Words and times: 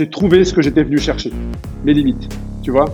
j'ai 0.00 0.08
trouvé 0.08 0.46
ce 0.46 0.54
que 0.54 0.62
j'étais 0.62 0.82
venu 0.82 0.96
chercher, 0.96 1.30
mes 1.84 1.92
limites, 1.92 2.26
tu 2.62 2.70
vois. 2.70 2.86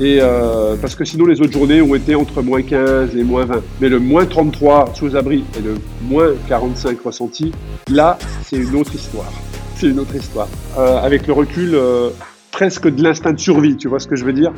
Et 0.00 0.20
euh, 0.22 0.74
parce 0.80 0.94
que 0.94 1.04
sinon 1.04 1.26
les 1.26 1.42
autres 1.42 1.52
journées 1.52 1.82
ont 1.82 1.94
été 1.94 2.14
entre 2.14 2.40
moins 2.40 2.62
15 2.62 3.14
et 3.14 3.24
moins 3.24 3.44
20. 3.44 3.62
Mais 3.82 3.90
le 3.90 3.98
moins 3.98 4.24
33 4.24 4.94
sous 4.94 5.16
abri 5.16 5.44
et 5.58 5.60
le 5.60 5.74
moins 6.00 6.32
45 6.48 6.98
ressenti, 7.02 7.52
là, 7.90 8.18
c'est 8.42 8.56
une 8.56 8.74
autre 8.74 8.94
histoire. 8.94 9.30
C'est 9.74 9.88
une 9.88 9.98
autre 9.98 10.16
histoire. 10.16 10.48
Euh, 10.78 10.96
avec 10.96 11.26
le 11.26 11.34
recul, 11.34 11.74
euh, 11.74 12.08
presque 12.52 12.88
de 12.88 13.02
l'instinct 13.02 13.34
de 13.34 13.38
survie, 13.38 13.76
tu 13.76 13.88
vois 13.88 14.00
ce 14.00 14.08
que 14.08 14.16
je 14.16 14.24
veux 14.24 14.32
dire 14.32 14.54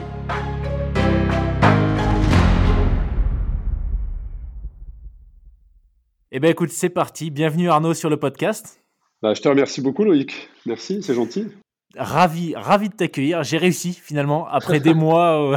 Eh 6.30 6.38
bien 6.38 6.50
écoute, 6.50 6.70
c'est 6.70 6.90
parti. 6.90 7.32
Bienvenue 7.32 7.68
Arnaud 7.70 7.94
sur 7.94 8.08
le 8.08 8.18
podcast. 8.18 8.80
Bah, 9.20 9.34
je 9.34 9.42
te 9.42 9.48
remercie 9.48 9.80
beaucoup 9.80 10.04
Loïc. 10.04 10.48
Merci, 10.64 11.02
c'est 11.02 11.14
gentil. 11.14 11.48
Ravi, 11.96 12.54
ravi 12.54 12.90
de 12.90 12.94
t'accueillir. 12.94 13.42
J'ai 13.42 13.56
réussi 13.56 13.94
finalement 13.94 14.46
après 14.46 14.78
des 14.78 14.94
mois 14.94 15.52
euh, 15.52 15.56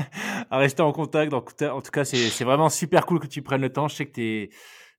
à 0.50 0.58
rester 0.58 0.82
en 0.82 0.92
contact. 0.92 1.32
En, 1.32 1.40
tout 1.40 1.90
cas, 1.90 2.04
c'est 2.04 2.44
vraiment 2.44 2.68
super 2.68 3.06
cool 3.06 3.20
que 3.20 3.26
tu 3.26 3.42
prennes 3.42 3.62
le 3.62 3.72
temps. 3.72 3.88
Je 3.88 3.96
sais 3.96 4.06
que 4.06 4.12
tu 4.12 4.50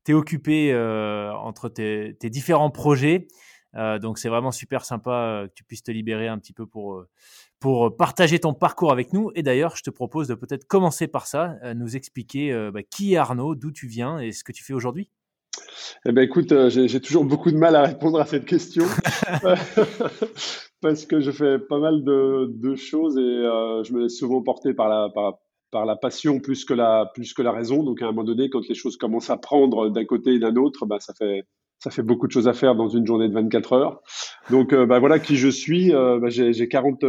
es, 0.07 0.13
occupé 0.13 0.73
euh, 0.73 1.31
entre 1.33 1.69
tes, 1.69 2.15
différents 2.23 2.71
projets. 2.71 3.27
Euh, 3.75 3.97
donc 3.99 4.17
c'est 4.17 4.29
vraiment 4.29 4.51
super 4.51 4.85
sympa 4.85 5.45
que 5.47 5.53
tu 5.55 5.63
puisses 5.63 5.83
te 5.83 5.91
libérer 5.91 6.27
un 6.27 6.37
petit 6.37 6.53
peu 6.53 6.65
pour, 6.67 7.03
pour 7.59 7.95
partager 7.95 8.39
ton 8.39 8.55
parcours 8.55 8.91
avec 8.91 9.13
nous. 9.13 9.31
Et 9.35 9.43
d'ailleurs, 9.43 9.75
je 9.75 9.83
te 9.83 9.91
propose 9.91 10.27
de 10.27 10.35
peut-être 10.35 10.65
commencer 10.65 11.07
par 11.07 11.27
ça, 11.27 11.55
nous 11.75 11.95
expliquer 11.95 12.71
bah, 12.73 12.81
qui 12.81 13.13
est 13.13 13.17
Arnaud, 13.17 13.53
d'où 13.53 13.71
tu 13.71 13.87
viens 13.87 14.17
et 14.19 14.31
ce 14.31 14.43
que 14.43 14.51
tu 14.51 14.63
fais 14.63 14.73
aujourd'hui. 14.73 15.09
Eh 16.05 16.11
ben 16.11 16.23
écoute, 16.23 16.51
euh, 16.51 16.69
j'ai 16.69 16.99
toujours 16.99 17.25
beaucoup 17.25 17.51
de 17.51 17.57
mal 17.57 17.75
à 17.75 17.83
répondre 17.83 18.19
à 18.19 18.25
cette 18.25 18.45
question 18.45 18.85
parce 20.81 21.05
que 21.05 21.19
je 21.19 21.31
fais 21.31 21.59
pas 21.59 21.79
mal 21.79 22.03
de, 22.03 22.75
choses 22.75 23.17
et 23.17 23.21
euh, 23.21 23.83
je 23.83 23.93
me 23.93 24.03
laisse 24.03 24.17
souvent 24.17 24.41
porter 24.41 24.73
par 24.73 24.89
la, 24.89 25.09
par, 25.71 25.85
la 25.85 25.95
passion 25.95 26.39
plus 26.39 26.65
que 26.65 26.73
la, 26.73 27.11
plus 27.13 27.33
que 27.33 27.41
la 27.41 27.51
raison. 27.51 27.83
Donc 27.83 28.01
à 28.01 28.05
un 28.05 28.07
moment 28.09 28.23
donné, 28.23 28.49
quand 28.49 28.67
les 28.67 28.75
choses 28.75 28.97
commencent 28.97 29.29
à 29.29 29.37
prendre 29.37 29.89
d'un 29.89 30.05
côté 30.05 30.33
et 30.33 30.39
d'un 30.39 30.55
autre, 30.55 30.85
bah, 30.85 30.99
ça 30.99 31.13
fait 31.13 31.43
ça 31.79 31.89
fait 31.89 32.03
beaucoup 32.03 32.27
de 32.27 32.31
choses 32.31 32.47
à 32.47 32.53
faire 32.53 32.75
dans 32.75 32.87
une 32.87 33.05
journée 33.05 33.27
de 33.27 33.33
24 33.33 33.73
heures. 33.73 34.01
Donc 34.49 34.71
euh, 34.71 34.85
bah, 34.85 34.99
voilà 34.99 35.19
qui 35.19 35.35
je 35.35 35.49
suis. 35.49 35.91
Bah, 35.91 36.29
j'ai 36.29 36.67
40, 36.67 37.03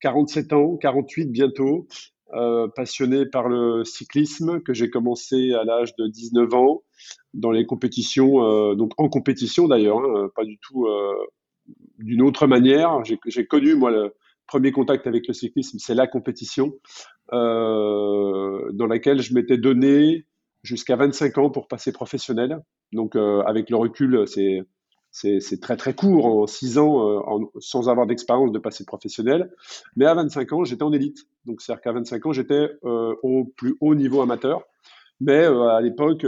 47 0.00 0.52
ans, 0.52 0.76
48 0.76 1.30
bientôt. 1.30 1.86
Euh, 2.34 2.66
passionné 2.74 3.24
par 3.24 3.48
le 3.48 3.84
cyclisme 3.84 4.60
que 4.60 4.74
j'ai 4.74 4.90
commencé 4.90 5.54
à 5.54 5.62
l'âge 5.62 5.94
de 5.94 6.08
19 6.08 6.54
ans 6.54 6.82
dans 7.34 7.50
les 7.50 7.66
compétitions, 7.66 8.42
euh, 8.42 8.74
donc 8.74 8.92
en 8.98 9.08
compétition 9.08 9.68
d'ailleurs, 9.68 9.98
hein, 9.98 10.28
pas 10.34 10.44
du 10.44 10.58
tout 10.58 10.86
euh, 10.86 11.14
d'une 11.98 12.22
autre 12.22 12.46
manière. 12.46 13.02
J'ai 13.04 13.46
connu 13.46 13.74
moi 13.74 13.90
le 13.90 14.14
premier 14.46 14.72
contact 14.72 15.06
avec 15.06 15.26
le 15.26 15.34
cyclisme, 15.34 15.78
c'est 15.78 15.94
la 15.94 16.06
compétition 16.06 16.72
dans 17.32 18.86
laquelle 18.88 19.20
je 19.20 19.34
m'étais 19.34 19.58
donné 19.58 20.26
jusqu'à 20.62 20.94
25 20.94 21.38
ans 21.38 21.50
pour 21.50 21.66
passer 21.66 21.90
professionnel. 21.90 22.60
Donc 22.92 23.16
avec 23.16 23.68
le 23.70 23.76
recul, 23.76 24.24
c'est 24.28 25.60
très 25.60 25.76
très 25.76 25.94
court 25.94 26.26
en 26.26 26.46
6 26.46 26.78
ans 26.78 27.08
euh, 27.08 27.44
sans 27.58 27.88
avoir 27.88 28.06
d'expérience 28.06 28.52
de 28.52 28.58
passé 28.58 28.84
professionnel. 28.84 29.50
Mais 29.96 30.04
à 30.04 30.14
25 30.14 30.52
ans, 30.52 30.64
j'étais 30.64 30.82
en 30.82 30.92
élite. 30.92 31.26
Donc 31.46 31.62
c'est-à-dire 31.62 31.82
qu'à 31.82 31.92
25 31.92 32.26
ans, 32.26 32.32
j'étais 32.32 32.68
euh, 32.84 33.14
au 33.22 33.44
plus 33.44 33.76
haut 33.80 33.94
niveau 33.94 34.20
amateur. 34.20 34.62
Mais 35.20 35.44
euh, 35.44 35.68
à 35.68 35.80
l'époque, 35.80 36.26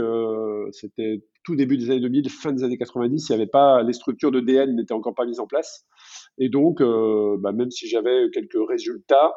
c'était 0.71 1.23
tout 1.43 1.55
début 1.55 1.77
des 1.77 1.89
années 1.89 2.01
2000, 2.01 2.29
fin 2.29 2.51
des 2.51 2.63
années 2.63 2.77
90, 2.77 3.29
il 3.29 3.31
n'y 3.31 3.35
avait 3.35 3.49
pas 3.49 3.81
les 3.83 3.93
structures 3.93 4.31
de 4.31 4.39
DN 4.39 4.75
n'étaient 4.75 4.93
encore 4.93 5.15
pas 5.15 5.25
mises 5.25 5.39
en 5.39 5.47
place. 5.47 5.85
Et 6.37 6.49
donc, 6.49 6.81
bah, 6.81 7.51
même 7.51 7.71
si 7.71 7.87
j'avais 7.87 8.29
quelques 8.31 8.57
résultats 8.67 9.33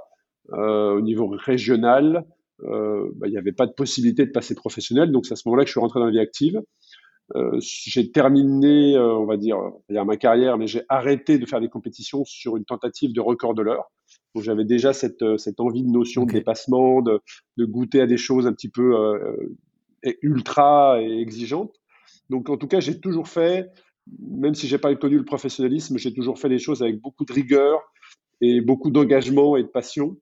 au 0.48 1.00
niveau 1.00 1.28
régional, 1.28 2.26
bah, 2.58 3.26
il 3.26 3.30
n'y 3.30 3.38
avait 3.38 3.52
pas 3.52 3.66
de 3.66 3.72
possibilité 3.72 4.26
de 4.26 4.30
passer 4.32 4.54
professionnel. 4.54 5.12
Donc 5.12 5.26
c'est 5.26 5.32
à 5.32 5.36
ce 5.36 5.46
moment-là 5.46 5.64
que 5.64 5.68
je 5.68 5.72
suis 5.72 5.80
rentré 5.80 6.00
dans 6.00 6.06
la 6.06 6.12
vie 6.12 6.20
active. 6.20 6.60
Euh, 7.34 7.58
j'ai 7.60 8.10
terminé, 8.10 8.94
euh, 8.96 9.14
on 9.14 9.24
va 9.24 9.36
dire, 9.36 9.56
ma 9.88 10.16
carrière, 10.16 10.58
mais 10.58 10.66
j'ai 10.66 10.82
arrêté 10.88 11.38
de 11.38 11.46
faire 11.46 11.60
des 11.60 11.68
compétitions 11.68 12.24
sur 12.24 12.56
une 12.56 12.64
tentative 12.64 13.12
de 13.12 13.20
record 13.20 13.54
de 13.54 13.62
l'heure. 13.62 13.90
Donc 14.34 14.44
j'avais 14.44 14.64
déjà 14.64 14.92
cette, 14.92 15.22
euh, 15.22 15.36
cette 15.36 15.60
envie 15.60 15.82
de 15.82 15.90
notion 15.90 16.24
de 16.24 16.32
dépassement, 16.32 17.02
de, 17.02 17.20
de, 17.56 17.64
goûter 17.64 18.00
à 18.00 18.06
des 18.06 18.16
choses 18.16 18.46
un 18.46 18.52
petit 18.52 18.70
peu 18.70 18.94
ultra 20.22 21.00
et 21.00 21.20
exigeantes. 21.20 21.74
Donc 22.30 22.48
en 22.48 22.56
tout 22.56 22.66
cas, 22.66 22.80
j'ai 22.80 22.98
toujours 22.98 23.28
fait, 23.28 23.70
même 24.18 24.54
si 24.54 24.66
j'ai 24.66 24.78
pas 24.78 24.94
connu 24.96 25.18
le 25.18 25.24
professionnalisme, 25.24 25.98
j'ai 25.98 26.12
toujours 26.12 26.38
fait 26.38 26.48
les 26.48 26.58
choses 26.58 26.82
avec 26.82 27.00
beaucoup 27.00 27.24
de 27.24 27.32
rigueur 27.32 27.80
et 28.40 28.60
beaucoup 28.60 28.90
d'engagement 28.90 29.56
et 29.56 29.62
de 29.62 29.68
passion. 29.68 30.16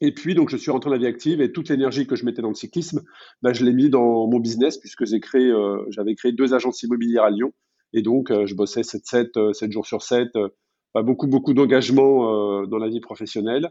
Et 0.00 0.12
puis, 0.12 0.34
donc, 0.34 0.48
je 0.48 0.56
suis 0.56 0.70
rentré 0.70 0.90
dans 0.90 0.94
la 0.94 1.00
vie 1.00 1.06
active 1.06 1.40
et 1.40 1.50
toute 1.52 1.68
l'énergie 1.68 2.06
que 2.06 2.14
je 2.14 2.24
mettais 2.24 2.42
dans 2.42 2.48
le 2.48 2.54
cyclisme, 2.54 3.02
bah, 3.42 3.52
je 3.52 3.64
l'ai 3.64 3.72
mis 3.72 3.90
dans 3.90 4.28
mon 4.28 4.38
business 4.38 4.78
puisque 4.78 5.04
j'ai 5.06 5.20
créé, 5.20 5.46
euh, 5.46 5.84
j'avais 5.90 6.14
créé 6.14 6.32
deux 6.32 6.54
agences 6.54 6.82
immobilières 6.82 7.24
à 7.24 7.30
Lyon. 7.30 7.52
Et 7.92 8.02
donc, 8.02 8.30
euh, 8.30 8.46
je 8.46 8.54
bossais 8.54 8.82
7-7, 8.82 9.52
7 9.52 9.68
euh, 9.68 9.72
jours 9.72 9.86
sur 9.86 10.02
7, 10.02 10.28
bah, 10.34 10.50
beaucoup, 10.94 11.26
beaucoup 11.26 11.54
d'engagement 11.54 12.66
dans 12.66 12.78
la 12.78 12.88
vie 12.88 13.00
professionnelle. 13.00 13.70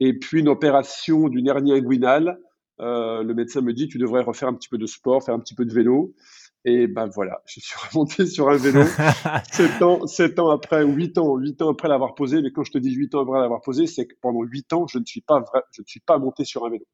Et 0.00 0.18
puis, 0.18 0.40
une 0.40 0.48
opération 0.48 1.28
d'une 1.28 1.48
hernie 1.48 1.72
inguinale. 1.72 2.38
le 2.78 3.32
médecin 3.32 3.60
me 3.60 3.72
dit, 3.72 3.88
tu 3.88 3.98
devrais 3.98 4.22
refaire 4.22 4.48
un 4.48 4.54
petit 4.54 4.68
peu 4.68 4.78
de 4.78 4.86
sport, 4.86 5.22
faire 5.24 5.34
un 5.34 5.40
petit 5.40 5.54
peu 5.54 5.64
de 5.64 5.72
vélo. 5.72 6.14
Et 6.68 6.88
ben 6.88 7.06
voilà, 7.06 7.42
je 7.46 7.60
suis 7.60 7.74
remonté 7.90 8.26
sur 8.26 8.50
un 8.50 8.56
vélo 8.56 8.82
sept 9.52 9.80
ans, 9.82 10.06
sept 10.06 10.38
ans 10.40 10.50
après, 10.50 10.84
huit 10.84 11.16
ans, 11.16 11.36
huit 11.36 11.62
ans 11.62 11.70
après 11.70 11.88
l'avoir 11.88 12.16
posé. 12.16 12.42
Mais 12.42 12.50
quand 12.50 12.64
je 12.64 12.72
te 12.72 12.78
dis 12.78 12.92
huit 12.92 13.14
ans 13.14 13.22
après 13.22 13.40
l'avoir 13.40 13.62
posé, 13.62 13.86
c'est 13.86 14.06
que 14.06 14.14
pendant 14.20 14.42
huit 14.42 14.72
ans, 14.72 14.86
je 14.88 14.98
ne 14.98 15.04
suis 15.04 15.20
pas 15.20 15.38
vrai, 15.38 15.62
je 15.70 15.82
ne 15.82 15.86
suis 15.86 16.00
pas 16.00 16.18
monté 16.18 16.44
sur 16.44 16.66
un 16.66 16.70
vélo. 16.70 16.84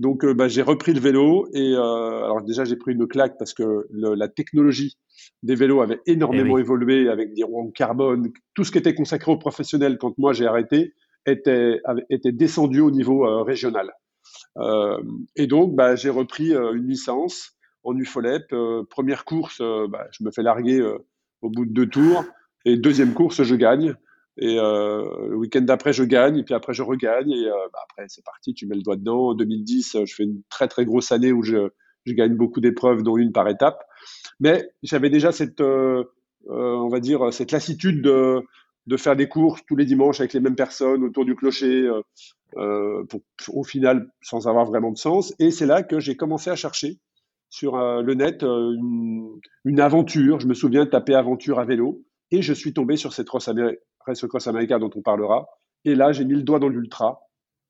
Donc 0.00 0.24
euh, 0.24 0.34
bah, 0.34 0.48
j'ai 0.48 0.60
repris 0.60 0.92
le 0.92 1.00
vélo 1.00 1.48
et 1.54 1.72
euh, 1.72 2.24
alors 2.24 2.42
déjà 2.42 2.64
j'ai 2.64 2.76
pris 2.76 2.92
une 2.92 3.06
claque 3.06 3.38
parce 3.38 3.54
que 3.54 3.86
le, 3.90 4.14
la 4.14 4.28
technologie 4.28 4.98
des 5.42 5.54
vélos 5.54 5.80
avait 5.80 6.00
énormément 6.04 6.58
eh 6.58 6.60
évolué 6.60 7.08
avec 7.08 7.32
des 7.32 7.44
roues 7.44 7.68
en 7.68 7.70
carbone, 7.70 8.32
tout 8.54 8.64
ce 8.64 8.72
qui 8.72 8.78
était 8.78 8.94
consacré 8.94 9.30
aux 9.30 9.38
professionnels 9.38 9.98
quand 9.98 10.18
moi 10.18 10.32
j'ai 10.32 10.46
arrêté 10.46 10.94
était 11.26 11.80
était 12.10 12.32
descendu 12.32 12.80
au 12.80 12.90
niveau 12.90 13.24
euh, 13.24 13.42
régional. 13.42 13.92
Et 15.36 15.46
donc 15.46 15.74
bah, 15.74 15.94
j'ai 15.94 16.10
repris 16.10 16.52
une 16.52 16.86
licence 16.86 17.56
en 17.84 17.96
UFOLEP. 17.96 18.52
Euh, 18.52 18.84
première 18.88 19.24
course, 19.24 19.60
euh, 19.60 19.86
bah, 19.88 20.06
je 20.12 20.24
me 20.24 20.30
fais 20.30 20.42
larguer 20.42 20.80
euh, 20.80 20.98
au 21.40 21.50
bout 21.50 21.64
de 21.64 21.72
deux 21.72 21.88
tours. 21.88 22.24
Et 22.64 22.76
deuxième 22.76 23.14
course, 23.14 23.42
je 23.42 23.54
gagne. 23.54 23.94
Et 24.38 24.54
le 24.54 25.34
week-end 25.34 25.60
d'après, 25.60 25.92
je 25.92 26.04
gagne. 26.04 26.38
Et 26.38 26.42
puis 26.44 26.54
après, 26.54 26.72
je 26.72 26.82
regagne. 26.82 27.32
Et 27.32 27.44
bah, 27.72 27.80
après, 27.90 28.06
c'est 28.08 28.24
parti, 28.24 28.54
tu 28.54 28.66
mets 28.66 28.76
le 28.76 28.82
doigt 28.82 28.96
dedans. 28.96 29.30
En 29.30 29.34
2010, 29.34 29.98
je 30.04 30.14
fais 30.14 30.22
une 30.22 30.42
très, 30.48 30.68
très 30.68 30.84
grosse 30.84 31.10
année 31.12 31.32
où 31.32 31.42
je, 31.42 31.68
je 32.06 32.12
gagne 32.14 32.34
beaucoup 32.34 32.60
d'épreuves, 32.60 33.02
dont 33.02 33.16
une 33.16 33.32
par 33.32 33.48
étape. 33.48 33.84
Mais 34.38 34.70
j'avais 34.82 35.10
déjà 35.10 35.32
cette, 35.32 35.60
on 35.60 36.88
va 36.88 37.00
dire, 37.00 37.32
cette 37.32 37.50
lassitude 37.50 38.00
de, 38.00 38.40
de 38.86 38.96
faire 38.96 39.16
des 39.16 39.28
courses 39.28 39.60
tous 39.66 39.76
les 39.76 39.84
dimanches 39.84 40.20
avec 40.20 40.32
les 40.32 40.40
mêmes 40.40 40.56
personnes 40.56 41.02
autour 41.02 41.24
du 41.24 41.34
clocher, 41.34 41.90
pour, 42.52 43.20
au 43.48 43.64
final 43.64 44.08
sans 44.22 44.46
avoir 44.46 44.66
vraiment 44.66 44.92
de 44.92 44.98
sens. 44.98 45.34
Et 45.40 45.50
c'est 45.50 45.66
là 45.66 45.82
que 45.82 45.98
j'ai 45.98 46.16
commencé 46.16 46.48
à 46.48 46.56
chercher 46.56 47.00
sur 47.52 47.76
euh, 47.76 48.00
le 48.00 48.14
net 48.14 48.42
euh, 48.42 48.74
une, 49.64 49.80
aventure. 49.80 50.40
Je 50.40 50.48
me 50.48 50.54
souviens 50.54 50.86
de 50.86 50.90
taper 50.90 51.14
aventure 51.14 51.60
à 51.60 51.66
vélo 51.66 52.02
et 52.30 52.40
je 52.40 52.54
suis 52.54 52.72
tombé 52.72 52.96
sur 52.96 53.12
cette 53.12 53.28
Race, 53.28 54.26
Cross 54.26 54.46
America 54.46 54.78
dont 54.78 54.90
on 54.96 55.02
parlera. 55.02 55.46
Et 55.84 55.94
là, 55.94 56.12
j'ai 56.12 56.24
mis 56.24 56.32
le 56.32 56.42
doigt 56.42 56.58
dans 56.58 56.70
l'ultra. 56.70 57.20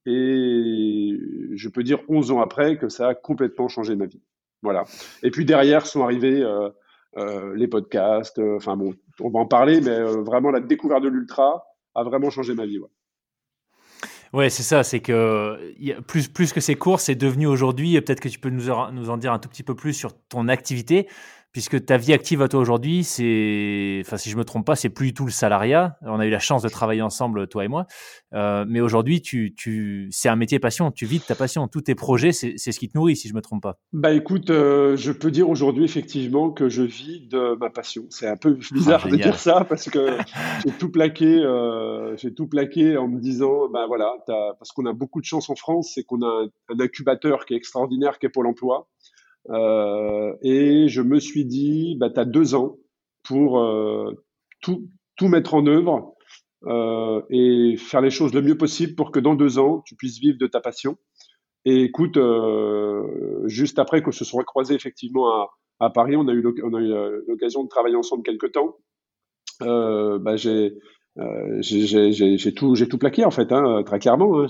Et 0.07 1.19
je 1.55 1.69
peux 1.69 1.83
dire 1.83 1.99
11 2.09 2.31
ans 2.31 2.41
après 2.41 2.79
que 2.79 2.89
ça 2.89 3.09
a 3.09 3.15
complètement 3.15 3.67
changé 3.67 3.97
ma 3.97 4.07
vie. 4.07 4.23
Voilà. 4.63 4.85
Et 5.25 5.33
puis 5.33 5.45
derrière 5.45 5.85
sont 5.87 6.05
arrivés 6.05 6.43
euh, 7.17 7.55
les 7.57 7.67
podcasts. 7.67 8.39
Enfin 8.39 8.77
bon, 8.77 8.95
on 9.21 9.31
va 9.31 9.41
en 9.41 9.47
parler, 9.47 9.81
mais 9.81 10.01
vraiment 10.01 10.53
la 10.53 10.61
découverte 10.61 11.03
de 11.03 11.09
l'ultra 11.09 11.65
a 11.97 12.05
vraiment 12.05 12.31
changé 12.31 12.55
ma 12.55 12.67
vie. 12.67 12.79
C'est 14.49 14.63
ça, 14.63 14.83
c'est 14.83 15.01
que 15.01 15.75
plus, 16.07 16.29
plus 16.29 16.53
que 16.53 16.61
ces 16.61 16.75
courses, 16.75 17.05
c'est 17.05 17.15
devenu 17.15 17.47
aujourd'hui, 17.47 18.01
peut-être 18.01 18.21
que 18.21 18.29
tu 18.29 18.39
peux 18.39 18.51
nous, 18.51 18.65
nous 18.93 19.11
en 19.11 19.17
dire 19.17 19.33
un 19.33 19.39
tout 19.39 19.49
petit 19.49 19.63
peu 19.63 19.75
plus 19.75 19.93
sur 19.93 20.13
ton 20.29 20.49
activité, 20.49 21.07
puisque 21.53 21.85
ta 21.85 21.99
vie 21.99 22.13
active 22.13 22.43
à 22.43 22.49
toi 22.49 22.61
aujourd'hui, 22.61 23.05
c'est, 23.05 24.03
enfin 24.05 24.17
si 24.17 24.31
je 24.31 24.37
me 24.37 24.45
trompe 24.45 24.67
pas, 24.67 24.75
c'est 24.75 24.89
plus 24.89 25.09
du 25.09 25.15
tout 25.15 25.27
le 25.27 25.31
salariat. 25.31 25.97
On 26.03 26.19
a 26.19 26.27
eu 26.27 26.31
la 26.31 26.39
chance 26.39 26.63
de 26.63 26.69
travailler 26.69 27.03
ensemble, 27.03 27.47
toi 27.47 27.65
et 27.65 27.69
moi, 27.69 27.87
euh, 28.33 28.65
mais 28.67 28.81
aujourd'hui, 28.81 29.21
tu, 29.21 29.55
tu, 29.55 30.09
c'est 30.11 30.29
un 30.29 30.37
métier 30.37 30.59
passion. 30.59 30.91
Tu 30.91 31.05
vis 31.05 31.19
de 31.19 31.25
ta 31.25 31.35
passion. 31.35 31.69
Tous 31.69 31.83
tes 31.83 31.95
projets, 31.95 32.33
c'est, 32.33 32.57
ce 32.57 32.79
qui 32.79 32.89
te 32.89 32.97
nourrit, 32.97 33.17
si 33.17 33.29
je 33.29 33.35
me 33.35 33.43
trompe 33.43 33.63
pas. 33.63 33.79
Bah 33.93 34.13
écoute, 34.13 34.51
euh, 34.51 34.97
je 34.97 35.13
peux 35.13 35.31
dire 35.31 35.49
aujourd'hui 35.51 35.85
effectivement 35.85 36.51
que 36.51 36.69
je 36.69 36.83
vis 36.83 37.21
de 37.29 37.57
ma 37.61 37.69
passion. 37.69 38.05
C'est 38.09 38.29
un 38.29 38.37
peu 38.37 38.57
bizarre 38.73 39.03
ah, 39.05 39.11
de 39.11 39.17
dire 39.17 39.39
ça 39.39 39.67
parce 39.69 39.91
que 39.91 40.17
j'ai 40.65 40.73
tout 40.73 40.91
plaqué, 40.91 41.27
euh, 41.27 42.17
j'ai 42.17 42.33
tout 42.33 42.47
plaqué 42.47 42.97
en 42.97 43.09
me 43.09 43.21
disant, 43.21 43.69
bah 43.69 43.87
voilà, 43.87 44.15
parce 44.27 44.73
qu'on 44.73 44.87
a 44.87 44.95
beaucoup 44.95 45.21
de 45.21 45.27
chance 45.27 45.51
en 45.51 45.55
France, 45.55 45.93
c'est 45.95 46.05
qu'on 46.05 46.23
a 46.23 46.27
un, 46.27 46.75
un 46.75 46.81
incubateur 46.81 47.45
qui 47.45 47.53
est 47.53 47.59
extraordinaire, 47.59 48.19
qui 48.19 48.27
est 48.27 48.31
Pôle 48.31 48.47
Emploi. 48.47 48.89
Euh, 49.51 50.35
et 50.43 50.89
je 50.89 51.03
me 51.03 51.19
suis 51.19 51.45
dit, 51.45 51.97
bah, 51.99 52.11
tu 52.11 52.21
as 52.21 52.25
deux 52.25 52.55
ans 52.55 52.77
pour 53.23 53.61
euh, 53.61 54.13
tout, 54.61 54.89
mettre 55.23 55.55
en 55.55 55.67
œuvre 55.67 56.15
et 57.31 57.77
faire 57.77 58.01
les 58.01 58.11
choses 58.11 58.35
le 58.35 58.43
mieux 58.43 58.57
possible 58.57 58.97
pour 58.97 59.13
que 59.13 59.21
dans 59.21 59.35
deux 59.37 59.61
ans, 59.61 59.83
tu 59.87 59.95
puisses 59.95 60.19
vivre 60.19 60.37
de 60.39 60.49
ta 60.49 60.61
passion. 60.61 60.97
Et 61.65 61.83
écoute, 61.83 62.19
juste 63.45 63.79
après 63.79 64.03
que 64.03 64.11
se 64.11 64.25
soit 64.25 64.43
croisé 64.43 64.75
effectivement 64.75 65.49
à, 65.79 65.91
Paris, 65.91 66.17
on 66.17 66.27
a 66.27 66.33
eu 66.33 66.43
l'occasion 66.43 67.63
de 67.63 67.69
travailler 67.69 67.95
ensemble 67.95 68.25
quelques 68.25 68.51
temps. 68.51 68.79
Bah, 69.61 70.35
j'ai 70.37 70.73
tout 72.55 72.99
plaqué 72.99 73.25
en 73.25 73.31
fait, 73.31 73.53
hein, 73.53 73.85
très 73.87 74.01
clairement. 74.01 74.43
Hein, 74.43 74.47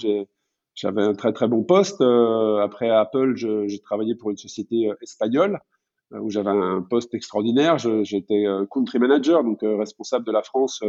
j'avais 0.75 1.03
un 1.03 1.15
très 1.15 1.33
très 1.33 1.49
bon 1.49 1.63
poste. 1.63 2.01
Euh, 2.01 2.59
après 2.59 2.91
Apple, 2.91 3.35
j'ai 3.37 3.79
travaillé 3.81 4.15
pour 4.15 4.31
une 4.31 4.37
société 4.37 4.89
euh, 4.89 4.95
espagnole 5.03 5.61
euh, 6.13 6.21
où 6.21 6.31
j'avais 6.31 6.51
un 6.51 6.83
poste 6.83 7.15
extraordinaire. 7.15 7.79
J'étais 7.79 8.45
country 8.71 8.99
manager, 8.99 9.45
donc 9.45 9.61
responsable 9.63 10.25
de 10.25 10.33
la 10.33 10.43
France, 10.43 10.83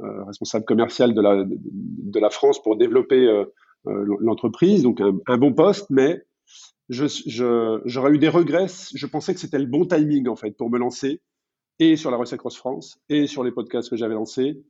responsable 0.00 0.64
commercial 0.64 1.14
de 1.14 1.20
la 1.20 1.44
de 1.44 2.20
la 2.20 2.30
France 2.30 2.62
pour 2.62 2.76
développer 2.76 3.44
l'entreprise. 3.84 4.82
Donc 4.82 5.00
un, 5.00 5.18
un, 5.26 5.38
bon 5.38 5.52
poste, 5.52 5.90
mais 5.90 6.22
j'aurais 6.88 8.12
eu 8.12 8.18
des 8.18 8.28
regrets. 8.28 8.66
Je 8.94 9.06
pensais 9.06 9.34
que 9.34 9.40
c'était 9.40 9.58
le 9.58 9.66
bon 9.66 9.86
timing 9.86 10.28
en 10.28 10.36
fait 10.36 10.52
pour 10.56 10.70
me 10.70 10.78
lancer 10.78 11.20
et 11.78 11.96
sur 11.96 12.10
la 12.10 12.16
recette 12.16 12.38
Cross 12.38 12.56
France 12.56 12.98
et 13.08 13.26
sur 13.26 13.42
les 13.42 13.52
podcasts 13.52 13.88
que 13.88 13.96
j'avais 13.96 14.14
lancés 14.14 14.62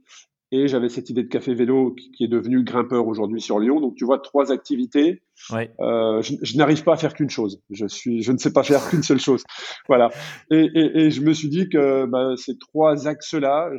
et 0.52 0.66
j'avais 0.66 0.88
cette 0.88 1.10
idée 1.10 1.22
de 1.22 1.28
café 1.28 1.54
vélo 1.54 1.94
qui 1.94 2.24
est 2.24 2.28
devenu 2.28 2.64
grimpeur 2.64 3.06
aujourd'hui 3.06 3.40
sur 3.40 3.60
Lyon. 3.60 3.80
Donc 3.80 3.94
tu 3.94 4.04
vois 4.04 4.18
trois 4.18 4.50
activités. 4.50 5.22
Ouais. 5.52 5.72
Euh, 5.80 6.20
je, 6.22 6.34
je 6.42 6.56
n'arrive 6.56 6.82
pas 6.82 6.94
à 6.94 6.96
faire 6.96 7.14
qu'une 7.14 7.30
chose. 7.30 7.62
Je 7.70 7.86
suis, 7.86 8.22
je 8.22 8.32
ne 8.32 8.38
sais 8.38 8.52
pas 8.52 8.64
faire 8.64 8.88
qu'une 8.88 9.02
seule 9.02 9.20
chose. 9.20 9.44
Voilà. 9.88 10.10
Et, 10.50 10.68
et, 10.74 10.98
et, 10.98 11.10
je 11.10 11.20
me 11.22 11.32
suis 11.32 11.48
dit 11.48 11.68
que 11.68 12.06
bah, 12.06 12.34
ces 12.36 12.58
trois 12.58 13.08
axes-là, 13.08 13.70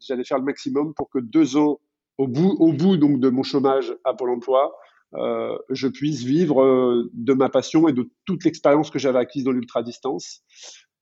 j'allais 0.00 0.24
faire 0.24 0.38
le 0.38 0.44
maximum 0.44 0.92
pour 0.94 1.08
que 1.10 1.18
deux 1.18 1.56
ans 1.56 1.80
au 2.16 2.26
bout, 2.26 2.56
au 2.58 2.72
bout 2.72 2.96
donc 2.96 3.20
de 3.20 3.28
mon 3.28 3.42
chômage 3.42 3.94
à 4.04 4.14
Pôle 4.14 4.30
Emploi, 4.30 4.72
euh, 5.14 5.56
je 5.70 5.88
puisse 5.88 6.22
vivre 6.22 6.62
euh, 6.62 7.10
de 7.14 7.32
ma 7.32 7.48
passion 7.48 7.88
et 7.88 7.92
de 7.92 8.10
toute 8.24 8.44
l'expérience 8.44 8.90
que 8.90 8.98
j'avais 8.98 9.18
acquise 9.18 9.44
dans 9.44 9.52
l'ultra 9.52 9.82
distance. 9.82 10.42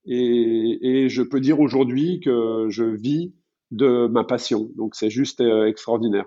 Et, 0.05 0.79
et 0.83 1.09
je 1.09 1.23
peux 1.23 1.41
dire 1.41 1.61
aujourd'hui 1.61 2.21
que 2.21 2.67
je 2.69 2.85
vis 2.85 3.35
de 3.71 4.07
ma 4.09 4.25
passion. 4.25 4.69
Donc 4.77 4.95
c'est 4.95 5.11
juste 5.11 5.41
euh, 5.41 5.67
extraordinaire. 5.67 6.25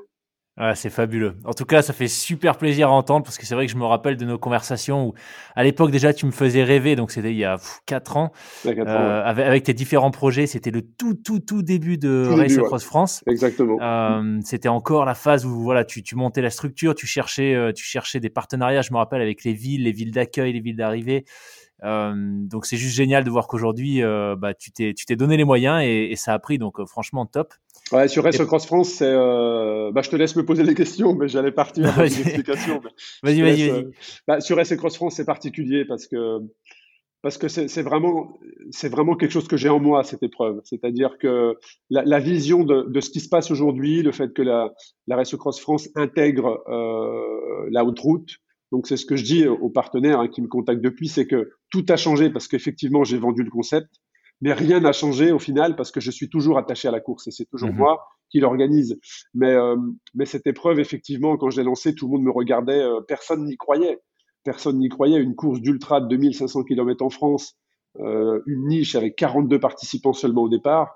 Ah, 0.62 0.76
c'est 0.76 0.90
fabuleux. 0.90 1.36
En 1.46 1.54
tout 1.54 1.64
cas, 1.64 1.82
ça 1.82 1.94
fait 1.94 2.10
super 2.10 2.58
plaisir 2.58 2.90
à 2.90 2.92
entendre 2.92 3.24
parce 3.24 3.38
que 3.38 3.46
c'est 3.46 3.56
vrai 3.56 3.66
que 3.66 3.72
je 3.72 3.78
me 3.78 3.86
rappelle 3.86 4.18
de 4.18 4.26
nos 4.26 4.38
conversations 4.38 5.08
où, 5.08 5.14
à 5.56 5.64
l'époque 5.64 5.90
déjà, 5.90 6.14
tu 6.14 6.26
me 6.26 6.32
faisais 6.32 6.66
rêver. 6.66 6.98
Donc 6.98 7.12
c'était 7.12 7.32
il 7.32 7.38
y 7.38 7.46
a 7.46 7.56
4 7.86 8.18
ans, 8.18 8.34
euh, 8.66 9.24
avec, 9.24 9.64
tes 9.64 9.74
différents 9.74 10.12
projets. 10.12 10.48
C'était 10.48 10.72
le 10.72 10.82
tout, 10.82 11.14
tout, 11.14 11.40
tout 11.40 11.62
début 11.62 11.98
de 11.98 12.28
Race 12.30 12.58
Across 12.58 12.84
France. 12.84 13.24
Exactement. 13.26 13.78
Euh, 13.82 14.40
c'était 14.44 14.68
encore 14.68 15.06
la 15.06 15.16
phase 15.16 15.46
où 15.46 15.62
voilà, 15.62 15.86
tu, 15.86 16.04
tu 16.04 16.18
montais 16.18 16.42
la 16.42 16.50
structure, 16.50 16.94
tu 16.94 17.08
cherchais, 17.08 17.72
tu 17.74 17.86
cherchais 17.86 18.20
des 18.20 18.30
partenariats. 18.30 18.82
Je 18.82 18.92
me 18.92 18.98
rappelle 18.98 19.22
avec 19.22 19.46
les 19.46 19.54
villes, 19.54 19.84
les 19.84 19.94
villes 19.94 20.12
d'accueil, 20.12 20.52
les 20.52 20.60
villes 20.60 20.76
d'arrivée. 20.76 21.24
Euh, 21.84 22.14
donc 22.16 22.66
c'est 22.66 22.78
juste 22.78 22.96
génial 22.96 23.24
de 23.24 23.30
voir 23.30 23.48
qu'aujourd'hui, 23.48 24.04
euh, 24.04 24.36
bah, 24.36 24.54
tu 24.54 24.72
t'es 24.72 24.94
tu 24.94 25.06
t'es 25.06 25.16
donné 25.16 25.38
les 25.38 25.46
moyens 25.46 25.82
et, 25.84 26.10
et 26.12 26.16
ça 26.16 26.34
a 26.34 26.40
pris. 26.40 26.58
Donc 26.58 26.80
euh, 26.80 26.86
franchement 26.86 27.26
top. 27.26 27.54
Ouais, 27.92 28.08
sur 28.08 28.24
Race 28.24 28.38
Cross 28.38 28.66
France, 28.68 28.90
c'est, 28.90 29.06
euh, 29.06 29.92
bah, 29.92 30.02
je 30.04 30.10
te 30.12 30.16
laisse 30.16 30.36
me 30.36 30.46
poser 30.46 30.64
les 30.64 30.76
questions, 30.76 31.16
mais 31.16 31.28
j'allais 31.28 31.52
partir 31.52 31.88
avec 31.98 32.14
une 32.14 32.22
explication. 32.22 32.82
Vas-y, 33.24 33.42
vas-y, 33.42 33.70
vas-y. 33.70 33.88
Bah, 34.28 34.42
sur 34.42 34.58
Race 34.58 34.76
Cross 34.76 34.96
France, 34.96 35.16
c'est 35.16 35.26
particulier 35.26 35.86
parce 35.86 36.08
que 36.08 36.40
parce 37.22 37.38
que 37.38 37.50
c'est 37.50 37.82
vraiment 37.82 38.40
c'est 38.72 38.90
vraiment 38.90 39.16
quelque 39.16 39.32
chose 39.32 39.48
que 39.48 39.58
j'ai 39.58 39.70
en 39.70 39.80
moi 39.80 40.04
cette 40.04 40.24
épreuve. 40.24 40.62
C'est-à-dire 40.64 41.18
que 41.20 41.58
la, 41.90 42.04
la 42.04 42.20
vision 42.20 42.64
de, 42.64 42.84
de, 42.84 43.02
ce 43.02 43.10
qui 43.10 43.20
se 43.20 43.28
passe 43.28 43.52
aujourd'hui, 43.52 44.04
le 44.04 44.12
fait 44.12 44.34
que 44.34 44.42
la 44.42 44.72
la 45.08 45.16
Race 45.16 45.36
Cross 45.36 45.60
France 45.60 45.90
intègre 45.96 46.64
euh, 46.70 47.68
la 47.72 47.84
haute 47.84 48.00
route, 48.00 48.30
donc 48.72 48.88
c'est 48.88 48.98
ce 48.98 49.06
que 49.06 49.16
je 49.16 49.24
dis 49.24 49.48
aux 49.48 49.70
partenaires 49.70 50.20
hein, 50.20 50.28
qui 50.28 50.42
me 50.42 50.48
contactent 50.48 50.82
depuis, 50.82 51.08
c'est 51.08 51.26
que 51.26 51.52
tout 51.70 51.86
a 51.90 51.98
changé 51.98 52.30
parce 52.30 52.48
qu'effectivement 52.48 53.04
j'ai 53.04 53.18
vendu 53.18 53.44
le 53.44 53.50
concept, 53.50 53.90
mais 54.42 54.54
rien 54.54 54.80
n'a 54.80 54.94
changé 54.94 55.32
au 55.32 55.40
final 55.40 55.76
parce 55.76 55.92
que 55.92 56.00
je 56.00 56.12
suis 56.12 56.30
toujours 56.30 56.58
attaché 56.58 56.88
à 56.88 56.92
la 56.92 57.00
course 57.00 57.28
et 57.28 57.32
c'est 57.32 57.46
toujours 57.46 57.70
mhm. 57.70 57.78
moi 57.78 58.06
qui 58.30 58.40
l'organise. 58.40 59.00
Mais, 59.34 59.54
euh, 59.54 59.76
mais 60.14 60.26
cette 60.26 60.48
épreuve, 60.48 60.80
effectivement, 60.80 61.36
quand 61.38 61.50
je 61.50 61.58
l'ai 61.58 61.64
lancée, 61.64 61.96
tout 61.96 62.06
le 62.06 62.12
monde 62.12 62.24
me 62.24 62.32
regardait, 62.32 62.82
euh, 62.82 63.02
personne 63.02 63.46
n'y 63.46 63.58
croyait. 63.58 64.00
Personne 64.44 64.78
n'y 64.78 64.88
croyait. 64.88 65.20
Une 65.20 65.36
course 65.36 65.60
d'ultra 65.62 66.00
de 66.00 66.08
2500 66.08 66.64
km 66.64 67.04
en 67.04 67.10
France, 67.10 67.56
euh, 68.00 68.42
une 68.46 68.68
niche 68.68 68.96
avec 68.96 69.16
42 69.16 69.60
participants 69.60 70.14
seulement 70.14 70.44
au 70.44 70.50
départ. 70.50 70.96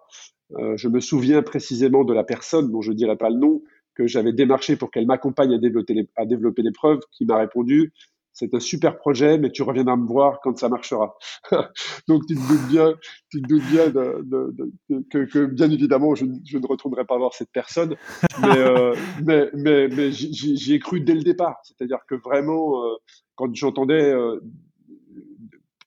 je 0.75 0.87
me 0.87 0.99
souviens 0.99 1.41
précisément 1.41 2.03
de 2.03 2.13
la 2.13 2.23
personne 2.23 2.71
dont 2.71 2.81
je 2.81 2.91
ne 2.91 2.95
dirai 2.95 3.17
pas 3.17 3.31
le 3.31 3.37
nom, 3.37 3.63
que 3.95 4.07
j'avais 4.07 4.33
démarché 4.33 4.75
pour 4.75 4.91
qu'elle 4.91 5.05
m'accompagne 5.05 5.53
à 5.53 5.57
développer, 5.57 6.09
à 6.15 6.25
développer 6.25 6.61
l'épreuve, 6.61 6.99
qui 7.11 7.25
m'a 7.25 7.37
répondu 7.37 7.91
c'est 8.33 8.53
un 8.55 8.59
super 8.59 8.97
projet, 8.97 9.37
mais 9.37 9.51
tu 9.51 9.61
reviendras 9.61 9.95
me 9.95 10.07
voir 10.07 10.39
quand 10.41 10.57
ça 10.57 10.67
marchera. 10.67 11.15
Donc 12.07 12.25
tu 12.27 12.35
te 12.35 12.47
doutes 12.47 12.67
bien, 12.67 12.93
tu 13.29 13.41
te 13.41 13.47
doutes 13.47 13.65
bien 13.65 13.89
de, 13.89 14.23
de, 14.23 14.55
de, 14.89 15.03
que, 15.11 15.25
que, 15.25 15.45
bien 15.45 15.69
évidemment, 15.69 16.15
je, 16.15 16.25
je, 16.43 16.57
ne 16.57 16.65
retournerai 16.65 17.05
pas 17.05 17.17
voir 17.17 17.33
cette 17.33 17.51
personne, 17.51 17.95
mais, 18.41 18.57
euh, 18.57 18.95
mais, 19.23 19.49
mais, 19.53 19.87
mais 19.87 20.11
j'y 20.11 20.73
ai 20.73 20.79
cru 20.79 20.99
dès 20.99 21.13
le 21.13 21.21
départ. 21.21 21.59
C'est-à-dire 21.63 21.99
que 22.07 22.15
vraiment, 22.15 22.83
euh, 22.83 22.95
quand 23.35 23.53
j'entendais 23.55 24.11
euh, 24.11 24.39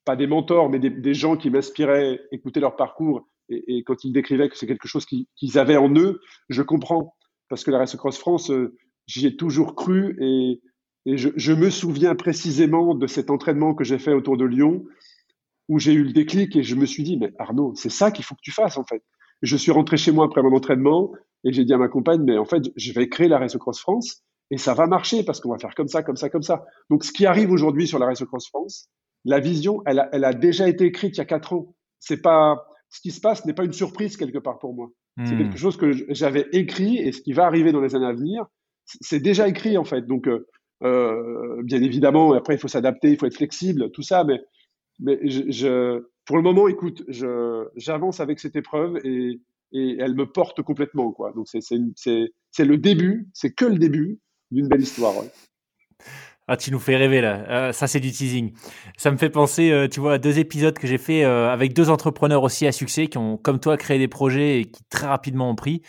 pas 0.05 0.15
des 0.15 0.29
mentors, 0.29 0.71
mais 0.71 0.79
des, 0.79 0.91
des 0.91 1.15
gens 1.15 1.37
qui 1.37 1.51
m'inspiraient, 1.51 2.21
écouter 2.31 2.61
leur 2.61 2.77
parcours, 2.77 3.29
et, 3.49 3.79
et, 3.79 3.83
quand 3.85 4.05
ils 4.05 4.13
décrivaient 4.13 4.49
que 4.49 4.57
c'est 4.57 4.67
quelque 4.67 4.89
chose 4.89 5.07
qu'ils 5.07 5.59
avaient 5.59 5.77
en 5.77 5.93
eux, 5.97 6.21
je 6.49 6.63
comprends 6.63 7.17
parce 7.49 7.65
que 7.65 7.71
la 7.71 7.79
Race 7.79 7.97
Cross 7.97 8.19
France, 8.19 8.51
euh, 8.51 8.77
j'y 9.07 9.27
ai 9.27 9.37
toujours 9.37 9.75
cru 9.75 10.17
et, 10.21 10.61
je, 11.07 11.53
me 11.53 11.71
souviens 11.71 12.17
précisément 12.17 12.97
de 12.97 13.07
cet 13.07 13.31
entraînement 13.31 13.75
que 13.77 13.85
j'ai 13.85 13.99
fait 13.99 14.13
autour 14.13 14.37
de 14.37 14.45
Lyon 14.45 14.85
où 15.69 15.79
j'ai 15.79 15.93
eu 15.93 16.03
le 16.03 16.13
déclic 16.13 16.57
et 16.57 16.65
je 16.65 16.75
me 16.75 16.85
suis 16.85 17.05
dit, 17.05 17.17
mais 17.17 17.33
Arnaud, 17.39 17.75
c'est 17.77 17.91
ça 17.91 18.11
qu'il 18.11 18.25
faut 18.25 18.35
que 18.35 18.41
tu 18.43 18.51
fasses 18.51 18.77
en 18.77 18.83
fait. 18.83 19.05
Je 19.41 19.57
suis 19.57 19.71
rentré 19.71 19.97
chez 19.99 20.11
moi 20.11 20.25
après 20.27 20.43
mon 20.43 20.53
entraînement 20.53 21.13
et 21.45 21.53
j'ai 21.53 21.65
dit 21.65 21.73
à 21.73 21.79
ma 21.79 21.87
compagne, 21.87 22.23
mais 22.25 22.37
en 22.37 22.45
fait, 22.45 22.65
je 22.75 22.93
vais 22.93 23.09
créer 23.09 23.29
la 23.29 23.39
Race 23.39 23.57
Cross 23.57 23.79
France 23.79 24.25
et 24.51 24.59
ça 24.59 24.75
va 24.75 24.89
marcher 24.89 25.23
parce 25.23 25.41
qu'on 25.41 25.51
va 25.51 25.59
faire 25.59 25.77
comme 25.77 25.87
ça, 25.87 26.03
comme 26.03 26.17
ça, 26.17 26.29
comme 26.29 26.43
ça. 26.43 26.65
Donc, 26.91 27.05
ce 27.05 27.13
qui 27.13 27.25
arrive 27.25 27.53
aujourd'hui 27.53 27.87
sur 27.87 28.01
la 28.01 28.07
Race 28.07 28.25
Cross 28.25 28.49
France, 28.49 28.89
la 29.25 29.39
vision, 29.39 29.83
elle 29.87 30.01
a, 30.01 30.09
elle 30.13 30.25
a 30.25 30.33
déjà 30.33 30.69
été 30.69 30.87
écrite 30.87 31.17
il 31.17 31.19
y 31.19 31.21
a 31.21 31.25
quatre 31.25 31.53
ans. 31.53 31.75
C'est 32.01 32.21
pas, 32.21 32.67
ce 32.91 33.01
qui 33.01 33.11
se 33.11 33.21
passe 33.21 33.45
n'est 33.45 33.55
pas 33.55 33.65
une 33.65 33.73
surprise 33.73 34.17
quelque 34.17 34.39
part 34.39 34.59
pour 34.59 34.75
moi. 34.75 34.91
C'est 35.25 35.35
hmm. 35.35 35.39
quelque 35.39 35.57
chose 35.57 35.77
que 35.77 35.93
j'avais 36.13 36.47
écrit 36.53 36.99
et 36.99 37.11
ce 37.13 37.23
qui 37.23 37.33
va 37.33 37.47
arriver 37.47 37.73
dans 37.73 37.81
les 37.81 37.95
années 37.95 38.07
à 38.07 38.13
venir, 38.13 38.47
c'est 38.85 39.21
déjà 39.21 39.49
écrit 39.49 39.79
en 39.79 39.85
fait. 39.85 40.07
Donc, 40.07 40.29
euh, 40.29 40.47
euh, 40.83 41.63
bien 41.63 41.83
évidemment, 41.83 42.33
après 42.33 42.55
il 42.55 42.59
faut 42.59 42.69
s'adapter, 42.69 43.11
il 43.11 43.17
faut 43.19 43.27
être 43.27 43.37
flexible, 43.37 43.91
tout 43.93 44.03
ça, 44.03 44.25
mais, 44.25 44.43
mais 45.01 45.19
je, 45.27 46.05
pour 46.27 46.37
le 46.37 46.43
moment, 46.43 46.69
écoute, 46.69 47.03
j'avance 47.77 48.21
avec 48.21 48.41
cette 48.41 48.57
épreuve 48.57 48.99
et, 49.05 49.41
et, 49.73 49.97
elle 49.99 50.15
me 50.15 50.27
porte 50.27 50.63
complètement. 50.63 51.13
Quoi. 51.13 51.33
Donc, 51.33 51.47
c'est 51.49 52.65
le 52.65 52.77
début, 52.77 53.29
c'est 53.33 53.53
que 53.53 53.65
le 53.65 53.79
début 53.79 54.19
d'une 54.51 54.69
belle 54.69 54.83
histoire. 54.83 55.15
Ah, 56.49 56.57
tu 56.57 56.71
nous 56.71 56.79
fais 56.79 56.97
rêver 56.97 57.21
là. 57.21 57.45
Euh, 57.49 57.73
ça, 57.73 57.89
c'est 57.89 57.99
du 57.99 58.13
teasing. 58.13 58.53
Ça 58.97 59.11
me 59.11 59.17
fait 59.17 59.31
penser, 59.31 59.73
euh, 59.73 59.89
tu 59.89 59.99
vois, 59.99 60.15
à 60.15 60.19
deux 60.19 60.39
épisodes 60.39 60.79
que 60.79 60.87
j'ai 60.87 60.99
fait 60.99 61.25
euh, 61.25 61.51
avec 61.53 61.73
deux 61.75 61.91
entrepreneurs 61.91 62.45
aussi 62.45 62.69
à 62.69 62.73
succès 62.73 63.09
qui 63.09 63.19
ont, 63.19 63.37
comme 63.37 63.59
toi, 63.59 63.77
créé 63.77 63.99
des 63.99 64.07
projets 64.07 64.61
et 64.61 64.65
qui 64.65 64.85
très 64.89 65.09
rapidement 65.09 65.51
ont 65.51 65.57
pris. 65.57 65.83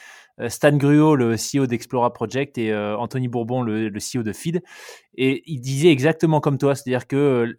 Stan 0.49 0.71
Gruot, 0.75 1.15
le 1.15 1.35
CEO 1.35 1.65
d'Explora 1.65 2.13
Project, 2.13 2.59
et 2.59 2.71
Anthony 2.75 3.27
Bourbon, 3.27 3.63
le, 3.63 3.89
le, 3.89 3.99
CEO 3.99 4.21
de 4.21 4.33
Feed. 4.33 4.61
Et 5.15 5.41
ils 5.47 5.59
disaient 5.59 5.89
exactement 5.89 6.41
comme 6.41 6.59
toi, 6.59 6.75
c'est-à-dire 6.75 7.07
que 7.07 7.55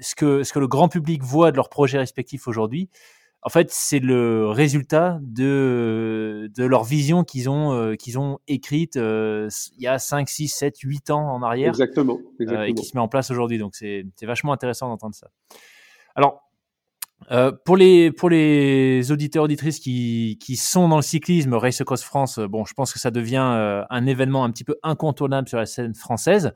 ce 0.00 0.14
que 0.14 0.44
ce 0.44 0.52
que 0.52 0.60
le 0.60 0.68
grand 0.68 0.88
public 0.88 1.24
voit 1.24 1.50
de 1.50 1.56
leurs 1.56 1.68
projets 1.68 1.98
respectifs 1.98 2.46
aujourd'hui, 2.46 2.88
en 3.42 3.48
fait, 3.48 3.70
c'est 3.70 4.00
le 4.00 4.48
résultat 4.48 5.18
de, 5.22 6.50
de 6.54 6.64
leur 6.64 6.84
vision 6.84 7.24
qu'ils 7.24 7.48
ont, 7.48 7.72
euh, 7.72 7.94
qu'ils 7.94 8.18
ont 8.18 8.38
écrite 8.48 8.96
euh, 8.96 9.48
il 9.78 9.82
y 9.82 9.86
a 9.86 9.98
5, 9.98 10.28
6, 10.28 10.48
7, 10.48 10.78
8 10.78 11.10
ans 11.10 11.32
en 11.32 11.42
arrière. 11.42 11.70
Exactement. 11.70 12.18
exactement. 12.38 12.60
Euh, 12.60 12.66
et 12.66 12.74
qui 12.74 12.84
se 12.84 12.94
met 12.94 13.00
en 13.00 13.08
place 13.08 13.30
aujourd'hui. 13.30 13.56
Donc, 13.56 13.74
c'est 13.74 14.04
vachement 14.22 14.52
intéressant 14.52 14.88
d'entendre 14.88 15.14
ça. 15.14 15.28
Alors, 16.14 16.42
pour, 17.64 17.76
les, 17.76 18.12
pour 18.12 18.28
les 18.28 19.10
auditeurs, 19.10 19.44
auditrices 19.44 19.78
qui, 19.78 20.38
qui 20.40 20.56
sont 20.56 20.88
dans 20.88 20.96
le 20.96 21.02
cyclisme, 21.02 21.54
Race 21.54 21.80
Across 21.80 22.02
France, 22.02 22.38
bon, 22.38 22.64
je 22.64 22.74
pense 22.74 22.92
que 22.92 22.98
ça 22.98 23.10
devient 23.10 23.84
un 23.88 24.06
événement 24.06 24.44
un 24.44 24.50
petit 24.50 24.64
peu 24.64 24.76
incontournable 24.82 25.48
sur 25.48 25.58
la 25.58 25.66
scène 25.66 25.94
française. 25.94 26.52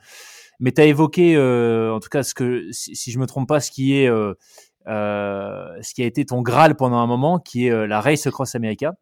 Mais 0.60 0.72
tu 0.72 0.80
as 0.80 0.86
évoqué, 0.86 1.38
en 1.38 2.00
tout 2.00 2.08
cas, 2.08 2.22
ce 2.22 2.34
que, 2.34 2.66
si, 2.72 2.96
si 2.96 3.10
je 3.12 3.18
me 3.18 3.26
trompe 3.26 3.48
pas, 3.48 3.60
ce 3.60 3.70
qui 3.70 3.96
est 3.96 4.08
euh, 4.08 4.34
ce 4.86 5.94
qui 5.94 6.02
a 6.02 6.06
été 6.06 6.24
ton 6.24 6.42
Graal 6.42 6.76
pendant 6.76 6.98
un 6.98 7.06
moment, 7.06 7.38
qui 7.38 7.66
est 7.66 7.70
euh, 7.70 7.86
la 7.86 8.00
Race 8.00 8.28
Cross 8.28 8.54
America. 8.54 8.94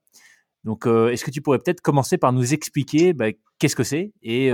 Donc, 0.64 0.86
euh, 0.86 1.08
est-ce 1.08 1.24
que 1.24 1.30
tu 1.30 1.42
pourrais 1.42 1.58
peut-être 1.58 1.80
commencer 1.80 2.18
par 2.18 2.32
nous 2.32 2.54
expliquer 2.54 3.12
bah, 3.12 3.26
qu'est-ce 3.58 3.74
que 3.74 3.82
c'est 3.82 4.12
et 4.22 4.52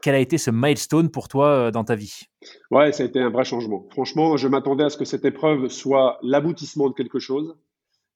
quel 0.00 0.14
a 0.14 0.18
été 0.18 0.38
ce 0.38 0.50
milestone 0.50 1.10
pour 1.10 1.28
toi 1.28 1.70
dans 1.70 1.84
ta 1.84 1.94
vie? 1.94 2.22
Ouais, 2.70 2.92
ça 2.92 3.02
a 3.02 3.06
été 3.06 3.20
un 3.20 3.28
vrai 3.28 3.44
changement. 3.44 3.86
Franchement, 3.90 4.36
je 4.38 4.48
m'attendais 4.48 4.84
à 4.84 4.90
ce 4.90 4.96
que 4.96 5.04
cette 5.04 5.24
épreuve 5.26 5.68
soit 5.68 6.18
l'aboutissement 6.22 6.88
de 6.88 6.94
quelque 6.94 7.18
chose. 7.18 7.54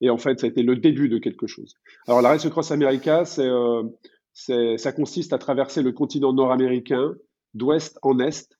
Et 0.00 0.10
en 0.10 0.18
fait, 0.18 0.40
ça 0.40 0.46
a 0.46 0.50
été 0.50 0.62
le 0.62 0.76
début 0.76 1.08
de 1.08 1.18
quelque 1.18 1.46
chose. 1.46 1.74
Alors, 2.06 2.22
la 2.22 2.30
Race 2.30 2.48
Cross 2.48 2.70
America, 2.70 3.24
c'est 3.24 4.78
Ça 4.78 4.92
consiste 4.92 5.34
à 5.34 5.38
traverser 5.38 5.82
le 5.82 5.92
continent 5.92 6.32
nord-américain 6.32 7.14
d'ouest 7.52 7.98
en 8.02 8.18
est 8.20 8.56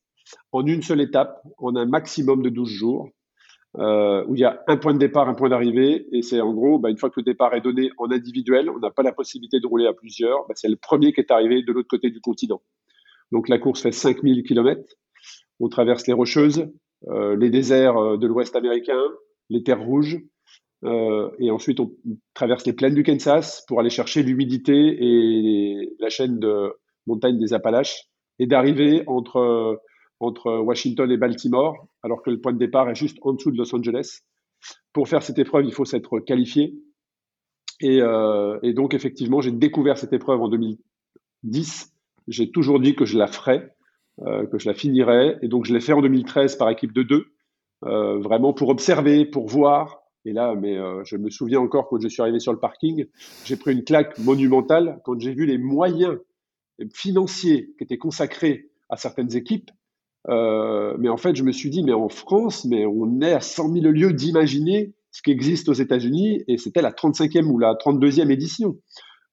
en 0.53 0.67
une 0.67 0.83
seule 0.83 1.01
étape, 1.01 1.43
en 1.59 1.77
un 1.77 1.87
maximum 1.87 2.43
de 2.43 2.49
12 2.49 2.69
jours, 2.69 3.11
euh, 3.79 4.25
où 4.27 4.35
il 4.35 4.41
y 4.41 4.45
a 4.45 4.63
un 4.69 4.77
point 4.77 4.95
de 4.95 4.99
départ, 4.99 5.29
un 5.29 5.35
point 5.35 5.49
d'arrivée, 5.49 6.07
et 6.13 6.23
c'est 6.23 6.41
en 6.41 6.53
gros, 6.55 6.79
bah, 6.79 6.91
une 6.91 6.97
fois 6.97 7.11
que 7.11 7.21
le 7.21 7.25
départ 7.25 7.55
est 7.55 7.61
donné 7.61 7.91
en 7.99 8.11
individuel, 8.11 8.71
on 8.71 8.79
n'a 8.79 8.91
pas 8.91 9.03
la 9.03 9.13
possibilité 9.13 9.61
de 9.61 9.67
rouler 9.67 9.87
à 9.87 9.93
plusieurs, 9.93 10.47
bah, 10.49 10.55
c'est 10.57 10.69
le 10.69 10.77
premier 10.77 11.13
qui 11.13 11.21
est 11.21 11.31
arrivé 11.31 11.63
de 11.63 11.73
l'autre 11.73 11.89
côté 11.89 12.11
du 12.11 12.21
continent. 12.21 12.63
Donc 13.33 13.49
la 13.49 13.59
course 13.59 13.83
fait 13.83 13.93
5000 13.93 14.45
km, 14.45 14.81
on 15.61 15.69
traverse 15.69 16.07
les 16.07 16.13
Rocheuses, 16.13 16.71
euh, 17.09 17.37
les 17.37 17.51
déserts 17.51 17.97
euh, 17.97 18.17
de 18.17 18.27
l'Ouest 18.27 18.57
américain, 18.57 19.01
les 19.51 19.63
terres 19.63 19.83
rouges, 19.83 20.19
euh, 20.85 21.31
et 21.39 21.51
ensuite 21.51 21.81
on 21.81 21.93
traverse 22.35 22.65
les 22.67 22.73
plaines 22.73 22.95
du 22.95 23.03
Kansas 23.03 23.65
pour 23.67 23.81
aller 23.81 23.91
chercher 23.91 24.23
l'humidité 24.23 24.73
et 24.73 25.95
la 25.99 26.09
chaîne 26.09 26.39
de 26.39 26.73
montagnes 27.07 27.39
des 27.39 27.53
Appalaches, 27.53 28.05
et 28.39 28.47
d'arriver 28.47 29.03
entre 29.07 29.81
entre 30.21 30.59
Washington 30.59 31.11
et 31.11 31.17
Baltimore, 31.17 31.87
alors 32.03 32.23
que 32.23 32.31
le 32.31 32.41
point 32.41 32.53
de 32.53 32.59
départ 32.59 32.89
est 32.89 32.95
juste 32.95 33.19
en 33.23 33.33
dessous 33.33 33.51
de 33.51 33.59
Los 33.59 33.75
Angeles. 33.75 34.21
Pour 34.93 35.09
faire 35.09 35.23
cette 35.23 35.39
épreuve, 35.39 35.67
il 35.67 35.73
faut 35.73 35.85
s'être 35.85 36.19
qualifié. 36.21 36.75
Et, 37.81 38.01
euh, 38.01 38.59
donc, 38.73 38.95
effectivement, 38.95 39.41
j'ai 39.41 39.53
découvert 39.53 39.99
cette 39.99 40.13
épreuve 40.13 40.41
en 40.41 40.49
2010. 40.49 41.93
J'ai 42.29 42.51
toujours 42.51 42.81
dit 42.81 42.95
que 42.95 43.05
je 43.05 43.19
la 43.19 43.27
ferais, 43.27 43.75
euh, 44.23 44.47
que 44.47 44.59
je 44.59 44.69
la 44.69 44.75
finirais. 44.75 45.39
Et 45.43 45.49
donc, 45.49 45.67
je 45.67 45.75
l'ai 45.75 45.81
fait 45.81 45.93
en 45.93 46.01
2013 46.01 46.57
par 46.57 46.71
équipe 46.71 46.93
de 46.93 47.03
deux, 47.03 47.27
euh, 47.85 48.19
vraiment 48.19 48.55
pour 48.55 48.71
observer, 48.71 49.27
pour 49.27 49.47
voir. 49.47 50.01
Et 50.25 50.33
là, 50.33 50.57
mais 50.57 50.77
je 51.05 51.17
me 51.17 51.31
souviens 51.31 51.61
encore 51.61 51.89
quand 51.89 52.01
je 52.01 52.09
suis 52.09 52.21
arrivé 52.21 52.41
sur 52.41 52.53
le 52.53 52.59
parking, 52.59 53.07
j'ai 53.45 53.55
pris 53.55 53.73
une 53.73 53.85
claque 53.85 54.19
monumentale 54.19 55.01
quand 55.05 55.21
j'ai 55.21 55.33
vu 55.33 55.47
les 55.47 55.57
moyens 55.57 56.19
financiers 56.93 57.73
qui 57.79 57.85
étaient 57.85 57.97
consacrés 57.97 58.69
à 58.89 58.97
certaines 58.97 59.37
équipes 59.37 59.71
euh, 60.29 60.97
mais 60.99 61.09
en 61.09 61.17
fait, 61.17 61.37
je 61.37 61.43
me 61.43 61.53
suis 61.53 61.71
dit, 61.71 61.83
mais 61.83 61.93
en 61.93 62.09
France, 62.09 62.65
mais 62.65 62.85
on 62.87 63.21
est 63.21 63.33
à 63.33 63.41
100 63.41 63.73
000 63.73 63.87
lieues 63.87 64.13
d'imaginer 64.13 64.95
ce 65.13 65.23
qui 65.23 65.31
existe 65.31 65.69
aux 65.69 65.75
États-Unis, 65.75 66.43
et 66.47 66.59
c'était 66.59 66.83
la 66.83 66.91
35e 66.91 67.47
ou 67.47 67.59
la 67.59 67.75
32e 67.75 68.31
édition. 68.31 68.77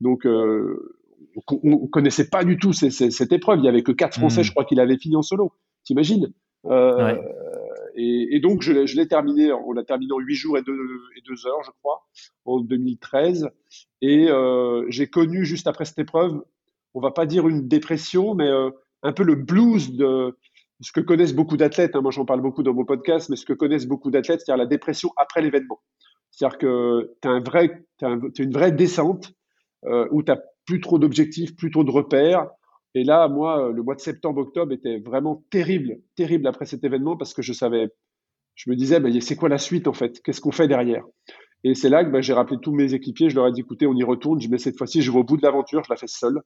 Donc, 0.01 0.25
euh, 0.25 1.01
on 1.47 1.81
ne 1.81 1.87
connaissait 1.87 2.29
pas 2.29 2.43
du 2.43 2.57
tout 2.57 2.73
cette 2.73 3.31
épreuve. 3.31 3.59
Il 3.59 3.65
y 3.65 3.67
avait 3.67 3.83
que 3.83 3.91
quatre 3.91 4.17
Français, 4.17 4.41
hmm. 4.41 4.45
je 4.45 4.51
crois, 4.51 4.65
qu'il 4.65 4.79
avait 4.79 4.97
fini 4.97 5.15
en 5.15 5.21
solo. 5.21 5.51
T'imagines? 5.83 6.31
Euh, 6.67 7.17
et, 7.95 8.35
et, 8.35 8.39
donc, 8.39 8.61
je, 8.61 8.71
l'ai 8.71 9.07
terminé, 9.07 9.51
on 9.51 9.73
l'a 9.73 9.83
terminé 9.83 10.13
en 10.13 10.19
8 10.19 10.35
jours 10.35 10.57
et 10.57 10.61
2, 10.61 10.71
et 10.71 11.21
2 11.27 11.47
heures, 11.47 11.63
je 11.65 11.71
crois, 11.81 12.05
en 12.45 12.59
2013. 12.59 13.49
Et 14.01 14.27
j'ai 14.89 15.07
connu, 15.07 15.43
juste 15.43 15.67
après 15.67 15.85
cette 15.85 15.99
épreuve, 15.99 16.41
on 16.93 17.01
va 17.01 17.11
pas 17.11 17.25
dire 17.25 17.47
une 17.47 17.67
dépression, 17.67 18.35
mais 18.35 18.49
un 19.01 19.11
peu 19.11 19.23
le 19.23 19.35
blues 19.35 19.91
de, 19.95 20.37
ce 20.83 20.91
que 20.91 20.99
connaissent 20.99 21.33
beaucoup 21.33 21.57
d'athlètes, 21.57 21.95
hein, 21.95 22.01
moi 22.01 22.11
j'en 22.11 22.25
parle 22.25 22.41
beaucoup 22.41 22.61
dans 22.61 22.73
mon 22.73 22.85
podcast, 22.85 23.29
mais 23.29 23.35
ce 23.35 23.45
que 23.45 23.53
connaissent 23.53 23.87
beaucoup 23.87 24.11
d'athlètes, 24.11 24.41
c'est-à-dire 24.41 24.63
la 24.63 24.69
dépression 24.69 25.11
après 25.17 25.41
l'événement. 25.41 25.81
C'est-à-dire 26.31 26.57
que 26.57 27.13
tu 27.21 27.27
as, 27.27 28.43
une 28.43 28.53
vraie 28.53 28.71
descente 28.71 29.33
euh, 29.85 30.07
où 30.11 30.23
tu 30.23 30.31
n'as 30.31 30.39
plus 30.65 30.81
trop 30.81 30.99
d'objectifs, 30.99 31.55
plus 31.55 31.71
trop 31.71 31.83
de 31.83 31.91
repères. 31.91 32.47
Et 32.95 33.03
là, 33.03 33.27
moi, 33.27 33.71
le 33.71 33.81
mois 33.81 33.95
de 33.95 34.01
septembre-octobre 34.01 34.73
était 34.73 34.99
vraiment 34.99 35.43
terrible, 35.49 35.97
terrible 36.15 36.47
après 36.47 36.65
cet 36.65 36.83
événement 36.83 37.17
parce 37.17 37.33
que 37.33 37.41
je 37.41 37.53
savais, 37.53 37.89
je 38.55 38.69
me 38.69 38.75
disais, 38.75 38.99
c'est 39.21 39.35
quoi 39.35 39.49
la 39.49 39.57
suite 39.57 39.87
en 39.87 39.93
fait? 39.93 40.21
Qu'est-ce 40.21 40.41
qu'on 40.41 40.51
fait 40.51 40.67
derrière? 40.67 41.03
Et 41.63 41.75
c'est 41.75 41.89
là 41.89 42.03
que 42.03 42.09
ben, 42.09 42.21
j'ai 42.21 42.33
rappelé 42.33 42.59
tous 42.61 42.73
mes 42.73 42.93
équipiers, 42.93 43.29
je 43.29 43.35
leur 43.35 43.47
ai 43.47 43.51
dit, 43.51 43.61
écoutez, 43.61 43.87
on 43.87 43.95
y 43.95 44.03
retourne, 44.03 44.39
mais 44.49 44.57
cette 44.57 44.77
fois-ci, 44.77 45.01
je 45.01 45.11
vais 45.11 45.19
au 45.19 45.23
bout 45.23 45.37
de 45.37 45.43
l'aventure, 45.43 45.81
je 45.83 45.89
la 45.89 45.95
fais 45.95 46.07
seule. 46.07 46.41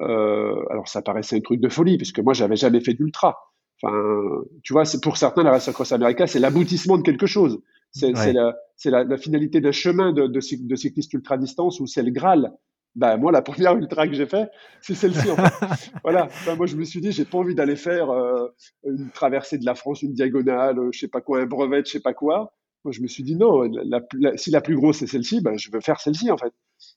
Euh, 0.00 0.64
alors 0.70 0.88
ça 0.88 1.00
paraissait 1.00 1.36
un 1.36 1.40
truc 1.40 1.60
de 1.60 1.68
folie, 1.68 1.96
puisque 1.96 2.18
moi, 2.18 2.32
j'avais 2.32 2.56
jamais 2.56 2.80
fait 2.80 2.94
d'ultra. 2.94 3.36
Enfin, 3.82 4.42
tu 4.62 4.72
vois, 4.72 4.84
c'est 4.84 5.00
pour 5.00 5.16
certains 5.16 5.42
la 5.42 5.50
Race 5.50 5.68
Across 5.68 5.92
America, 5.92 6.26
c'est 6.26 6.38
l'aboutissement 6.38 6.98
de 6.98 7.02
quelque 7.02 7.26
chose. 7.26 7.60
C'est 7.90 8.12
la, 8.12 8.54
la, 8.84 9.04
la, 9.04 9.16
finalité 9.18 9.60
d'un 9.60 9.72
chemin 9.72 10.12
de, 10.12 10.26
de, 10.26 10.40
de, 10.66 10.76
cycliste 10.76 11.12
ultra 11.12 11.36
distance 11.36 11.78
ou 11.80 11.86
c'est 11.86 12.02
le 12.02 12.10
Graal. 12.10 12.52
Ben, 12.94 13.16
moi, 13.16 13.32
la 13.32 13.42
première 13.42 13.76
ultra 13.76 14.06
que 14.06 14.14
j'ai 14.14 14.26
fait, 14.26 14.48
c'est 14.80 14.94
celle-ci. 14.94 15.30
En 15.30 15.36
fait. 15.36 15.90
voilà. 16.04 16.28
moi, 16.56 16.66
je 16.66 16.76
me 16.76 16.84
suis 16.84 17.00
dit, 17.00 17.12
j'ai 17.12 17.24
pas 17.24 17.38
envie 17.38 17.54
d'aller 17.54 17.76
faire 17.76 18.10
euh, 18.10 18.48
une 18.84 19.10
traversée 19.10 19.58
de 19.58 19.66
la 19.66 19.74
France, 19.74 20.02
une 20.02 20.12
diagonale, 20.12 20.78
euh, 20.78 20.88
je 20.92 21.00
sais 21.00 21.08
pas 21.08 21.20
quoi, 21.20 21.40
un 21.40 21.46
brevet, 21.46 21.82
je 21.84 21.92
sais 21.92 22.00
pas 22.00 22.14
quoi. 22.14 22.52
Moi, 22.84 22.92
je 22.92 23.00
me 23.00 23.06
suis 23.06 23.22
dit 23.22 23.36
non. 23.36 23.62
La, 23.62 24.00
si 24.36 24.50
la 24.50 24.60
plus 24.60 24.76
grosse 24.76 24.98
c'est 24.98 25.06
celle-ci, 25.06 25.40
ben, 25.40 25.56
je 25.56 25.70
veux 25.70 25.80
faire 25.80 26.00
celle-ci 26.00 26.30
en 26.30 26.36
fait. 26.36 26.52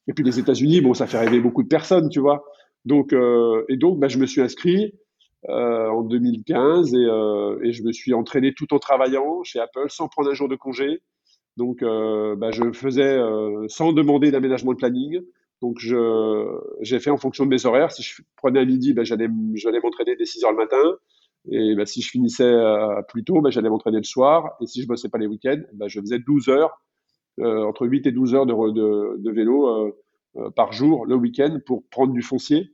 Et 0.07 0.13
puis 0.13 0.23
les 0.23 0.39
États-Unis, 0.39 0.81
bon, 0.81 0.93
ça 0.93 1.07
fait 1.07 1.19
rêver 1.19 1.39
beaucoup 1.39 1.63
de 1.63 1.67
personnes, 1.67 2.09
tu 2.09 2.19
vois. 2.19 2.43
Donc, 2.85 3.13
euh, 3.13 3.63
et 3.69 3.77
donc, 3.77 3.99
ben, 3.99 4.07
je 4.07 4.17
me 4.17 4.25
suis 4.25 4.41
inscrit. 4.41 4.93
Euh, 5.49 5.89
en 5.89 6.01
2015 6.01 6.95
et, 6.95 6.97
euh, 6.97 7.59
et, 7.61 7.71
je 7.71 7.83
me 7.83 7.91
suis 7.91 8.15
entraîné 8.15 8.55
tout 8.55 8.73
en 8.73 8.79
travaillant 8.79 9.43
chez 9.43 9.59
Apple 9.59 9.89
sans 9.89 10.07
prendre 10.07 10.31
un 10.31 10.33
jour 10.33 10.47
de 10.47 10.55
congé. 10.55 11.03
Donc, 11.55 11.83
euh, 11.83 12.35
bah, 12.35 12.49
je 12.51 12.71
faisais 12.71 13.17
sans 13.67 13.93
demander 13.93 14.31
d'aménagement 14.31 14.71
de 14.71 14.77
planning. 14.77 15.21
Donc, 15.61 15.77
j'ai 16.81 16.99
fait 16.99 17.11
en 17.11 17.17
fonction 17.17 17.45
de 17.45 17.49
mes 17.49 17.65
horaires. 17.65 17.91
Si 17.91 18.01
je 18.01 18.21
prenais 18.35 18.59
à 18.59 18.65
midi, 18.65 18.93
bah, 18.93 19.03
j'allais 19.03 19.27
m'entraîner 19.27 20.15
dès 20.15 20.25
6 20.25 20.43
heures 20.43 20.51
le 20.51 20.57
matin. 20.57 20.81
Et 21.51 21.75
bah, 21.75 21.85
si 21.85 22.01
je 22.01 22.09
finissais 22.09 22.53
plus 23.07 23.23
tôt, 23.23 23.39
bah, 23.41 23.51
j'allais 23.51 23.69
m'entraîner 23.69 23.97
le 23.97 24.03
soir. 24.03 24.57
Et 24.61 24.65
si 24.65 24.81
je 24.81 24.87
bossais 24.87 25.09
pas 25.09 25.17
les 25.17 25.27
week-ends, 25.27 25.61
bah, 25.73 25.87
je 25.87 26.01
faisais 26.01 26.19
12 26.19 26.49
heures, 26.49 26.81
entre 27.39 27.85
8 27.87 28.07
et 28.07 28.11
12 28.11 28.35
heures 28.35 28.45
de, 28.45 28.53
de, 28.53 29.17
de 29.19 29.31
vélo 29.31 29.95
par 30.55 30.73
jour 30.73 31.05
le 31.05 31.15
week-end 31.15 31.59
pour 31.65 31.83
prendre 31.89 32.13
du 32.13 32.21
foncier. 32.21 32.71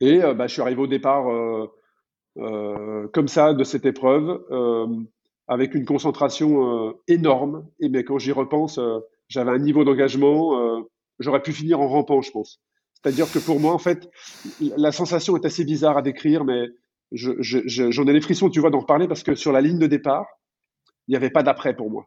Et 0.00 0.22
euh, 0.22 0.34
bah, 0.34 0.46
je 0.46 0.52
suis 0.52 0.62
arrivé 0.62 0.80
au 0.80 0.86
départ 0.86 1.30
euh, 1.30 1.66
euh, 2.38 3.08
comme 3.08 3.28
ça 3.28 3.54
de 3.54 3.64
cette 3.64 3.86
épreuve, 3.86 4.40
avec 5.46 5.74
une 5.74 5.84
concentration 5.84 6.94
énorme. 7.06 7.66
Et 7.80 7.88
mais 7.88 8.04
quand 8.04 8.18
j'y 8.18 8.32
repense, 8.32 8.80
j'avais 9.28 9.50
un 9.50 9.58
niveau 9.58 9.84
d'engagement, 9.84 10.84
j'aurais 11.18 11.42
pu 11.42 11.52
finir 11.52 11.80
en 11.80 11.88
rampant, 11.88 12.22
je 12.22 12.30
pense. 12.30 12.60
C'est-à-dire 12.94 13.30
que 13.30 13.38
pour 13.38 13.60
moi, 13.60 13.72
en 13.72 13.78
fait, 13.78 14.08
la 14.60 14.90
sensation 14.90 15.36
est 15.36 15.44
assez 15.44 15.64
bizarre 15.64 15.98
à 15.98 16.02
décrire, 16.02 16.44
mais 16.44 16.68
j'en 17.12 17.34
je, 17.38 17.58
je, 17.66 18.08
ai 18.08 18.12
les 18.12 18.20
frissons, 18.22 18.48
tu 18.48 18.60
vois, 18.60 18.70
d'en 18.70 18.80
reparler 18.80 19.06
parce 19.06 19.22
que 19.22 19.34
sur 19.34 19.52
la 19.52 19.60
ligne 19.60 19.78
de 19.78 19.86
départ, 19.86 20.26
il 21.06 21.12
n'y 21.12 21.16
avait 21.16 21.30
pas 21.30 21.42
d'après 21.42 21.76
pour 21.76 21.90
moi. 21.90 22.06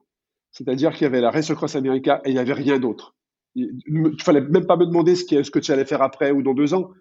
C'est-à-dire 0.51 0.93
qu'il 0.93 1.03
y 1.03 1.05
avait 1.05 1.21
la 1.21 1.29
Race 1.29 1.53
Cross 1.53 1.75
America 1.75 2.21
et 2.25 2.29
il 2.29 2.33
n'y 2.33 2.39
avait 2.39 2.53
rien 2.53 2.79
d'autre. 2.79 3.15
Il 3.53 3.79
ne 3.87 4.09
fallait 4.19 4.41
même 4.41 4.65
pas 4.65 4.75
me 4.75 4.85
demander 4.85 5.15
ce 5.15 5.51
que 5.51 5.59
tu 5.59 5.71
allais 5.71 5.85
faire 5.85 6.01
après 6.01 6.31
ou 6.31 6.41
dans 6.41 6.55
deux 6.55 6.73
ans 6.73 6.91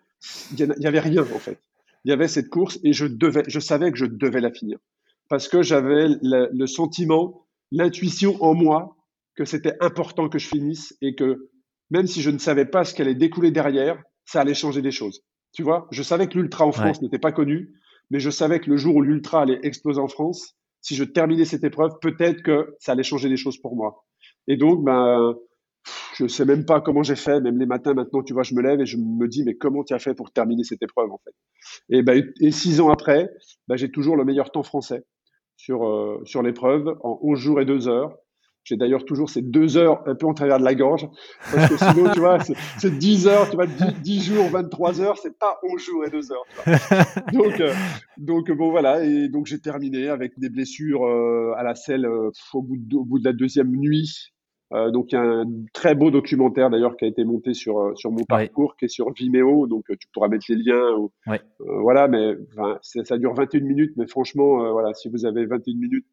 il 0.58 0.74
n'y 0.78 0.86
avait 0.86 1.00
rien 1.00 1.22
en 1.22 1.38
fait. 1.38 1.60
Il 2.04 2.10
y 2.10 2.12
avait 2.12 2.28
cette 2.28 2.48
course 2.48 2.78
et 2.84 2.92
je 2.92 3.06
devais, 3.06 3.42
je 3.48 3.60
savais 3.60 3.90
que 3.90 3.98
je 3.98 4.06
devais 4.06 4.40
la 4.40 4.52
finir 4.52 4.78
parce 5.28 5.48
que 5.48 5.62
j'avais 5.62 6.08
le, 6.22 6.66
sentiment, 6.66 7.46
l'intuition 7.72 8.36
en 8.42 8.54
moi 8.54 8.96
que 9.34 9.44
c'était 9.44 9.74
important 9.80 10.28
que 10.28 10.38
je 10.38 10.46
finisse 10.46 10.96
et 11.02 11.14
que 11.14 11.50
même 11.90 12.06
si 12.06 12.22
je 12.22 12.30
ne 12.30 12.38
savais 12.38 12.64
pas 12.64 12.84
ce 12.84 12.94
qui 12.94 13.02
allait 13.02 13.14
découler 13.14 13.50
derrière, 13.50 14.02
ça 14.24 14.40
allait 14.40 14.54
changer 14.54 14.82
des 14.82 14.90
choses. 14.90 15.22
Tu 15.52 15.62
vois, 15.62 15.86
je 15.90 16.02
savais 16.02 16.26
que 16.26 16.38
l'ultra 16.38 16.66
en 16.66 16.72
France 16.72 17.00
n'était 17.02 17.18
pas 17.18 17.32
connu, 17.32 17.74
mais 18.10 18.20
je 18.20 18.30
savais 18.30 18.60
que 18.60 18.70
le 18.70 18.76
jour 18.76 18.96
où 18.96 19.02
l'ultra 19.02 19.42
allait 19.42 19.60
exploser 19.62 20.00
en 20.00 20.08
France, 20.08 20.56
si 20.80 20.94
je 20.94 21.04
terminais 21.04 21.44
cette 21.44 21.64
épreuve, 21.64 21.92
peut-être 22.00 22.42
que 22.42 22.76
ça 22.80 22.92
allait 22.92 23.02
changer 23.02 23.28
des 23.28 23.36
choses 23.36 23.58
pour 23.60 23.76
moi. 23.76 24.04
Et 24.48 24.56
donc, 24.56 24.84
ben, 24.84 25.34
je 26.16 26.26
sais 26.26 26.46
même 26.46 26.64
pas 26.64 26.80
comment 26.80 27.02
j'ai 27.02 27.16
fait. 27.16 27.40
Même 27.40 27.58
les 27.58 27.66
matins 27.66 27.92
maintenant, 27.92 28.22
tu 28.22 28.32
vois, 28.32 28.42
je 28.42 28.54
me 28.54 28.62
lève 28.62 28.80
et 28.80 28.86
je 28.86 28.96
me 28.96 29.28
dis, 29.28 29.44
mais 29.44 29.54
comment 29.54 29.84
tu 29.84 29.92
as 29.92 29.98
fait 29.98 30.14
pour 30.14 30.30
terminer 30.32 30.64
cette 30.64 30.82
épreuve 30.82 31.10
en 31.10 31.20
fait? 31.24 31.34
Et, 31.90 32.02
ben, 32.02 32.24
et 32.40 32.50
six 32.50 32.80
ans 32.80 32.90
après, 32.90 33.30
ben, 33.68 33.76
j'ai 33.76 33.90
toujours 33.90 34.16
le 34.16 34.24
meilleur 34.24 34.50
temps 34.50 34.62
français 34.62 35.04
sur, 35.56 35.86
euh, 35.86 36.22
sur 36.24 36.42
l'épreuve 36.42 36.96
en 37.02 37.18
11 37.22 37.38
jours 37.38 37.60
et 37.60 37.66
2 37.66 37.88
heures. 37.88 38.16
J'ai 38.64 38.76
d'ailleurs 38.76 39.04
toujours 39.04 39.30
ces 39.30 39.42
deux 39.42 39.76
heures 39.76 40.02
un 40.06 40.16
peu 40.16 40.26
en 40.26 40.34
travers 40.34 40.58
de 40.58 40.64
la 40.64 40.74
gorge. 40.74 41.06
Parce 41.54 41.68
que 41.68 41.76
sinon, 41.76 42.10
tu 42.12 42.18
vois, 42.18 42.38
c'est 42.78 42.98
10 42.98 43.28
heures, 43.28 43.48
tu 43.48 43.54
vois, 43.54 43.66
10, 43.66 44.24
jours, 44.24 44.48
23 44.48 45.00
heures, 45.00 45.18
c'est 45.18 45.38
pas 45.38 45.60
11 45.62 45.80
jours 45.80 46.04
et 46.04 46.10
2 46.10 46.32
heures. 46.32 46.44
Donc, 47.32 47.60
euh, 47.60 47.72
donc, 48.16 48.50
bon, 48.50 48.70
voilà. 48.70 49.04
Et 49.04 49.28
donc, 49.28 49.46
j'ai 49.46 49.60
terminé 49.60 50.08
avec 50.08 50.36
des 50.38 50.48
blessures 50.48 51.06
euh, 51.06 51.52
à 51.56 51.62
la 51.62 51.76
selle 51.76 52.08
au 52.08 52.62
bout 52.62 53.18
de 53.20 53.24
la 53.24 53.32
deuxième 53.32 53.70
nuit. 53.70 54.32
Euh, 54.72 54.90
donc 54.90 55.12
il 55.12 55.14
y 55.14 55.18
a 55.18 55.22
un 55.22 55.44
très 55.72 55.94
beau 55.94 56.10
documentaire 56.10 56.70
d'ailleurs 56.70 56.96
qui 56.96 57.04
a 57.04 57.08
été 57.08 57.24
monté 57.24 57.54
sur 57.54 57.78
euh, 57.78 57.94
sur 57.94 58.10
mon 58.10 58.24
parcours 58.24 58.76
qui 58.76 58.86
est 58.86 58.88
sur 58.88 59.12
Vimeo. 59.12 59.66
Donc 59.66 59.88
euh, 59.90 59.96
tu 59.98 60.08
pourras 60.12 60.28
mettre 60.28 60.46
les 60.48 60.56
liens 60.56 61.08
ouais. 61.26 61.40
voilà. 61.60 62.08
Mais 62.08 62.34
ça 62.82 63.16
dure 63.18 63.34
21 63.34 63.60
minutes. 63.60 63.92
Mais 63.96 64.06
franchement 64.06 64.72
voilà 64.72 64.92
si 64.94 65.08
vous 65.08 65.24
avez 65.24 65.46
21 65.46 65.74
minutes 65.74 66.06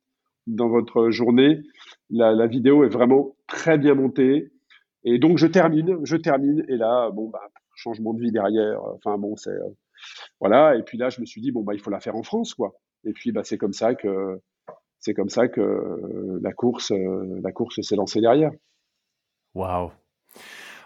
dans 0.46 0.68
votre 0.68 1.10
journée 1.10 1.62
la, 2.10 2.34
la, 2.34 2.48
vidéo 2.48 2.84
est 2.84 2.90
vraiment 2.90 3.36
très 3.48 3.78
bien 3.78 3.96
montée. 3.96 4.52
Et 5.04 5.18
donc 5.18 5.38
je 5.38 5.48
termine 5.48 5.98
je 6.04 6.16
termine. 6.16 6.64
Et 6.68 6.78
là 6.78 7.10
bon 7.12 7.30
bah 7.30 7.50
changement 7.76 8.14
de 8.14 8.22
vie 8.22 8.32
derrière. 8.32 8.80
Enfin 8.84 9.18
bon 9.18 9.36
c'est 9.36 9.58
voilà. 10.40 10.76
Et 10.76 10.84
puis 10.84 11.00
là 11.00 11.10
je 11.10 11.22
me 11.22 11.26
suis 11.26 11.42
dit 11.42 11.52
bon 11.52 11.64
bah 11.64 11.74
il 11.74 11.80
faut 11.80 11.90
la 11.90 12.00
faire 12.00 12.16
en 12.16 12.24
France 12.24 12.54
quoi. 12.54 12.74
Et 13.04 13.14
puis 13.14 13.32
bah 13.32 13.44
c'est 13.44 13.58
comme 13.58 13.74
ça 13.74 13.96
que 13.96 14.40
c'est 15.04 15.14
comme 15.14 15.28
ça 15.28 15.50
que 15.50 16.40
la 16.42 16.54
course, 16.54 16.92
la 16.92 17.52
course 17.52 17.82
s'est 17.82 17.98
lancée 17.98 18.22
derrière. 18.22 18.52
Waouh. 19.54 19.92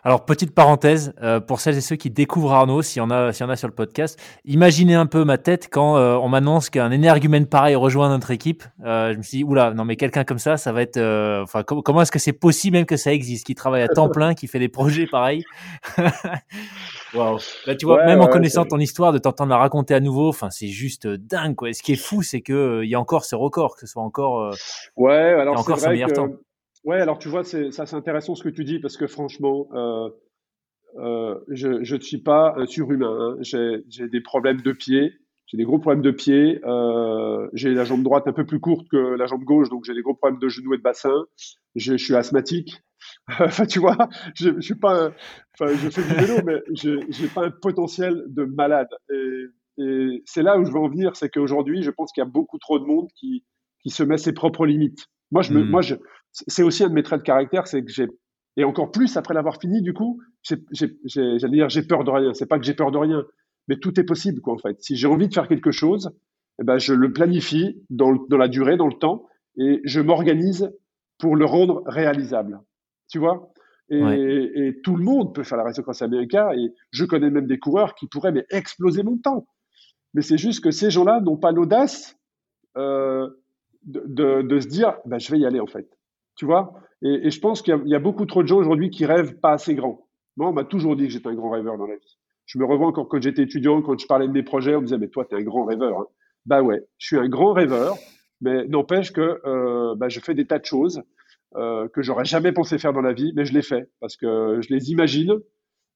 Alors, 0.04 0.26
petite 0.26 0.54
parenthèse, 0.54 1.14
euh, 1.22 1.40
pour 1.40 1.60
celles 1.60 1.78
et 1.78 1.82
ceux 1.82 1.96
qui 1.96 2.10
découvrent 2.10 2.54
Arnaud, 2.54 2.82
s'il 2.82 3.00
y, 3.00 3.04
en 3.04 3.12
a, 3.12 3.32
y 3.32 3.44
en 3.44 3.50
a 3.50 3.56
sur 3.56 3.68
le 3.68 3.74
podcast, 3.74 4.20
imaginez 4.46 4.96
un 4.96 5.06
peu 5.06 5.24
ma 5.24 5.38
tête 5.38 5.70
quand 5.72 5.98
euh, 5.98 6.16
on 6.16 6.30
m'annonce 6.30 6.70
qu'un 6.70 6.92
énergumène 6.92 7.46
pareil 7.46 7.76
rejoint 7.76 8.10
notre 8.10 8.32
équipe. 8.32 8.64
Euh, 8.86 9.14
je 9.14 9.18
me 9.18 9.24
suis 9.24 9.40
dit, 9.40 9.44
oula, 9.44 9.74
non 9.74 9.86
mais 9.86 9.96
quelqu'un 9.96 10.24
comme 10.24 10.40
ça, 10.40 10.58
ça 10.58 10.72
va 10.72 10.82
être... 10.82 10.98
Enfin, 11.44 11.64
comment 11.64 12.02
est-ce 12.02 12.12
que 12.12 12.20
c'est 12.20 12.34
possible 12.34 12.78
même 12.78 12.86
que 12.86 12.98
ça 12.98 13.12
existe, 13.14 13.46
qui 13.46 13.56
travaille 13.56 13.82
à 13.82 13.88
temps 13.88 14.10
plein, 14.10 14.34
qui 14.34 14.48
fait 14.48 14.60
des 14.60 14.70
projets 14.70 15.08
pareils? 15.08 15.44
Wow. 17.14 17.38
Là, 17.66 17.76
tu 17.76 17.86
vois, 17.86 18.06
même 18.06 18.20
en 18.20 18.28
connaissant 18.28 18.66
ton 18.66 18.78
histoire, 18.80 19.14
de 19.14 19.18
t'entendre 19.18 19.50
la 19.50 19.58
raconter 19.58 19.94
à 19.94 20.02
nouveau, 20.02 20.28
enfin, 20.28 20.50
c'est 20.50 20.68
juste 20.68 21.08
dingue, 21.08 21.56
quoi. 21.56 21.70
Et 21.70 21.74
ce 21.74 21.82
qui 21.82 21.94
est 21.94 21.96
fou, 21.96 22.22
c'est 22.22 22.42
que 22.42 22.82
il 22.84 22.90
y 22.90 22.96
a 22.96 23.00
encore 23.00 23.24
ce 23.24 23.34
record, 23.34 23.76
que 23.76 23.80
ce 23.80 23.88
soit 23.88 24.04
encore... 24.04 24.54
ouais, 24.98 25.14
alors 25.14 25.58
encore 25.58 25.80
son 25.80 25.90
meilleur 25.90 26.12
temps. 26.12 26.28
Ouais, 26.88 27.02
alors 27.02 27.20
tu 27.20 27.28
vois, 27.28 27.44
c'est, 27.44 27.72
ça 27.72 27.86
c'est 27.86 27.98
intéressant 27.98 28.34
ce 28.34 28.44
que 28.44 28.48
tu 28.48 28.64
dis 28.64 28.80
parce 28.80 28.96
que 28.96 29.08
franchement, 29.08 29.68
euh, 29.74 30.10
euh, 30.96 31.38
je 31.50 31.94
ne 31.94 32.00
suis 32.00 32.20
pas 32.20 32.56
surhumain. 32.66 33.12
Hein. 33.12 33.38
J'ai, 33.42 33.84
j'ai 33.90 34.08
des 34.08 34.22
problèmes 34.22 34.62
de 34.62 34.72
pied, 34.72 35.12
j'ai 35.48 35.58
des 35.58 35.66
gros 35.66 35.80
problèmes 35.80 36.02
de 36.02 36.12
pied. 36.12 36.62
Euh, 36.64 37.50
j'ai 37.52 37.74
la 37.74 37.84
jambe 37.84 38.04
droite 38.04 38.26
un 38.28 38.32
peu 38.32 38.46
plus 38.46 38.62
courte 38.62 38.88
que 38.88 39.18
la 39.18 39.26
jambe 39.26 39.44
gauche, 39.44 39.68
donc 39.68 39.84
j'ai 39.84 39.94
des 39.94 40.02
gros 40.02 40.14
problèmes 40.14 40.40
de 40.40 40.48
genoux 40.48 40.76
et 40.76 40.78
de 40.78 40.82
bassin. 40.82 41.26
Je, 41.76 41.98
je 41.98 42.06
suis 42.06 42.16
asthmatique. 42.16 42.82
enfin, 43.40 43.66
tu 43.66 43.80
vois, 43.80 43.98
je, 44.36 44.52
je 44.56 44.62
suis 44.62 44.76
pas, 44.76 45.12
enfin, 45.60 45.74
je 45.76 45.90
fais 45.90 46.04
du 46.04 46.26
vélo, 46.26 46.42
mais 46.46 46.62
je 46.74 47.02
j'ai 47.10 47.28
pas 47.28 47.48
un 47.48 47.52
potentiel 47.52 48.24
de 48.30 48.46
malade. 48.46 48.88
Et, 49.12 49.44
et 49.80 50.24
c'est 50.26 50.42
là 50.42 50.58
où 50.58 50.64
je 50.64 50.72
veux 50.72 50.80
en 50.80 50.88
venir, 50.88 51.18
c'est 51.18 51.28
qu'aujourd'hui, 51.28 51.84
je 51.84 51.92
pense 51.92 52.14
qu'il 52.14 52.22
y 52.22 52.26
a 52.26 52.30
beaucoup 52.30 52.60
trop 52.60 52.80
de 52.80 52.86
monde 52.86 53.10
qui, 53.14 53.44
qui 53.84 53.90
se 53.90 54.04
met 54.04 54.18
ses 54.18 54.32
propres 54.32 54.66
limites. 54.66 55.10
Moi, 55.32 55.42
je 55.42 55.54
me, 55.54 55.64
hmm. 55.64 55.70
moi, 55.70 55.82
je, 55.82 55.96
c'est 56.48 56.64
aussi 56.64 56.84
un 56.84 56.90
de 56.90 56.94
mes 56.94 57.04
traits 57.04 57.22
de 57.22 57.26
caractère, 57.26 57.68
c'est 57.68 57.84
que 57.84 57.92
j'ai, 57.92 58.08
et 58.58 58.64
encore 58.64 58.92
plus 58.92 59.16
après 59.18 59.36
l'avoir 59.36 59.60
fini, 59.62 59.82
du 59.82 59.94
coup, 59.94 60.20
j'allais 60.42 61.52
dire, 61.52 61.70
j'ai 61.70 61.84
peur 61.84 62.04
de 62.04 62.10
rien. 62.10 62.34
C'est 62.34 62.48
pas 62.48 62.58
que 62.58 62.66
j'ai 62.66 62.74
peur 62.74 62.92
de 62.92 62.98
rien, 62.98 63.24
mais 63.68 63.78
tout 63.78 64.00
est 64.00 64.04
possible, 64.04 64.42
quoi, 64.42 64.54
en 64.54 64.58
fait. 64.58 64.82
Si 64.82 64.96
j'ai 64.96 65.08
envie 65.08 65.28
de 65.28 65.34
faire 65.34 65.48
quelque 65.48 65.72
chose, 65.72 66.12
eh 66.60 66.64
ben, 66.64 66.80
je 66.80 66.94
le 66.94 67.14
planifie 67.14 67.84
dans, 67.92 68.14
dans 68.30 68.38
la 68.38 68.48
durée, 68.48 68.76
dans 68.76 68.88
le 68.88 68.98
temps, 68.98 69.28
et 69.58 69.80
je 69.86 70.02
m'organise 70.02 70.72
pour 71.20 71.36
le 71.36 71.46
rendre 71.46 71.84
réalisable. 71.86 72.60
Tu 73.10 73.20
vois? 73.20 73.52
Et, 73.90 74.00
et, 74.00 74.82
tout 74.82 74.98
le 74.98 75.04
monde 75.04 75.34
peut 75.34 75.44
faire 75.44 75.58
la 75.58 75.64
Race 75.64 75.80
Cross 75.80 76.02
America, 76.02 76.54
et 76.56 76.74
je 76.92 77.06
connais 77.06 77.30
même 77.30 77.48
des 77.48 77.60
coureurs 77.60 77.94
qui 77.94 78.08
pourraient 78.08 78.32
mais 78.32 78.46
exploser 78.50 79.04
mon 79.04 79.18
temps. 79.18 79.48
Mais 80.14 80.24
c'est 80.24 80.38
juste 80.38 80.64
que 80.64 80.72
ces 80.72 80.90
gens-là 80.90 81.22
n'ont 81.22 81.38
pas 81.38 81.52
l'audace 81.52 82.18
euh, 82.76 83.30
de, 83.84 84.04
de, 84.08 84.42
de, 84.42 84.60
se 84.60 84.68
dire, 84.68 84.98
ben, 85.06 85.20
je 85.20 85.32
vais 85.32 85.40
y 85.40 85.46
aller 85.46 85.60
en 85.60 85.68
fait. 85.68 85.88
Tu 86.38 86.46
vois? 86.46 86.74
Et, 87.04 87.30
je 87.30 87.40
pense 87.40 87.62
qu'il 87.62 87.78
y, 87.86 87.96
a 87.96 88.00
beaucoup 88.00 88.26
trop 88.26 88.44
de 88.44 88.48
gens 88.48 88.58
aujourd'hui 88.58 88.90
qui 88.90 89.06
rêvent 89.06 89.36
pas 89.40 89.54
assez 89.54 89.76
grand. 89.76 90.08
Moi, 90.38 90.50
on 90.50 90.54
m'a 90.54 90.64
toujours 90.64 90.96
dit 90.96 91.08
que 91.08 91.14
j'étais 91.14 91.28
un 91.28 91.36
grand 91.36 91.50
rêveur 91.50 91.78
dans 91.78 91.88
la 91.88 91.96
vie. 91.96 92.18
Je 92.46 92.60
me 92.60 92.66
revois 92.66 92.88
encore 92.88 93.10
quand 93.10 93.22
j'étais 93.22 93.44
étudiant, 93.44 93.82
quand 93.82 94.00
je 94.00 94.08
parlais 94.08 94.28
de 94.28 94.32
mes 94.32 94.44
projets, 94.44 94.76
on 94.76 94.82
me 94.82 94.86
disait, 94.86 94.98
mais 94.98 95.10
toi, 95.10 95.26
tu 95.26 95.36
es 95.36 95.40
un 95.40 95.44
grand 95.44 95.66
rêveur. 95.66 96.00
Hein. 96.00 96.06
Bah 96.46 96.62
ouais, 96.62 96.82
je 96.98 97.08
suis 97.08 97.18
un 97.18 97.28
grand 97.28 97.54
rêveur, 97.54 97.96
mais 98.40 98.66
n'empêche 98.68 99.12
que 99.12 99.42
euh, 99.46 99.96
bah, 99.96 100.10
je 100.10 100.20
fais 100.20 100.34
des 100.34 100.46
tas 100.46 100.60
de 100.60 100.66
choses 100.66 101.04
euh, 101.56 101.90
que 101.90 102.02
j'aurais 102.02 102.26
jamais 102.26 102.54
pensé 102.54 102.78
faire 102.78 102.94
dans 102.94 103.02
la 103.02 103.14
vie, 103.14 103.34
mais 103.36 103.46
je 103.46 103.54
les 103.54 103.62
fais 103.62 103.90
parce 104.00 104.16
que 104.16 104.62
je 104.62 104.74
les 104.74 104.92
imagine, 104.92 105.34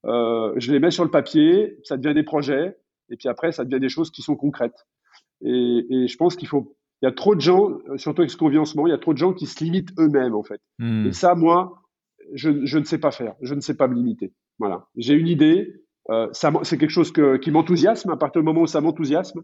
euh, 0.06 0.54
je 0.58 0.72
les 0.74 0.80
mets 0.80 0.92
sur 0.92 1.06
le 1.06 1.12
papier, 1.12 1.78
ça 1.84 1.96
devient 1.96 2.14
des 2.14 2.24
projets, 2.24 2.76
et 3.10 3.16
puis 3.16 3.30
après, 3.30 3.52
ça 3.52 3.64
devient 3.64 3.80
des 3.80 3.90
choses 3.90 4.12
qui 4.12 4.22
sont 4.22 4.36
concrètes. 4.36 4.88
Et 5.44 6.06
je 6.08 6.18
pense 6.18 6.36
qu'il 6.36 6.48
faut 6.48 6.76
il 7.01 7.05
y 7.05 7.08
a 7.08 7.12
trop 7.12 7.36
de 7.36 7.41
gens, 7.41 7.79
euh, 7.89 7.98
surtout 7.98 8.22
avec 8.22 8.31
ce 8.31 8.38
qu'on 8.38 8.50
vit 8.50 8.58
en 8.58 8.65
ce 8.65 8.75
moment, 8.75 8.88
il 8.88 8.91
y 8.91 8.93
a 8.93 9.00
trop 9.00 9.13
de 9.13 9.17
gens 9.17 9.34
qui 9.34 9.48
se 9.48 9.63
limitent 9.63 9.89
eux-mêmes, 9.98 10.36
en 10.36 10.43
fait. 10.43 10.62
Hmm. 10.77 11.08
Et 11.08 11.12
ça, 11.12 11.34
moi, 11.36 11.81
je, 12.34 12.65
je, 12.65 12.77
ne 12.77 12.84
sais 12.84 13.00
pas 13.00 13.12
faire. 13.12 13.34
Je 13.41 13.55
ne 13.55 13.60
sais 13.60 13.75
pas 13.75 13.88
me 13.88 13.96
limiter. 13.96 14.33
Voilà. 14.59 14.87
J'ai 14.96 15.14
une 15.14 15.27
idée. 15.27 15.83
Euh, 16.09 16.27
c'est 16.33 16.77
quelque 16.77 16.90
chose 16.90 17.11
que, 17.11 17.37
qui 17.37 17.51
m'enthousiasme. 17.51 18.09
À 18.11 18.18
partir 18.18 18.42
du 18.42 18.46
moment 18.46 18.61
où 18.61 18.68
ça 18.68 18.81
m'enthousiasme, 18.81 19.42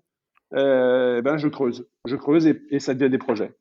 euh, 0.54 1.22
ben, 1.22 1.38
je 1.38 1.48
creuse. 1.48 1.88
Je 2.06 2.15
creuse 2.15 2.46
et, 2.46 2.62
et 2.70 2.80
ça 2.80 2.93
devient 2.93 3.10
des 3.10 3.17
projets. 3.17 3.54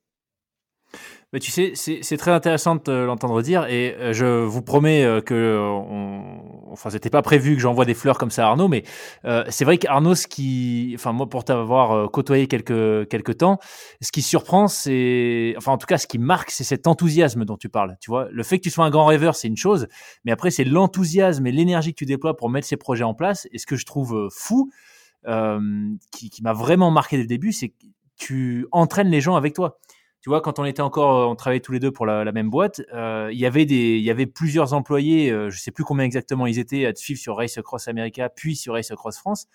Mais 1.33 1.39
tu 1.39 1.51
sais, 1.51 1.73
c'est 1.75 2.17
très 2.17 2.31
intéressant 2.31 2.77
de 2.77 2.91
l'entendre 2.93 3.41
dire 3.41 3.65
et 3.65 3.93
euh, 3.99 4.13
je 4.13 4.25
vous 4.25 4.61
promets 4.61 5.03
euh, 5.03 5.19
que, 5.19 5.59
on, 5.59 6.71
enfin, 6.71 6.89
c'était 6.89 7.09
pas 7.09 7.21
prévu 7.21 7.55
que 7.55 7.61
j'envoie 7.61 7.83
des 7.83 7.95
fleurs 7.95 8.17
comme 8.17 8.31
ça 8.31 8.45
à 8.45 8.51
Arnaud, 8.51 8.69
mais 8.69 8.83
euh, 9.25 9.43
c'est 9.49 9.65
vrai 9.65 9.77
qu'Arnaud, 9.77 10.15
ce 10.15 10.25
qui, 10.25 10.93
enfin, 10.95 11.11
moi, 11.11 11.27
pour 11.27 11.43
t'avoir 11.43 11.91
euh, 11.91 12.07
côtoyé 12.07 12.47
quelques 12.47 13.09
quelques 13.09 13.39
temps, 13.39 13.59
ce 14.01 14.13
qui 14.13 14.21
surprend, 14.21 14.69
c'est, 14.69 15.53
enfin, 15.57 15.73
en 15.73 15.77
tout 15.77 15.85
cas, 15.85 15.97
ce 15.97 16.07
qui 16.07 16.17
marque, 16.17 16.49
c'est 16.49 16.63
cet 16.63 16.87
enthousiasme 16.87 17.43
dont 17.43 17.57
tu 17.57 17.67
parles. 17.67 17.97
Tu 17.99 18.09
vois, 18.09 18.29
le 18.31 18.43
fait 18.43 18.57
que 18.59 18.63
tu 18.63 18.69
sois 18.69 18.85
un 18.85 18.89
grand 18.89 19.05
rêveur, 19.05 19.35
c'est 19.35 19.49
une 19.49 19.57
chose, 19.57 19.87
mais 20.23 20.31
après, 20.31 20.49
c'est 20.49 20.63
l'enthousiasme 20.63 21.45
et 21.45 21.51
l'énergie 21.51 21.91
que 21.91 21.97
tu 21.99 22.05
déploies 22.05 22.37
pour 22.37 22.49
mettre 22.49 22.67
ces 22.67 22.77
projets 22.77 23.03
en 23.03 23.13
place. 23.13 23.49
Et 23.51 23.57
ce 23.57 23.65
que 23.65 23.75
je 23.75 23.85
trouve 23.85 24.29
fou, 24.31 24.71
qui, 25.25 26.29
qui 26.29 26.41
m'a 26.41 26.53
vraiment 26.53 26.89
marqué 26.89 27.17
dès 27.17 27.23
le 27.23 27.27
début, 27.27 27.51
c'est 27.51 27.67
que 27.67 27.75
tu 28.15 28.65
entraînes 28.71 29.09
les 29.09 29.19
gens 29.19 29.35
avec 29.35 29.53
toi 29.53 29.77
tu 30.27 30.31
vois, 30.31 30.41
quand 30.41 30.59
on 30.59 30.65
était 30.65 30.81
encore, 30.81 31.21
euh, 31.21 31.31
on 31.31 31.37
travaillait 31.37 31.61
tous 31.61 31.71
les 31.71 31.79
deux 31.79 31.89
pour 31.89 32.05
la, 32.05 32.29
même 32.33 32.49
boîte, 32.49 32.81
euh, 32.93 33.29
il 33.31 33.39
y 33.39 33.45
avait 33.45 33.65
des, 33.65 33.95
il 33.95 34.03
y 34.03 34.11
avait 34.11 34.25
plusieurs 34.25 34.73
employés, 34.73 35.31
euh, 35.31 35.49
je 35.49 35.57
sais 35.57 35.71
plus 35.71 35.85
combien 35.85 36.03
exactement 36.03 36.45
ils 36.45 36.59
étaient 36.59 36.85
à 36.85 36.91
te 36.91 36.99
suivre 36.99 37.17
sur 37.17 37.37
Race 37.37 37.57
Cross 37.63 37.87
America, 37.87 38.27
puis 38.27 38.57
sur 38.57 38.73
Race 38.73 38.91
Cross 38.93 39.19
France. 39.19 39.47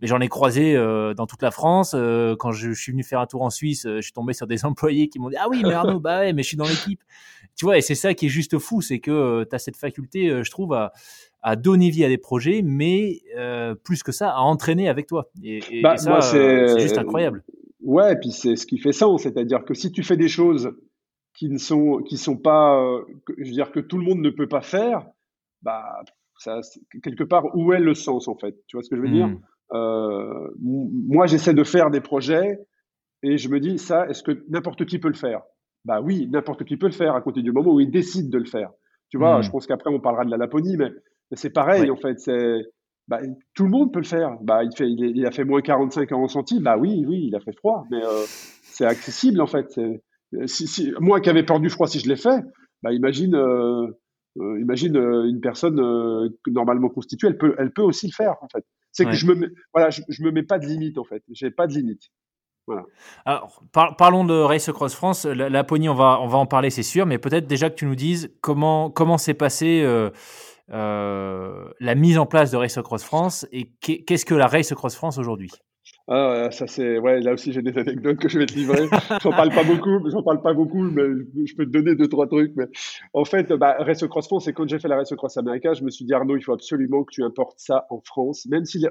Mais 0.00 0.08
j'en 0.08 0.18
ai 0.20 0.26
croisé 0.26 0.74
dans 0.74 1.26
toute 1.26 1.42
la 1.42 1.52
France. 1.52 1.92
quand 1.92 2.50
je, 2.50 2.72
suis 2.72 2.90
venu 2.90 3.04
faire 3.04 3.20
un 3.20 3.26
tour 3.26 3.42
en 3.42 3.50
Suisse, 3.50 3.86
je 3.86 4.00
suis 4.00 4.12
tombé 4.12 4.32
sur 4.32 4.48
des 4.48 4.64
employés 4.64 5.08
qui 5.08 5.20
m'ont 5.20 5.30
dit 5.30 5.36
ah 5.38 5.46
oui 5.48 5.62
mais 5.64 5.72
Arnaud 5.74 6.00
bah 6.00 6.18
ouais 6.18 6.32
mais 6.32 6.42
je 6.42 6.48
suis 6.48 6.56
dans 6.56 6.66
l'équipe. 6.66 7.00
Tu 7.54 7.64
vois 7.64 7.78
et 7.78 7.80
c'est 7.80 7.94
ça 7.94 8.12
qui 8.12 8.26
est 8.26 8.28
juste 8.28 8.58
fou, 8.58 8.82
c'est 8.82 8.98
que 8.98 9.46
tu 9.48 9.54
as 9.54 9.60
cette 9.60 9.76
faculté, 9.76 10.42
je 10.42 10.50
trouve 10.50 10.74
à 10.74 10.92
à 11.40 11.54
donner 11.54 11.90
vie 11.90 12.04
à 12.04 12.08
des 12.08 12.18
projets, 12.18 12.62
mais 12.64 13.22
plus 13.84 14.02
que 14.02 14.10
ça, 14.10 14.32
à 14.32 14.40
entraîner 14.40 14.88
avec 14.88 15.06
toi. 15.06 15.30
Et, 15.44 15.62
et 15.70 15.82
bah, 15.82 15.96
ça, 15.96 16.20
c'est 16.20 16.80
juste 16.80 16.98
incroyable. 16.98 17.44
Ouais, 17.86 18.14
et 18.14 18.16
puis 18.16 18.32
c'est 18.32 18.56
ce 18.56 18.66
qui 18.66 18.78
fait 18.78 18.90
sens, 18.90 19.22
c'est-à-dire 19.22 19.64
que 19.64 19.72
si 19.72 19.92
tu 19.92 20.02
fais 20.02 20.16
des 20.16 20.26
choses 20.26 20.72
qui 21.34 21.48
ne 21.48 21.56
sont 21.56 22.02
qui 22.02 22.16
sont 22.16 22.36
pas, 22.36 22.82
euh, 22.82 23.04
je 23.38 23.44
veux 23.44 23.52
dire 23.52 23.70
que 23.70 23.78
tout 23.78 23.96
le 23.96 24.02
monde 24.02 24.18
ne 24.18 24.30
peut 24.30 24.48
pas 24.48 24.60
faire, 24.60 25.06
bah 25.62 26.02
ça 26.36 26.60
quelque 27.00 27.22
part 27.22 27.44
où 27.54 27.72
est 27.72 27.78
le 27.78 27.94
sens 27.94 28.26
en 28.26 28.36
fait? 28.36 28.56
Tu 28.66 28.76
vois 28.76 28.82
ce 28.82 28.90
que 28.90 28.96
je 28.96 29.02
veux 29.02 29.08
dire? 29.08 29.28
Hmm. 29.28 29.38
euh, 29.74 30.48
Moi, 30.60 31.26
j'essaie 31.26 31.54
de 31.54 31.62
faire 31.62 31.90
des 31.90 32.00
projets 32.00 32.58
et 33.22 33.38
je 33.38 33.48
me 33.48 33.60
dis 33.60 33.78
ça, 33.78 34.08
est-ce 34.08 34.24
que 34.24 34.44
n'importe 34.48 34.84
qui 34.84 34.98
peut 34.98 35.08
le 35.08 35.14
faire? 35.14 35.42
Bah 35.84 36.00
oui, 36.00 36.26
n'importe 36.28 36.64
qui 36.64 36.76
peut 36.76 36.86
le 36.86 36.92
faire 36.92 37.14
à 37.14 37.20
côté 37.22 37.40
du 37.40 37.52
moment 37.52 37.72
où 37.72 37.78
il 37.78 37.92
décide 37.92 38.30
de 38.30 38.38
le 38.38 38.46
faire. 38.46 38.72
Tu 39.10 39.16
vois, 39.16 39.38
hmm. 39.38 39.42
je 39.42 39.50
pense 39.52 39.68
qu'après 39.68 39.90
on 39.90 40.00
parlera 40.00 40.24
de 40.24 40.30
la 40.32 40.38
Laponie, 40.38 40.76
mais, 40.76 40.90
c'est 41.34 41.50
pareil 41.50 41.88
en 41.88 41.96
fait. 41.96 42.18
C'est 42.18 42.62
bah, 43.08 43.20
tout 43.54 43.64
le 43.64 43.70
monde 43.70 43.92
peut 43.92 44.00
le 44.00 44.06
faire. 44.06 44.36
Bah, 44.42 44.64
il, 44.64 44.76
fait, 44.76 44.88
il, 44.88 45.24
a 45.26 45.30
fait 45.30 45.44
moins 45.44 45.60
45 45.60 46.10
ans 46.12 46.22
ressenti. 46.22 46.60
Bah 46.60 46.76
oui, 46.76 47.04
oui, 47.06 47.26
il 47.28 47.36
a 47.36 47.40
fait 47.40 47.56
froid, 47.56 47.84
mais 47.90 48.04
euh, 48.04 48.24
c'est 48.62 48.84
accessible 48.84 49.40
en 49.40 49.46
fait. 49.46 49.80
Si, 50.46 50.66
si, 50.66 50.92
moi 50.98 51.20
qui 51.20 51.30
avais 51.30 51.44
peur 51.44 51.60
du 51.60 51.70
froid, 51.70 51.86
si 51.86 52.00
je 52.00 52.08
l'ai 52.08 52.16
fait, 52.16 52.40
bah, 52.82 52.92
imagine, 52.92 53.36
euh, 53.36 53.86
euh, 54.38 54.60
imagine 54.60 54.96
une 54.96 55.40
personne 55.40 55.80
normalement 56.46 56.88
constituée, 56.88 57.28
elle 57.28 57.38
peut, 57.38 57.54
elle 57.58 57.72
peut 57.72 57.82
aussi 57.82 58.08
le 58.08 58.12
faire 58.12 58.34
en 58.42 58.48
fait. 58.48 58.64
C'est 58.90 59.04
que 59.04 59.12
je 59.12 59.26
me, 59.26 59.52
voilà, 59.74 59.90
je, 59.90 60.22
me 60.22 60.30
mets 60.30 60.42
pas 60.42 60.58
de 60.58 60.66
limite 60.66 60.98
en 60.98 61.04
fait. 61.04 61.22
J'ai 61.30 61.50
pas 61.50 61.66
de 61.66 61.74
limite. 61.74 62.04
Voilà. 62.66 62.82
Alors, 63.24 63.62
parlons 63.72 64.24
de 64.24 64.34
Race 64.34 64.72
Cross 64.72 64.94
France. 64.94 65.26
La, 65.26 65.48
Laponie, 65.48 65.88
on 65.88 65.94
va, 65.94 66.18
on 66.20 66.26
va 66.26 66.38
en 66.38 66.46
parler, 66.46 66.70
c'est 66.70 66.82
sûr, 66.82 67.06
mais 67.06 67.18
peut-être 67.18 67.46
déjà 67.46 67.70
que 67.70 67.76
tu 67.76 67.86
nous 67.86 67.94
dises 67.94 68.34
comment 68.40 68.90
comment 68.90 69.18
s'est 69.18 69.34
passé 69.34 69.84
la 70.68 71.94
mise 71.94 72.18
en 72.18 72.26
place 72.26 72.50
de 72.50 72.56
Race 72.56 72.78
Cross 72.82 73.04
France 73.04 73.46
et 73.52 73.70
qu'est-ce 73.80 74.24
que 74.24 74.34
la 74.34 74.46
Race 74.46 74.72
Cross 74.74 74.96
France 74.96 75.18
aujourd'hui? 75.18 75.50
Ah, 76.08 76.48
ça 76.52 76.68
c'est 76.68 76.98
ouais, 76.98 77.20
là 77.20 77.32
aussi 77.32 77.52
j'ai 77.52 77.62
des 77.62 77.76
anecdotes 77.76 78.18
que 78.18 78.28
je 78.28 78.38
vais 78.38 78.46
te 78.46 78.54
livrer. 78.54 78.88
j'en 79.22 79.30
parle 79.30 79.50
pas 79.50 79.64
beaucoup, 79.64 80.08
j'en 80.08 80.22
parle 80.22 80.40
pas 80.40 80.54
beaucoup, 80.54 80.82
mais 80.82 81.02
je 81.44 81.56
peux 81.56 81.64
te 81.64 81.70
donner 81.70 81.96
deux 81.96 82.08
trois 82.08 82.28
trucs. 82.28 82.52
Mais 82.54 82.66
en 83.12 83.24
fait, 83.24 83.52
bah, 83.52 83.76
Race 83.80 84.06
Cross 84.06 84.26
France, 84.26 84.44
c'est 84.44 84.52
quand 84.52 84.68
j'ai 84.68 84.78
fait 84.78 84.86
la 84.86 84.96
Race 84.96 85.12
Cross 85.16 85.36
America, 85.36 85.74
je 85.74 85.82
me 85.82 85.90
suis 85.90 86.04
dit 86.04 86.14
Arnaud, 86.14 86.36
il 86.36 86.42
faut 86.42 86.52
absolument 86.52 87.02
que 87.02 87.12
tu 87.12 87.24
importes 87.24 87.58
ça 87.58 87.86
en 87.90 88.00
France, 88.04 88.46
même 88.46 88.64
si 88.64 88.84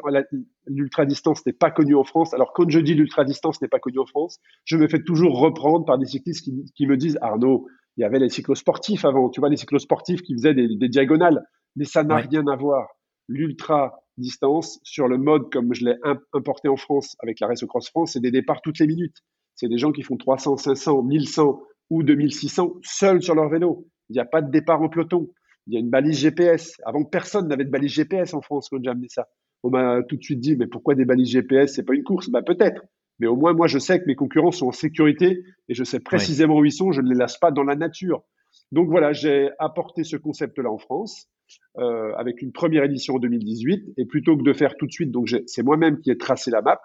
l'ultra 0.67 1.05
distance 1.05 1.45
n'est 1.45 1.53
pas 1.53 1.71
connue 1.71 1.95
en 1.95 2.03
France. 2.03 2.33
Alors 2.33 2.51
quand 2.53 2.69
je 2.69 2.79
dis 2.79 2.95
l'ultra 2.95 3.23
distance 3.23 3.61
n'est 3.61 3.69
pas 3.69 3.79
connue 3.79 3.99
en 3.99 4.05
France, 4.05 4.39
je 4.65 4.75
me 4.75 4.87
fais 4.89 5.01
toujours 5.01 5.39
reprendre 5.39 5.85
par 5.85 5.97
des 5.97 6.07
cyclistes 6.07 6.43
qui, 6.75 6.85
me 6.85 6.97
disent 6.97 7.17
Arnaud, 7.21 7.67
il 7.95 8.01
y 8.01 8.03
avait 8.03 8.19
les 8.19 8.29
cyclosportifs 8.29 9.05
avant, 9.05 9.29
tu 9.29 9.39
vois 9.39 9.49
les 9.49 9.55
cyclosportifs 9.55 10.21
qui 10.21 10.33
faisaient 10.33 10.53
des 10.53 10.89
diagonales 10.89 11.45
mais 11.75 11.85
ça 11.85 12.03
n'a 12.03 12.17
rien 12.17 12.47
à 12.47 12.55
voir. 12.55 12.87
L'ultra 13.27 14.03
distance, 14.17 14.79
sur 14.83 15.07
le 15.07 15.17
mode 15.17 15.51
comme 15.51 15.73
je 15.73 15.85
l'ai 15.85 15.95
importé 16.33 16.67
en 16.67 16.77
France 16.77 17.15
avec 17.21 17.39
la 17.39 17.47
Race 17.47 17.65
Cross 17.65 17.89
France, 17.89 18.13
c'est 18.13 18.19
des 18.19 18.31
départs 18.31 18.61
toutes 18.61 18.79
les 18.79 18.87
minutes. 18.87 19.17
C'est 19.55 19.67
des 19.67 19.77
gens 19.77 19.91
qui 19.91 20.03
font 20.03 20.17
300, 20.17 20.57
500, 20.57 21.03
1100 21.03 21.61
ou 21.89 22.03
2600 22.03 22.75
seuls 22.83 23.21
sur 23.21 23.35
leur 23.35 23.49
vélo. 23.49 23.87
Il 24.09 24.13
n'y 24.13 24.19
a 24.19 24.25
pas 24.25 24.41
de 24.41 24.51
départ 24.51 24.81
en 24.81 24.89
peloton. 24.89 25.29
Il 25.67 25.73
y 25.73 25.77
a 25.77 25.79
une 25.79 25.89
balise 25.89 26.19
GPS. 26.19 26.73
Avant, 26.85 27.03
personne 27.03 27.47
n'avait 27.47 27.65
de 27.65 27.69
balise 27.69 27.91
GPS 27.91 28.33
en 28.33 28.41
France 28.41 28.69
quand 28.69 28.77
j'ai 28.83 28.89
amené 28.89 29.07
ça. 29.09 29.27
On 29.63 29.69
m'a 29.69 30.03
tout 30.03 30.15
de 30.15 30.23
suite 30.23 30.39
dit, 30.39 30.55
mais 30.55 30.67
pourquoi 30.67 30.93
des 30.93 31.05
balises 31.05 31.29
GPS 31.29 31.73
C'est 31.73 31.83
pas 31.83 31.95
une 31.95 32.03
course? 32.03 32.29
Bah 32.29 32.43
peut-être. 32.43 32.83
Mais 33.19 33.27
au 33.27 33.35
moins, 33.35 33.53
moi, 33.53 33.67
je 33.67 33.79
sais 33.79 33.99
que 33.99 34.05
mes 34.05 34.15
concurrents 34.15 34.51
sont 34.51 34.67
en 34.67 34.71
sécurité 34.71 35.43
et 35.69 35.73
je 35.73 35.83
sais 35.83 35.99
précisément 35.99 36.57
où 36.57 36.65
ils 36.65 36.71
sont. 36.71 36.91
Je 36.91 37.01
ne 37.01 37.09
les 37.09 37.15
laisse 37.15 37.37
pas 37.37 37.51
dans 37.51 37.63
la 37.63 37.75
nature. 37.75 38.23
Donc 38.71 38.89
voilà, 38.89 39.13
j'ai 39.13 39.49
apporté 39.57 40.03
ce 40.03 40.17
concept-là 40.17 40.69
en 40.69 40.77
France. 40.77 41.29
Euh, 41.77 42.13
avec 42.17 42.41
une 42.41 42.51
première 42.51 42.83
édition 42.83 43.15
en 43.15 43.19
2018. 43.19 43.93
Et 43.97 44.05
plutôt 44.05 44.37
que 44.37 44.43
de 44.43 44.53
faire 44.53 44.75
tout 44.77 44.87
de 44.87 44.91
suite, 44.91 45.11
donc 45.11 45.29
c'est 45.47 45.63
moi-même 45.63 45.99
qui 45.99 46.11
ai 46.11 46.17
tracé 46.17 46.51
la 46.51 46.61
map, 46.61 46.81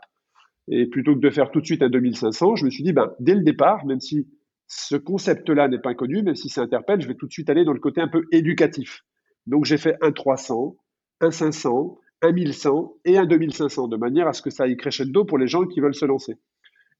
et 0.69 0.87
plutôt 0.87 1.15
que 1.15 1.21
de 1.21 1.31
faire 1.31 1.51
tout 1.51 1.61
de 1.61 1.67
suite 1.67 1.83
un 1.83 1.89
2500, 1.89 2.57
je 2.57 2.65
me 2.65 2.71
suis 2.71 2.85
dit, 2.85 2.93
ben, 2.93 3.13
dès 3.19 3.35
le 3.35 3.43
départ, 3.43 3.85
même 3.87 4.01
si 4.01 4.29
ce 4.67 4.95
concept-là 4.97 5.69
n'est 5.69 5.81
pas 5.81 5.95
connu, 5.95 6.23
même 6.23 6.37
si 6.37 6.49
ça 6.49 6.63
interpelle, 6.63 7.01
je 7.01 7.09
vais 7.09 7.15
tout 7.15 7.27
de 7.27 7.33
suite 7.33 7.51
aller 7.51 7.65
dans 7.65 7.73
le 7.73 7.81
côté 7.81 8.01
un 8.01 8.09
peu 8.09 8.25
éducatif. 8.31 9.03
Donc 9.47 9.65
j'ai 9.65 9.79
fait 9.79 9.97
un 10.01 10.13
300, 10.13 10.77
un 11.21 11.31
500, 11.31 11.99
un 12.23 12.33
1100 12.33 12.97
et 13.05 13.19
un 13.19 13.27
2500, 13.27 13.89
de 13.89 13.97
manière 13.97 14.29
à 14.29 14.33
ce 14.33 14.43
que 14.43 14.51
ça 14.51 14.65
aille 14.65 14.77
crescendo 14.77 15.25
pour 15.25 15.39
les 15.39 15.49
gens 15.49 15.67
qui 15.67 15.81
veulent 15.81 15.95
se 15.95 16.05
lancer. 16.05 16.35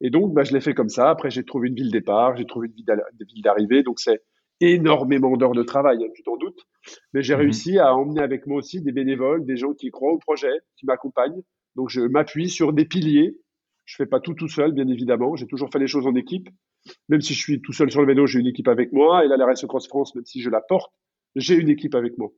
Et 0.01 0.11
donc, 0.11 0.33
bah, 0.33 0.45
je 0.45 0.53
l'ai 0.53 0.61
fait 0.61 0.75
comme 0.75 0.89
ça. 0.89 1.11
Après, 1.11 1.31
j'ai 1.31 1.45
trouvé 1.45 1.69
une 1.69 1.75
ville 1.75 1.91
départ, 1.91 2.37
j'ai 2.37 2.47
trouvé 2.47 2.69
une 2.69 3.27
ville 3.27 3.43
d'arrivée. 3.43 3.83
Donc, 3.83 4.01
c'est 4.01 4.23
énormément 4.61 5.37
d'heures 5.37 5.53
de 5.53 5.63
travail, 5.63 6.05
hein, 6.05 6.09
tu 6.15 6.23
t'en 6.23 6.37
doutes. 6.37 6.67
Mais 7.13 7.23
j'ai 7.23 7.35
mhm. 7.35 7.41
réussi 7.41 7.79
à 7.79 7.95
emmener 7.95 8.21
avec 8.21 8.47
moi 8.47 8.59
aussi 8.59 8.81
des 8.81 8.93
bénévoles, 8.93 9.45
des 9.45 9.57
gens 9.57 9.73
qui 9.73 9.91
croient 9.91 10.13
au 10.13 10.19
projet, 10.19 10.53
qui 10.77 10.87
m'accompagnent. 10.87 11.43
Donc, 11.77 11.89
je 11.91 12.01
m'appuie 12.01 12.49
sur 12.49 12.73
des 12.73 12.85
piliers. 12.85 13.37
Je 13.85 13.97
fais 13.97 14.07
pas 14.07 14.21
tout 14.21 14.35
tout 14.35 14.49
seul, 14.49 14.73
bien 14.73 14.89
évidemment. 14.89 15.37
J'ai 15.37 15.47
toujours 15.47 15.71
fait 15.71 15.79
les 15.79 15.87
choses 15.87 16.07
en 16.07 16.15
équipe. 16.15 16.49
Même 17.09 17.21
si 17.21 17.35
je 17.35 17.39
suis 17.41 17.61
tout 17.61 17.73
seul 17.73 17.91
sur 17.91 18.01
le 18.01 18.07
vélo, 18.07 18.27
j'ai 18.27 18.39
une 18.39 18.47
équipe 18.47 18.69
avec 18.69 18.93
moi. 18.93 19.25
Et 19.25 19.29
là, 19.29 19.37
la 19.37 19.47
Race 19.47 19.65
Cross 19.67 19.89
France, 19.89 20.15
même 20.15 20.25
si 20.25 20.41
je 20.41 20.51
la 20.51 20.61
porte, 20.61 20.93
j'ai 21.37 21.55
une 21.55 21.69
équipe 21.69 21.95
avec 21.95 22.17
moi. 22.19 22.31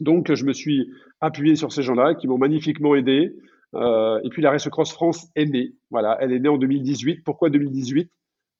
Donc, 0.00 0.32
je 0.32 0.44
me 0.44 0.52
suis 0.52 0.90
appuyé 1.20 1.56
sur 1.56 1.72
ces 1.72 1.82
gens-là 1.82 2.14
qui 2.14 2.26
m'ont 2.26 2.38
magnifiquement 2.38 2.94
aidé. 2.94 3.34
Euh, 3.74 4.20
et 4.24 4.30
puis 4.30 4.42
la 4.42 4.50
Race 4.50 4.68
Cross 4.68 4.92
France 4.92 5.28
est 5.36 5.46
née. 5.46 5.74
Voilà, 5.90 6.16
elle 6.20 6.32
est 6.32 6.40
née 6.40 6.48
en 6.48 6.58
2018. 6.58 7.22
Pourquoi 7.24 7.50
2018 7.50 8.10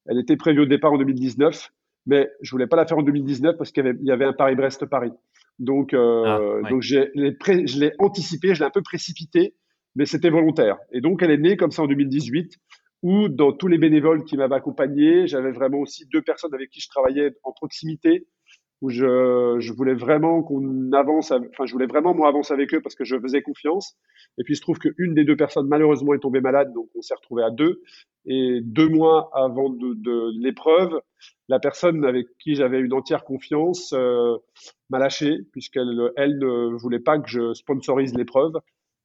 Elle 0.07 0.19
était 0.19 0.37
prévue 0.37 0.61
au 0.61 0.67
départ 0.67 0.93
en 0.93 0.99
2019, 0.99 1.71
mais 2.11 2.29
je 2.43 2.51
voulais 2.51 2.67
pas 2.67 2.77
la 2.77 2.87
faire 2.87 2.99
en 2.99 3.03
2019 3.03 3.57
parce 3.57 3.71
qu'il 3.71 3.85
y 4.03 4.11
avait, 4.11 4.25
un 4.25 4.33
Paris-Brest-Paris. 4.33 5.13
Donc, 5.61 5.95
euh, 5.95 6.25
ah, 6.27 6.69
donc 6.69 6.83
je 6.83 7.07
l'ai 7.15 7.93
anticipé, 8.01 8.53
je 8.53 8.61
l'ai 8.61 8.67
un 8.67 8.71
peu 8.71 8.83
précipité, 8.83 9.55
mais 9.95 10.07
c'était 10.07 10.29
volontaire. 10.29 10.77
Et 10.91 11.01
donc 11.01 11.23
elle 11.23 11.31
est 11.31 11.39
née 11.39 11.57
comme 11.57 11.71
ça 11.71 11.83
en 11.83 11.87
2018 11.87 12.57
où 13.03 13.29
dans 13.29 13.53
tous 13.53 13.69
les 13.69 13.79
bénévoles 13.79 14.25
qui 14.25 14.37
m'avaient 14.37 14.57
accompagné, 14.57 15.29
j'avais 15.29 15.53
vraiment 15.53 15.79
aussi 15.79 16.05
deux 16.13 16.21
personnes 16.21 16.53
avec 16.53 16.69
qui 16.71 16.81
je 16.81 16.89
travaillais 16.89 17.31
en 17.45 17.53
proximité, 17.53 18.27
où 18.81 18.89
je, 18.89 19.57
je 19.59 19.73
voulais 19.73 19.95
vraiment 19.95 20.43
qu'on 20.43 20.93
avance, 20.93 21.33
enfin, 21.33 21.67
je 21.67 21.73
voulais 21.73 21.87
vraiment 21.87 22.15
moi 22.15 22.29
avancer 22.29 22.55
avec 22.55 22.73
eux 22.75 22.81
parce 22.81 22.95
que 22.95 23.05
je 23.05 23.19
faisais 23.19 23.43
confiance. 23.43 23.97
Et 24.39 24.45
puis, 24.45 24.55
il 24.55 24.57
se 24.57 24.63
trouve 24.63 24.79
qu'une 24.79 25.15
des 25.15 25.25
deux 25.25 25.37
personnes, 25.37 25.69
malheureusement, 25.69 26.15
est 26.15 26.19
tombée 26.19 26.41
malade, 26.41 26.73
donc 26.73 26.89
on 26.95 27.03
s'est 27.03 27.15
retrouvé 27.15 27.43
à 27.43 27.51
deux. 27.51 27.83
Et 28.25 28.61
deux 28.63 28.89
mois 28.89 29.31
avant 29.35 29.69
de, 29.69 29.95
de 29.95 30.43
l'épreuve, 30.43 31.01
la 31.49 31.59
personne 31.59 32.05
avec 32.05 32.27
qui 32.39 32.55
j'avais 32.55 32.81
une 32.81 32.93
entière 32.93 33.25
confiance 33.25 33.93
euh, 33.93 34.37
m'a 34.89 34.99
lâché, 34.99 35.41
puisqu'elle 35.53 36.13
elle 36.17 36.39
ne 36.39 36.77
voulait 36.79 37.01
pas 37.01 37.19
que 37.19 37.29
je 37.29 37.53
sponsorise 37.53 38.15
l'épreuve, 38.15 38.55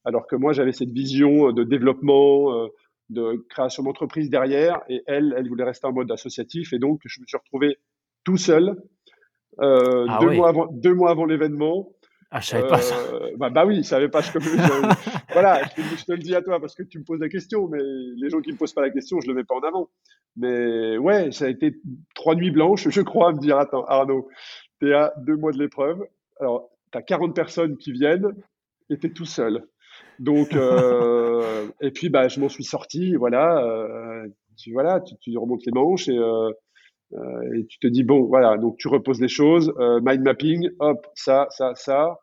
alors 0.05 0.27
que 0.27 0.37
moi, 0.37 0.53
j'avais 0.53 0.71
cette 0.71 0.91
vision 0.91 1.51
de 1.51 1.63
développement, 1.63 2.53
euh, 2.53 2.67
de 3.09 3.45
création 3.49 3.83
d'entreprise 3.83 4.29
derrière, 4.29 4.81
et 4.87 5.03
elle, 5.05 5.33
elle 5.37 5.49
voulait 5.49 5.65
rester 5.65 5.85
en 5.85 5.91
mode 5.91 6.11
associatif, 6.11 6.71
et 6.71 6.79
donc 6.79 7.01
je 7.05 7.19
me 7.19 7.25
suis 7.25 7.37
retrouvé 7.37 7.77
tout 8.23 8.37
seul 8.37 8.75
euh, 9.59 10.05
ah 10.09 10.19
deux, 10.21 10.31
mois 10.31 10.49
avant, 10.49 10.67
deux 10.71 10.93
mois 10.93 11.11
avant 11.11 11.25
l'événement. 11.25 11.89
Ah, 12.31 12.41
je 12.41 12.47
savais 12.47 12.67
pas 12.67 12.81
ça. 12.81 12.95
Euh, 13.13 13.31
bah, 13.37 13.49
bah 13.49 13.65
oui, 13.65 13.77
je 13.77 13.81
savais 13.83 14.09
pas. 14.09 14.21
Je, 14.21 14.31
voilà, 15.31 15.61
je, 15.77 16.05
te 16.05 16.11
le 16.11 16.17
dis 16.17 16.35
à 16.35 16.41
toi 16.41 16.59
parce 16.59 16.75
que 16.75 16.83
tu 16.83 16.99
me 16.99 17.03
poses 17.03 17.19
la 17.19 17.29
question, 17.29 17.67
mais 17.67 17.79
les 18.17 18.29
gens 18.29 18.41
qui 18.41 18.51
me 18.51 18.57
posent 18.57 18.73
pas 18.73 18.81
la 18.81 18.89
question, 18.89 19.21
je 19.21 19.27
le 19.27 19.35
mets 19.35 19.43
pas 19.43 19.55
en 19.55 19.61
avant. 19.61 19.89
Mais 20.35 20.97
ouais, 20.97 21.31
ça 21.31 21.45
a 21.45 21.47
été 21.49 21.75
trois 22.13 22.35
nuits 22.35 22.51
blanches, 22.51 22.89
je 22.89 23.01
crois, 23.01 23.29
à 23.29 23.31
me 23.31 23.39
dire 23.39 23.57
attends, 23.57 23.85
Arnaud, 23.85 24.27
tu 24.81 24.89
es 24.89 24.93
à 24.93 25.13
deux 25.17 25.37
mois 25.37 25.51
de 25.51 25.59
l'épreuve. 25.59 26.03
Alors, 26.39 26.69
tu 26.91 26.97
as 26.97 27.01
40 27.01 27.33
personnes 27.33 27.77
qui 27.77 27.93
viennent 27.93 28.33
et 28.89 28.97
tu 28.97 29.07
es 29.07 29.09
tout 29.11 29.25
seul. 29.25 29.63
Donc, 30.19 30.53
euh, 30.53 31.67
et 31.81 31.91
puis, 31.91 32.09
bah, 32.09 32.27
je 32.27 32.39
m'en 32.39 32.49
suis 32.49 32.63
sorti, 32.63 33.15
voilà. 33.15 33.63
Euh, 33.63 34.27
tu, 34.57 34.71
voilà, 34.73 35.01
tu, 35.01 35.15
tu, 35.17 35.37
remontes 35.37 35.65
les 35.65 35.71
manches 35.71 36.07
et, 36.07 36.17
euh, 36.17 36.51
et 37.11 37.65
tu 37.67 37.79
te 37.79 37.87
dis, 37.87 38.03
bon, 38.03 38.23
voilà, 38.25 38.57
donc 38.57 38.77
tu 38.77 38.87
reposes 38.87 39.21
les 39.21 39.27
choses, 39.27 39.73
euh, 39.79 39.99
mind 40.03 40.21
mapping, 40.21 40.69
hop, 40.79 41.07
ça, 41.15 41.47
ça, 41.49 41.73
ça, 41.75 42.19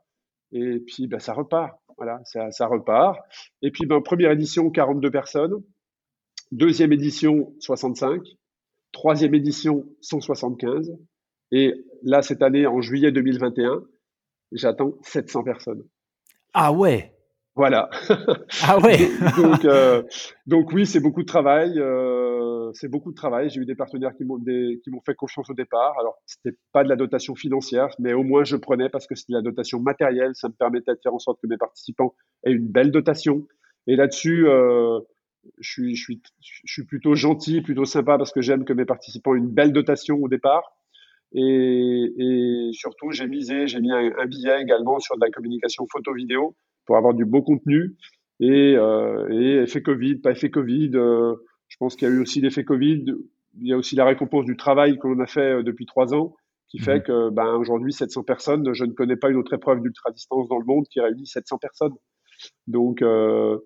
et 0.53 0.81
puis 0.81 1.07
ben, 1.07 1.19
ça 1.19 1.33
repart. 1.33 1.73
Voilà, 1.97 2.21
ça, 2.25 2.51
ça 2.51 2.67
repart. 2.67 3.19
Et 3.63 3.71
puis, 3.71 3.87
ben, 3.87 4.01
première 4.01 4.31
édition, 4.31 4.71
42 4.71 5.11
personnes. 5.11 5.63
Deuxième 6.51 6.93
édition, 6.93 7.55
65. 7.61 8.23
Troisième 8.93 9.35
édition, 9.35 9.85
175. 10.01 10.93
Et 11.53 11.73
là, 12.03 12.23
cette 12.23 12.43
année, 12.43 12.67
en 12.67 12.81
juillet 12.81 13.13
2021, 13.13 13.83
j'attends 14.53 14.95
700 15.03 15.45
personnes. 15.45 15.83
Ah 16.55 16.73
ouais 16.73 17.15
Voilà. 17.55 17.89
Ah 18.67 18.79
ouais 18.79 18.99
donc, 19.37 19.65
euh, 19.65 20.03
donc, 20.47 20.73
oui, 20.73 20.87
c'est 20.87 21.01
beaucoup 21.01 21.23
de 21.23 21.27
travail. 21.27 21.79
Euh, 21.79 22.32
c'est 22.73 22.89
beaucoup 22.89 23.11
de 23.11 23.17
travail. 23.17 23.51
J'ai 23.51 23.61
eu 23.61 23.67
des 23.67 23.75
partenaires 23.75 24.15
qui 24.15 24.25
m'ont 24.25 25.01
fait 25.05 25.15
confiance 25.15 25.49
au 25.51 25.55
départ. 25.55 25.99
Alors 25.99 26.17
c'était 26.27 26.57
pas 26.73 26.85
de 26.85 26.89
la 26.89 26.97
dotation 26.97 27.35
financière, 27.35 27.89
mais 27.99 28.13
au 28.13 28.23
moins 28.23 28.45
je 28.45 28.57
prenais 28.57 28.89
parce 28.89 29.07
que 29.07 29.15
c'était 29.15 29.35
la 29.35 29.43
dotation 29.43 29.81
matérielle. 29.81 30.33
Ça 30.35 30.49
me 30.49 30.55
permettait 30.55 30.93
de 30.93 31.01
faire 31.03 31.15
en 31.15 31.19
sorte 31.19 31.41
que 31.41 31.47
mes 31.47 31.59
participants 31.59 32.15
aient 32.45 32.53
une 32.53 32.69
belle 32.69 32.91
dotation. 32.91 33.47
Et 33.87 33.97
là-dessus, 33.97 34.47
euh, 34.47 35.01
je 35.59 35.71
suis, 35.71 35.97
je 35.97 36.03
suis, 36.03 36.23
je 36.41 36.73
suis 36.73 36.85
plutôt 36.85 37.15
gentil, 37.15 37.63
plutôt 37.63 37.85
sympa 37.85 38.17
parce 38.19 38.33
que 38.33 38.41
j'aime 38.41 38.65
que 38.65 38.73
mes 38.73 38.85
participants 38.85 39.35
aient 39.35 39.39
une 39.39 39.51
belle 39.51 39.73
dotation 39.73 40.19
au 40.23 40.29
départ. 40.29 40.77
Et, 41.35 42.71
surtout, 42.73 43.11
j'ai 43.11 43.27
misé, 43.27 43.67
j'ai 43.67 43.81
mis 43.81 43.93
un, 43.93 44.27
billet 44.27 44.61
également 44.61 44.99
sur 44.99 45.17
de 45.17 45.25
la 45.25 45.31
communication 45.31 45.87
photo-vidéo 45.91 46.55
pour 46.87 46.97
avoir 46.97 47.15
du 47.15 47.25
beau 47.25 47.43
contenu. 47.43 47.97
Et, 48.41 48.75
euh, 48.77 49.29
et 49.31 49.63
effet 49.63 49.83
Covid, 49.83 50.17
pas 50.17 50.33
effet 50.33 50.51
Covid, 50.51 50.91
euh, 50.95 51.37
je 51.73 51.79
pense 51.79 51.97
qu'il 51.97 52.07
y 52.07 52.11
a 52.11 52.15
eu 52.15 52.21
aussi 52.21 52.43
l'effet 52.43 52.65
Covid. 52.65 53.07
Il 53.59 53.67
y 53.67 53.73
a 53.73 53.79
aussi 53.79 53.97
la 53.97 54.05
récompense 54.05 54.45
du 54.45 54.59
travail 54.59 54.99
que 54.99 55.09
l'on 55.09 55.19
a 55.21 55.27
fait 55.27 55.55
euh, 55.55 55.63
depuis 55.63 55.87
trois 55.87 56.13
ans, 56.13 56.37
qui 56.69 56.79
fait 56.79 56.97
mhm. 56.97 57.03
que 57.03 57.31
ben, 57.31 57.55
aujourd'hui, 57.55 57.95
700 57.95 58.25
personnes, 58.25 58.75
je 58.75 58.85
ne 58.85 58.93
connais 58.93 59.17
pas 59.17 59.31
une 59.31 59.39
autre 59.39 59.55
épreuve 59.55 59.81
d'ultra-distance 59.81 60.49
dans 60.49 60.59
le 60.59 60.67
monde 60.67 60.85
qui 60.91 61.01
réunit 61.01 61.27
700 61.27 61.57
personnes. 61.57 61.95
Donc, 62.67 63.01
euh, 63.01 63.59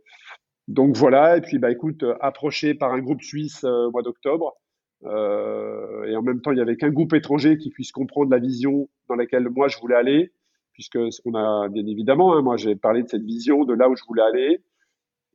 donc 0.68 0.96
voilà. 0.96 1.36
Et 1.36 1.40
puis, 1.40 1.58
bah, 1.58 1.72
écoute, 1.72 2.04
approché 2.20 2.74
par 2.74 2.92
un 2.92 3.00
groupe 3.00 3.22
suisse 3.22 3.64
euh, 3.64 3.88
au 3.88 3.90
mois 3.90 4.02
d'octobre. 4.02 4.54
Euh, 5.04 6.04
et 6.04 6.16
en 6.16 6.22
même 6.22 6.40
temps, 6.40 6.52
il 6.52 6.56
n'y 6.56 6.60
avait 6.60 6.76
qu'un 6.76 6.90
groupe 6.90 7.12
étranger 7.12 7.58
qui 7.58 7.70
puisse 7.70 7.90
comprendre 7.90 8.30
la 8.30 8.38
vision 8.38 8.88
dans 9.08 9.16
laquelle 9.16 9.48
moi 9.48 9.66
je 9.66 9.78
voulais 9.78 9.96
aller, 9.96 10.32
puisque 10.74 10.98
on 11.24 11.34
a 11.34 11.68
bien 11.68 11.86
évidemment, 11.86 12.36
hein, 12.36 12.42
moi 12.42 12.56
j'ai 12.56 12.76
parlé 12.76 13.02
de 13.02 13.08
cette 13.08 13.24
vision, 13.24 13.64
de 13.64 13.74
là 13.74 13.88
où 13.88 13.96
je 13.96 14.04
voulais 14.06 14.22
aller. 14.22 14.62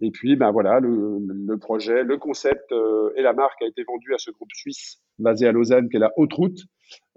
Et 0.02 0.10
puis, 0.10 0.36
ben 0.36 0.52
voilà, 0.52 0.80
le, 0.80 1.58
projet, 1.58 2.04
le 2.04 2.18
concept 2.18 2.72
euh, 2.72 3.14
et 3.16 3.22
la 3.22 3.34
marque 3.34 3.62
a 3.62 3.68
été 3.68 3.84
vendu 3.84 4.14
à 4.16 4.18
ce 4.18 4.32
groupe 4.32 4.52
suisse 4.52 5.00
basé 5.20 5.48
à 5.48 5.52
Lausanne, 5.52 5.90
qui 5.90 5.98
est 5.98 6.00
la 6.00 6.12
Haute 6.18 6.34
Route. 6.34 6.60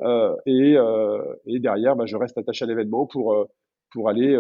Euh, 0.01 0.37
et, 0.45 0.77
euh, 0.77 1.35
et, 1.47 1.61
derrière, 1.61 1.97
ben, 1.97 2.05
je 2.05 2.17
reste 2.17 2.37
attaché 2.37 2.65
à 2.65 2.69
l'événement 2.69 3.07
pour 3.07 3.49
pour 3.91 4.09
aller 4.09 4.37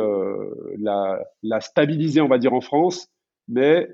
la, 0.80 1.24
la, 1.44 1.60
stabiliser, 1.60 2.20
on 2.20 2.26
va 2.26 2.38
dire, 2.38 2.52
en 2.52 2.60
France, 2.60 3.06
mais 3.46 3.88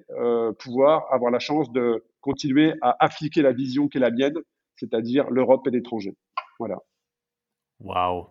pouvoir 0.59 1.13
avoir 1.13 1.31
la 1.31 1.39
chance 1.39 1.71
de 1.71 2.03
continuer 2.23 2.73
à 2.81 2.97
appliquer 3.05 3.43
la 3.43 3.53
vision 3.53 3.87
qui 3.87 3.99
est 3.99 4.01
la 4.01 4.11
mienne, 4.11 4.39
c'est-à-dire 4.77 5.29
l'Europe 5.29 5.67
et 5.67 5.71
l'étranger. 5.71 6.17
Voilà. 6.59 6.79
Waouh 7.81 8.29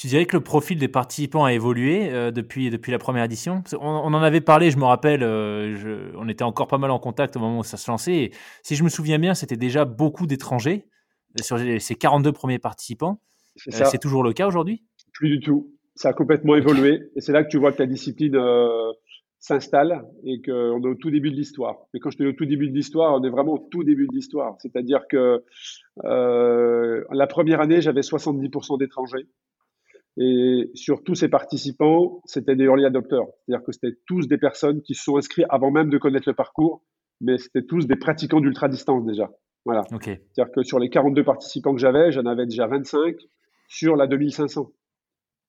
tu 0.00 0.06
dirais 0.06 0.24
que 0.24 0.34
le 0.34 0.42
profil 0.42 0.78
des 0.78 0.88
participants 0.88 1.44
a 1.44 1.52
évolué 1.52 2.10
euh, 2.10 2.30
depuis, 2.30 2.70
depuis 2.70 2.90
la 2.90 2.98
première 2.98 3.22
édition? 3.22 3.62
On, 3.78 3.86
en 3.86 4.22
avait 4.22 4.40
parlé, 4.40 4.70
je 4.70 4.78
me 4.78 4.84
rappelle, 4.84 5.22
euh, 5.22 6.10
on 6.16 6.26
était 6.26 6.42
encore 6.42 6.68
pas 6.68 6.78
mal 6.78 6.90
en 6.90 6.98
contact 6.98 7.36
au 7.36 7.40
moment 7.40 7.58
où 7.58 7.64
ça 7.64 7.76
se 7.76 7.90
lançait. 7.90 8.30
si 8.62 8.76
je 8.76 8.82
me 8.82 8.88
souviens 8.88 9.18
bien, 9.18 9.34
c'était 9.34 9.58
déjà 9.58 9.84
beaucoup 9.84 10.26
d'étrangers 10.26 10.86
euh, 11.38 11.42
sur 11.42 11.58
ces 11.58 11.94
42 11.96 12.32
premiers 12.32 12.58
participants. 12.58 13.20
C'est 13.56 14.00
toujours 14.00 14.22
le 14.22 14.32
cas 14.32 14.46
aujourd'hui? 14.46 14.82
Plus 15.12 15.36
du 15.36 15.40
tout. 15.40 15.74
Ça 15.96 16.08
a 16.08 16.12
complètement 16.14 16.54
évolué. 16.54 17.10
Et 17.14 17.20
c'est 17.20 17.32
là 17.32 17.44
que 17.44 17.50
tu 17.50 17.58
vois 17.58 17.70
que 17.70 17.82
la 17.82 17.86
discipline 17.86 18.38
s'installe 19.38 20.02
et 20.24 20.40
qu'on 20.40 20.82
est 20.82 20.88
au 20.88 20.94
tout 20.94 21.10
début 21.10 21.30
de 21.30 21.36
l'histoire. 21.36 21.76
Mais 21.92 22.00
quand 22.00 22.08
je 22.08 22.16
dis 22.16 22.24
au 22.24 22.32
tout 22.32 22.46
début 22.46 22.70
de 22.70 22.74
l'histoire, 22.74 23.20
on 23.20 23.22
est 23.22 23.28
vraiment 23.28 23.52
au 23.52 23.68
tout 23.70 23.84
début 23.84 24.06
de 24.06 24.14
l'histoire. 24.14 24.56
C'est-à-dire 24.60 25.02
que 25.10 25.44
la 26.02 27.26
première 27.26 27.60
année, 27.60 27.82
j'avais 27.82 28.00
70% 28.00 28.78
d'étrangers. 28.78 29.26
Et 30.16 30.70
sur 30.74 31.02
tous 31.04 31.14
ces 31.14 31.28
participants, 31.28 32.20
c'était 32.24 32.56
des 32.56 32.64
early 32.64 32.84
adopters. 32.84 33.26
C'est-à-dire 33.46 33.64
que 33.64 33.72
c'était 33.72 33.96
tous 34.06 34.26
des 34.26 34.38
personnes 34.38 34.82
qui 34.82 34.94
se 34.94 35.04
sont 35.04 35.16
inscrites 35.16 35.46
avant 35.48 35.70
même 35.70 35.88
de 35.88 35.98
connaître 35.98 36.28
le 36.28 36.34
parcours, 36.34 36.82
mais 37.20 37.38
c'était 37.38 37.62
tous 37.62 37.86
des 37.86 37.96
pratiquants 37.96 38.40
d'ultra-distance 38.40 39.04
déjà. 39.04 39.30
Voilà. 39.64 39.82
C'est-à-dire 40.00 40.52
que 40.52 40.62
sur 40.62 40.78
les 40.78 40.88
42 40.88 41.22
participants 41.22 41.74
que 41.74 41.80
j'avais, 41.80 42.10
j'en 42.10 42.24
avais 42.24 42.46
déjà 42.46 42.66
25 42.66 43.16
sur 43.68 43.94
la 43.94 44.06
2500. 44.06 44.72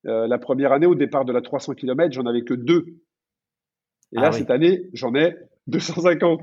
Euh, 0.06 0.26
la 0.26 0.38
première 0.38 0.72
année, 0.72 0.86
au 0.86 0.94
départ 0.94 1.24
de 1.24 1.32
la 1.32 1.40
300 1.40 1.74
km, 1.74 2.12
j'en 2.12 2.26
avais 2.26 2.42
que 2.42 2.54
deux. 2.54 2.84
Et 4.12 4.16
là, 4.16 4.28
ah 4.28 4.32
cette 4.32 4.50
année, 4.50 4.90
j'en 4.92 5.14
ai 5.14 5.34
250. 5.68 6.40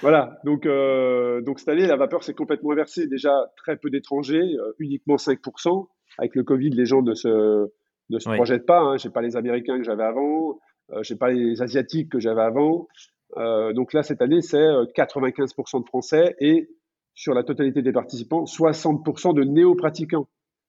Voilà, 0.00 0.38
donc, 0.44 0.64
euh, 0.64 1.42
donc 1.42 1.58
cette 1.58 1.68
année, 1.68 1.86
la 1.86 1.96
vapeur 1.96 2.22
s'est 2.24 2.32
complètement 2.32 2.72
inversée. 2.72 3.06
Déjà, 3.06 3.34
très 3.56 3.76
peu 3.76 3.90
d'étrangers, 3.90 4.56
euh, 4.58 4.72
uniquement 4.78 5.16
5%. 5.16 5.88
Avec 6.18 6.34
le 6.34 6.42
Covid, 6.42 6.70
les 6.70 6.86
gens 6.86 7.02
ne 7.02 7.14
se, 7.14 7.68
ne 8.10 8.18
se 8.18 8.28
projettent 8.28 8.66
pas. 8.66 8.80
Hein. 8.80 8.96
J'ai 8.96 9.10
pas 9.10 9.22
les 9.22 9.36
Américains 9.36 9.78
que 9.78 9.84
j'avais 9.84 10.04
avant, 10.04 10.58
euh, 10.92 11.02
j'ai 11.02 11.16
pas 11.16 11.30
les 11.30 11.62
Asiatiques 11.62 12.10
que 12.10 12.20
j'avais 12.20 12.42
avant. 12.42 12.88
Euh, 13.36 13.72
donc 13.72 13.92
là, 13.92 14.02
cette 14.02 14.22
année, 14.22 14.40
c'est 14.40 14.58
95% 14.58 15.76
euh, 15.76 15.80
de 15.80 15.86
Français 15.86 16.36
et 16.40 16.68
sur 17.14 17.34
la 17.34 17.42
totalité 17.42 17.82
des 17.82 17.92
participants, 17.92 18.44
60% 18.44 19.34
de 19.34 19.44
néo-pratiquants. 19.44 20.28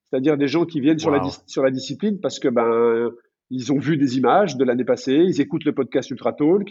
C'est-à-dire 0.09 0.37
des 0.37 0.47
gens 0.47 0.65
qui 0.65 0.81
viennent 0.81 0.99
sur, 0.99 1.11
la, 1.11 1.21
sur 1.47 1.63
la 1.63 1.71
discipline 1.71 2.19
parce 2.19 2.39
que 2.39 2.49
ben 2.49 3.11
ils 3.49 3.71
ont 3.71 3.79
vu 3.79 3.97
des 3.97 4.17
images 4.17 4.57
de 4.57 4.63
l'année 4.65 4.83
passée, 4.83 5.13
ils 5.13 5.39
écoutent 5.39 5.65
le 5.65 5.73
podcast 5.73 6.09
Ultra 6.09 6.33
Talk, 6.33 6.69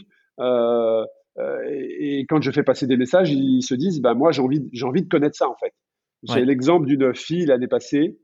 euh, 1.39 1.59
et, 1.71 2.27
quand 2.29 2.41
je 2.41 2.51
fais 2.51 2.63
passer 2.63 2.87
des 2.87 2.97
messages, 2.97 3.31
ils 3.31 3.63
se 3.63 3.75
disent, 3.75 4.01
ben 4.01 4.15
moi 4.15 4.33
j'ai 4.33 4.43
envie, 4.43 4.69
j'ai 4.73 4.85
envie 4.85 5.03
de 5.03 5.09
connaître 5.09 5.37
ça 5.37 5.49
en 5.49 5.57
fait. 5.57 5.73
J'ai 6.25 6.45
l'exemple 6.45 6.87
d'une 6.87 7.15
fille 7.15 7.47
l'année 7.47 7.69
passée 7.69 8.19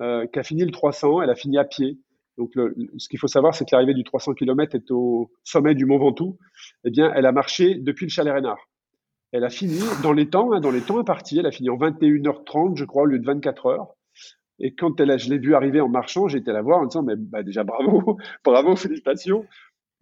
qui 0.00 0.38
a 0.38 0.42
fini 0.42 0.64
le 0.64 0.70
300, 0.70 1.22
elle 1.22 1.30
a 1.30 1.34
fini 1.34 1.58
à 1.58 1.64
pied. 1.64 1.98
Donc 2.38 2.54
le, 2.54 2.74
ce 2.96 3.08
qu'il 3.08 3.18
faut 3.18 3.26
savoir, 3.26 3.54
c'est 3.54 3.64
que 3.64 3.70
l'arrivée 3.72 3.94
du 3.94 4.04
300 4.04 4.34
km 4.34 4.74
est 4.74 4.90
au 4.90 5.30
sommet 5.44 5.74
du 5.74 5.84
Mont 5.84 5.98
Ventoux. 5.98 6.38
Eh 6.84 6.90
bien, 6.90 7.12
elle 7.14 7.26
a 7.26 7.32
marché 7.32 7.74
depuis 7.74 8.06
le 8.06 8.10
Chalet 8.10 8.32
Reynard. 8.32 8.70
Elle 9.32 9.44
a 9.44 9.50
fini 9.50 9.78
dans 10.02 10.12
les 10.12 10.28
temps, 10.28 10.52
hein, 10.52 10.60
dans 10.60 10.70
les 10.70 10.80
temps 10.80 10.98
impartis. 10.98 11.38
Elle 11.38 11.46
a 11.46 11.52
fini 11.52 11.70
en 11.70 11.76
21h30, 11.76 12.76
je 12.76 12.84
crois, 12.84 13.02
au 13.02 13.06
lieu 13.06 13.18
de 13.18 13.26
24 13.26 13.66
heures. 13.66 13.94
Et 14.58 14.74
quand 14.74 15.00
elle 15.00 15.10
a, 15.10 15.16
je 15.16 15.30
l'ai 15.30 15.38
vu 15.38 15.54
arriver 15.54 15.80
en 15.80 15.88
marchant, 15.88 16.28
j'étais 16.28 16.52
la 16.52 16.62
voir 16.62 16.80
en 16.80 16.86
disant, 16.86 17.02
mais 17.02 17.14
bah, 17.16 17.42
déjà 17.42 17.64
bravo, 17.64 18.18
bravo, 18.44 18.76
félicitations. 18.76 19.46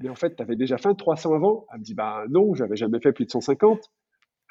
Mais 0.01 0.09
en 0.09 0.15
fait, 0.15 0.37
tu 0.37 0.43
avais 0.43 0.57
déjà 0.57 0.79
fait 0.79 0.95
300 0.95 1.35
avant. 1.35 1.67
Elle 1.73 1.81
me 1.81 1.85
dit, 1.85 1.95
bah 1.95 2.25
non, 2.31 2.55
j'avais 2.55 2.77
jamais 2.77 3.01
fait 3.01 3.13
plus 3.13 3.27
de 3.27 3.31
150. 3.31 3.81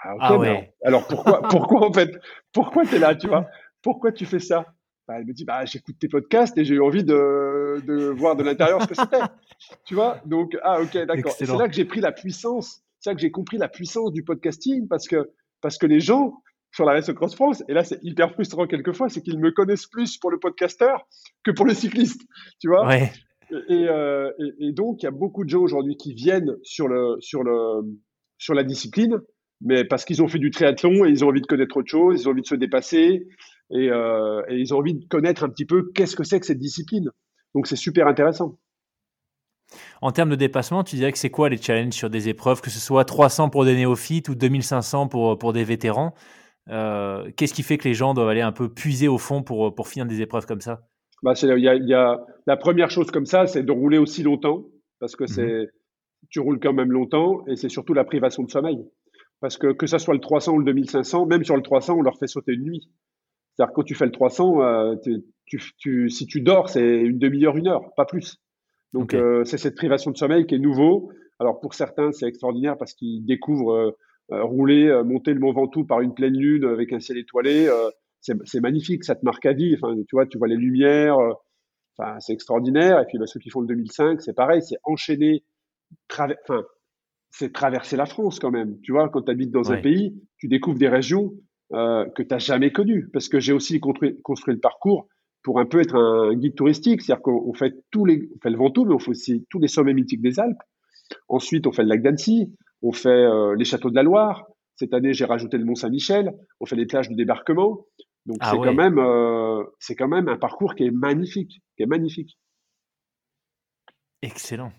Ah, 0.03 0.13
ok, 0.13 0.19
ah 0.21 0.37
ouais. 0.37 0.73
alors, 0.83 1.07
pourquoi, 1.07 1.41
pourquoi 1.49 1.87
en 1.87 1.91
fait, 1.91 2.19
pourquoi 2.53 2.85
tu 2.85 2.95
es 2.95 2.99
là, 2.99 3.15
tu 3.15 3.27
vois? 3.27 3.47
Pourquoi 3.81 4.11
tu 4.11 4.25
fais 4.25 4.39
ça? 4.39 4.65
Bah, 5.07 5.15
Elle 5.19 5.25
me 5.25 5.33
dit, 5.33 5.45
bah 5.45 5.65
j'écoute 5.65 5.95
tes 5.99 6.07
podcasts 6.07 6.57
et 6.57 6.65
j'ai 6.65 6.75
eu 6.75 6.81
envie 6.81 7.03
de, 7.03 7.81
de 7.85 8.09
voir 8.09 8.35
de 8.35 8.43
l'intérieur 8.43 8.81
ce 8.81 8.87
que 8.87 8.95
c'était. 8.95 9.19
tu 9.85 9.95
vois? 9.95 10.19
Donc, 10.25 10.57
ah 10.63 10.81
ok, 10.81 10.97
d'accord. 11.05 11.31
C'est 11.31 11.47
là 11.47 11.67
que 11.67 11.73
j'ai 11.73 11.85
pris 11.85 12.01
la 12.01 12.11
puissance, 12.11 12.81
c'est 12.99 13.11
là 13.11 13.15
que 13.15 13.21
j'ai 13.21 13.31
compris 13.31 13.57
la 13.57 13.69
puissance 13.69 14.11
du 14.11 14.23
podcasting 14.23 14.87
parce 14.87 15.07
que, 15.07 15.31
parce 15.61 15.77
que 15.77 15.85
les 15.85 15.99
gens, 15.99 16.33
sur 16.71 16.85
la 16.85 16.93
Race 16.93 17.11
Cross 17.11 17.35
France, 17.35 17.63
et 17.67 17.73
là 17.73 17.83
c'est 17.83 17.99
hyper 18.03 18.31
frustrant 18.33 18.67
quelquefois, 18.67 19.09
c'est 19.09 19.21
qu'ils 19.21 19.39
me 19.39 19.51
connaissent 19.51 19.87
plus 19.87 20.17
pour 20.17 20.29
le 20.29 20.39
podcasteur 20.39 21.07
que 21.43 21.51
pour 21.51 21.65
le 21.65 21.73
cycliste, 21.73 22.21
tu 22.59 22.67
vois? 22.67 22.85
Ouais. 22.85 23.11
Euh, 23.51 24.31
et, 24.39 24.67
et, 24.67 24.71
donc, 24.73 25.01
il 25.01 25.05
y 25.05 25.07
a 25.07 25.11
beaucoup 25.11 25.43
de 25.43 25.49
gens 25.49 25.61
aujourd'hui 25.61 25.95
qui 25.95 26.13
viennent 26.13 26.57
sur, 26.63 26.87
le, 26.87 27.15
sur, 27.19 27.43
le, 27.43 27.81
sur 28.37 28.53
la 28.53 28.63
discipline, 28.63 29.21
mais 29.61 29.85
parce 29.85 30.05
qu'ils 30.05 30.21
ont 30.21 30.27
fait 30.27 30.39
du 30.39 30.51
triathlon 30.51 31.05
et 31.05 31.09
ils 31.09 31.25
ont 31.25 31.29
envie 31.29 31.41
de 31.41 31.47
connaître 31.47 31.77
autre 31.77 31.89
chose, 31.89 32.21
ils 32.21 32.27
ont 32.27 32.31
envie 32.31 32.41
de 32.41 32.47
se 32.47 32.55
dépasser 32.55 33.27
et, 33.71 33.89
euh, 33.89 34.41
et 34.47 34.55
ils 34.57 34.73
ont 34.73 34.77
envie 34.77 34.95
de 34.95 35.05
connaître 35.05 35.43
un 35.43 35.49
petit 35.49 35.65
peu 35.65 35.91
qu'est-ce 35.93 36.15
que 36.15 36.23
c'est 36.23 36.39
que 36.39 36.45
cette 36.45 36.59
discipline. 36.59 37.09
Donc, 37.55 37.67
c'est 37.67 37.75
super 37.75 38.07
intéressant. 38.07 38.57
En 40.01 40.11
termes 40.11 40.29
de 40.29 40.35
dépassement, 40.35 40.83
tu 40.83 40.95
dirais 40.95 41.11
que 41.11 41.17
c'est 41.17 41.29
quoi 41.29 41.49
les 41.49 41.57
challenges 41.57 41.93
sur 41.93 42.09
des 42.09 42.29
épreuves, 42.29 42.61
que 42.61 42.69
ce 42.69 42.79
soit 42.79 43.03
300 43.03 43.49
pour 43.49 43.65
des 43.65 43.75
néophytes 43.75 44.29
ou 44.29 44.35
2500 44.35 45.07
pour, 45.07 45.37
pour 45.37 45.53
des 45.53 45.63
vétérans? 45.63 46.13
Euh, 46.69 47.29
Qu'est-ce 47.35 47.53
qui 47.53 47.63
fait 47.63 47.77
que 47.77 47.87
les 47.87 47.93
gens 47.93 48.13
doivent 48.13 48.29
aller 48.29 48.41
un 48.41 48.51
peu 48.51 48.69
puiser 48.73 49.07
au 49.07 49.17
fond 49.17 49.43
pour, 49.43 49.73
pour 49.73 49.87
finir 49.87 50.05
des 50.05 50.21
épreuves 50.21 50.45
comme 50.45 50.61
ça? 50.61 50.87
Bah, 51.23 51.33
y 51.41 51.67
a, 51.67 51.75
y 51.75 51.93
a, 51.93 52.19
la 52.45 52.57
première 52.57 52.91
chose 52.91 53.09
comme 53.11 53.25
ça, 53.25 53.47
c'est 53.47 53.63
de 53.63 53.71
rouler 53.71 53.97
aussi 53.97 54.23
longtemps, 54.23 54.65
parce 54.99 55.15
que 55.15 55.25
c'est, 55.25 55.61
mhm. 55.61 55.67
tu 56.29 56.39
roules 56.39 56.59
quand 56.59 56.73
même 56.73 56.91
longtemps, 56.91 57.43
et 57.47 57.55
c'est 57.55 57.69
surtout 57.69 57.93
la 57.93 58.03
privation 58.03 58.43
de 58.43 58.51
sommeil. 58.51 58.85
Parce 59.39 59.57
que 59.57 59.71
que 59.71 59.85
ça 59.85 59.99
soit 59.99 60.13
le 60.13 60.19
300 60.19 60.53
ou 60.53 60.59
le 60.59 60.65
2500, 60.65 61.25
même 61.27 61.43
sur 61.43 61.55
le 61.55 61.61
300, 61.61 61.95
on 61.97 62.01
leur 62.01 62.17
fait 62.17 62.27
sauter 62.27 62.53
une 62.53 62.63
nuit. 62.63 62.89
C'est-à-dire 63.55 63.73
quand 63.73 63.83
tu 63.83 63.95
fais 63.95 64.05
le 64.05 64.11
300, 64.11 64.61
euh, 64.61 64.95
tu, 65.45 65.61
tu, 65.77 66.09
si 66.09 66.27
tu 66.27 66.41
dors, 66.41 66.69
c'est 66.69 67.01
une 67.01 67.19
demi-heure, 67.19 67.57
une 67.57 67.67
heure, 67.67 67.93
pas 67.95 68.05
plus. 68.05 68.37
Donc 68.93 69.13
euh, 69.13 69.43
c'est 69.45 69.57
cette 69.57 69.75
privation 69.75 70.11
de 70.11 70.17
sommeil 70.17 70.45
qui 70.45 70.55
est 70.55 70.59
nouveau. 70.59 71.11
Alors 71.39 71.59
pour 71.59 71.73
certains, 71.73 72.11
c'est 72.11 72.27
extraordinaire 72.27 72.77
parce 72.77 72.93
qu'ils 72.93 73.25
découvrent 73.25 73.73
euh, 73.73 73.91
euh 74.31 74.43
rouler, 74.43 74.87
euh, 74.87 75.03
monter 75.03 75.33
le 75.33 75.39
Mont 75.39 75.53
Ventoux 75.53 75.85
par 75.85 76.01
une 76.01 76.13
pleine 76.13 76.37
lune 76.37 76.65
avec 76.65 76.91
un 76.93 76.99
ciel 76.99 77.17
étoilé 77.17 77.69
c'est 78.21 78.59
magnifique, 78.59 79.05
ça 79.05 79.15
te 79.15 79.23
marque 79.23 79.45
à 79.45 79.53
vie. 79.53 79.73
Enfin, 79.75 79.95
tu 79.95 80.15
vois, 80.15 80.25
tu 80.25 80.37
vois 80.37 80.49
les 80.49 80.57
lumières, 80.57 81.17
enfin, 81.97 82.19
c'est 82.19 82.33
extraordinaire. 82.33 82.99
Et 82.99 83.05
puis, 83.05 83.17
bah, 83.17 83.25
ceux 83.25 83.39
qui 83.39 83.49
font 83.49 83.61
le 83.61 83.67
2005, 83.67 84.21
c'est 84.21 84.33
pareil, 84.33 84.61
c'est 84.61 84.75
enchaîner, 84.83 85.45
enfin, 86.11 86.27
c'est 87.37 87.53
traverser 87.53 87.97
la 87.97 88.07
France 88.07 88.39
quand 88.39 88.49
même. 88.49 88.79
Tu 88.81 88.91
vois, 88.91 89.09
quand 89.09 89.21
tu 89.21 89.31
habites 89.31 89.51
dans 89.51 89.71
un 89.71 89.79
pays, 89.79 90.15
tu 90.37 90.47
découvres 90.47 90.79
des 90.79 90.89
régions 90.89 91.33
euh, 91.73 92.05
que 92.15 92.23
tu 92.23 92.29
n'as 92.31 92.39
jamais 92.39 92.71
connues. 92.71 93.09
Parce 93.13 93.29
que 93.29 93.39
j'ai 93.39 93.53
aussi 93.53 93.79
construit, 93.79 94.19
construit, 94.23 94.55
le 94.55 94.59
parcours 94.59 95.07
pour 95.43 95.59
un 95.59 95.65
peu 95.65 95.79
être 95.79 95.95
un 95.95 96.33
guide 96.33 96.55
touristique. 96.55 97.01
C'est-à-dire 97.01 97.21
qu'on 97.21 97.53
fait 97.53 97.75
tous 97.91 98.05
les, 98.05 98.27
on 98.35 98.39
fait 98.41 98.49
le 98.49 98.57
Ventoux, 98.57 98.85
mais 98.85 98.95
on 98.95 98.99
fait 98.99 99.11
aussi 99.11 99.45
tous 99.51 99.59
les 99.59 99.67
sommets 99.67 99.93
mythiques 99.93 100.21
des 100.21 100.39
Alpes. 100.39 100.61
Ensuite, 101.27 101.67
on 101.67 101.71
fait 101.71 101.83
le 101.83 101.89
lac 101.89 102.01
d'Annecy, 102.01 102.51
on 102.81 102.91
fait 102.91 103.09
euh, 103.09 103.55
les 103.55 103.65
châteaux 103.65 103.91
de 103.91 103.95
la 103.95 104.03
Loire. 104.03 104.47
Cette 104.75 104.93
année, 104.93 105.13
j'ai 105.13 105.25
rajouté 105.25 105.57
le 105.57 105.65
Mont 105.65 105.75
Saint-Michel. 105.75 106.31
On 106.59 106.65
fait 106.65 106.75
les 106.75 106.87
plages 106.87 107.07
du 107.07 107.15
débarquement. 107.15 107.85
Donc 108.25 108.37
ah 108.41 108.51
c'est 108.51 108.57
quand 108.57 108.73
même 108.73 108.97
euh, 108.97 109.63
c'est 109.79 109.95
quand 109.95 110.09
même 110.09 110.27
un 110.27 110.37
parcours 110.37 110.75
qui 110.75 110.83
est 110.83 110.91
magnifique, 110.91 111.61
qui 111.77 111.83
est 111.83 111.87
magnifique. 111.87 112.37
Excellent. 114.21 114.73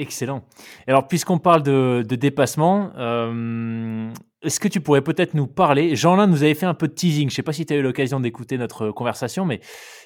Excellent. 0.00 0.44
Alors, 0.86 1.06
puisqu'on 1.08 1.38
parle 1.38 1.62
de, 1.62 2.02
dépassement, 2.02 2.90
euh, 2.96 4.10
est-ce 4.40 4.58
que 4.58 4.66
tu 4.66 4.80
pourrais 4.80 5.02
peut-être 5.02 5.34
nous 5.34 5.46
parler 5.46 5.94
Jean-Lin 5.94 6.26
nous 6.26 6.42
avait 6.42 6.54
fait 6.54 6.64
un 6.64 6.72
peu 6.72 6.88
de 6.88 6.94
teasing. 6.94 7.28
Je 7.28 7.34
ne 7.34 7.36
sais 7.36 7.42
pas 7.42 7.52
si 7.52 7.66
tu 7.66 7.74
as 7.74 7.76
eu 7.76 7.82
l'occasion 7.82 8.18
d'écouter 8.18 8.56
notre 8.56 8.92
conversation, 8.92 9.44
mais 9.44 9.60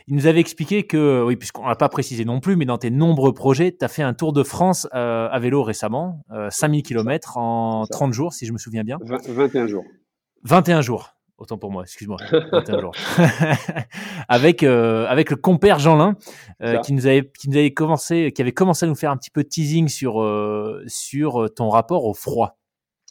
il 0.08 0.16
nous 0.16 0.26
avait 0.26 0.40
expliqué 0.40 0.82
que, 0.82 1.22
oui, 1.24 1.36
puisqu'on 1.36 1.68
n'a 1.68 1.76
pas 1.76 1.88
précisé 1.88 2.24
non 2.24 2.40
plus, 2.40 2.56
mais 2.56 2.64
dans 2.64 2.76
tes 2.76 2.90
nombreux 2.90 3.32
projets, 3.32 3.70
tu 3.70 3.84
as 3.84 3.88
fait 3.88 4.02
un 4.02 4.14
tour 4.14 4.32
de 4.32 4.42
France 4.42 4.88
euh, 4.96 5.28
à 5.30 5.38
vélo 5.38 5.62
récemment, 5.62 6.24
5000 6.50 6.82
km 6.82 7.36
en 7.36 7.86
30 7.88 8.12
jours, 8.12 8.32
si 8.32 8.46
je 8.46 8.52
me 8.52 8.58
souviens 8.58 8.82
bien. 8.82 8.98
21 9.04 9.68
jours. 9.68 9.84
21 10.42 10.80
jours. 10.80 11.14
Autant 11.36 11.58
pour 11.58 11.72
moi, 11.72 11.82
excuse-moi. 11.82 12.18
avec 14.28 14.62
euh, 14.62 15.06
avec 15.06 15.30
le 15.30 15.36
compère 15.36 15.78
Jeanlin 15.80 16.16
euh, 16.62 16.78
qui 16.78 16.92
nous 16.92 17.06
avait 17.06 17.28
qui 17.38 17.50
nous 17.50 17.56
avait 17.56 17.72
commencé 17.72 18.32
qui 18.32 18.40
avait 18.40 18.52
commencé 18.52 18.86
à 18.86 18.88
nous 18.88 18.94
faire 18.94 19.10
un 19.10 19.16
petit 19.16 19.30
peu 19.30 19.42
de 19.42 19.48
teasing 19.48 19.88
sur 19.88 20.22
euh, 20.22 20.82
sur 20.86 21.52
ton 21.54 21.70
rapport 21.70 22.04
au 22.04 22.14
froid. 22.14 22.58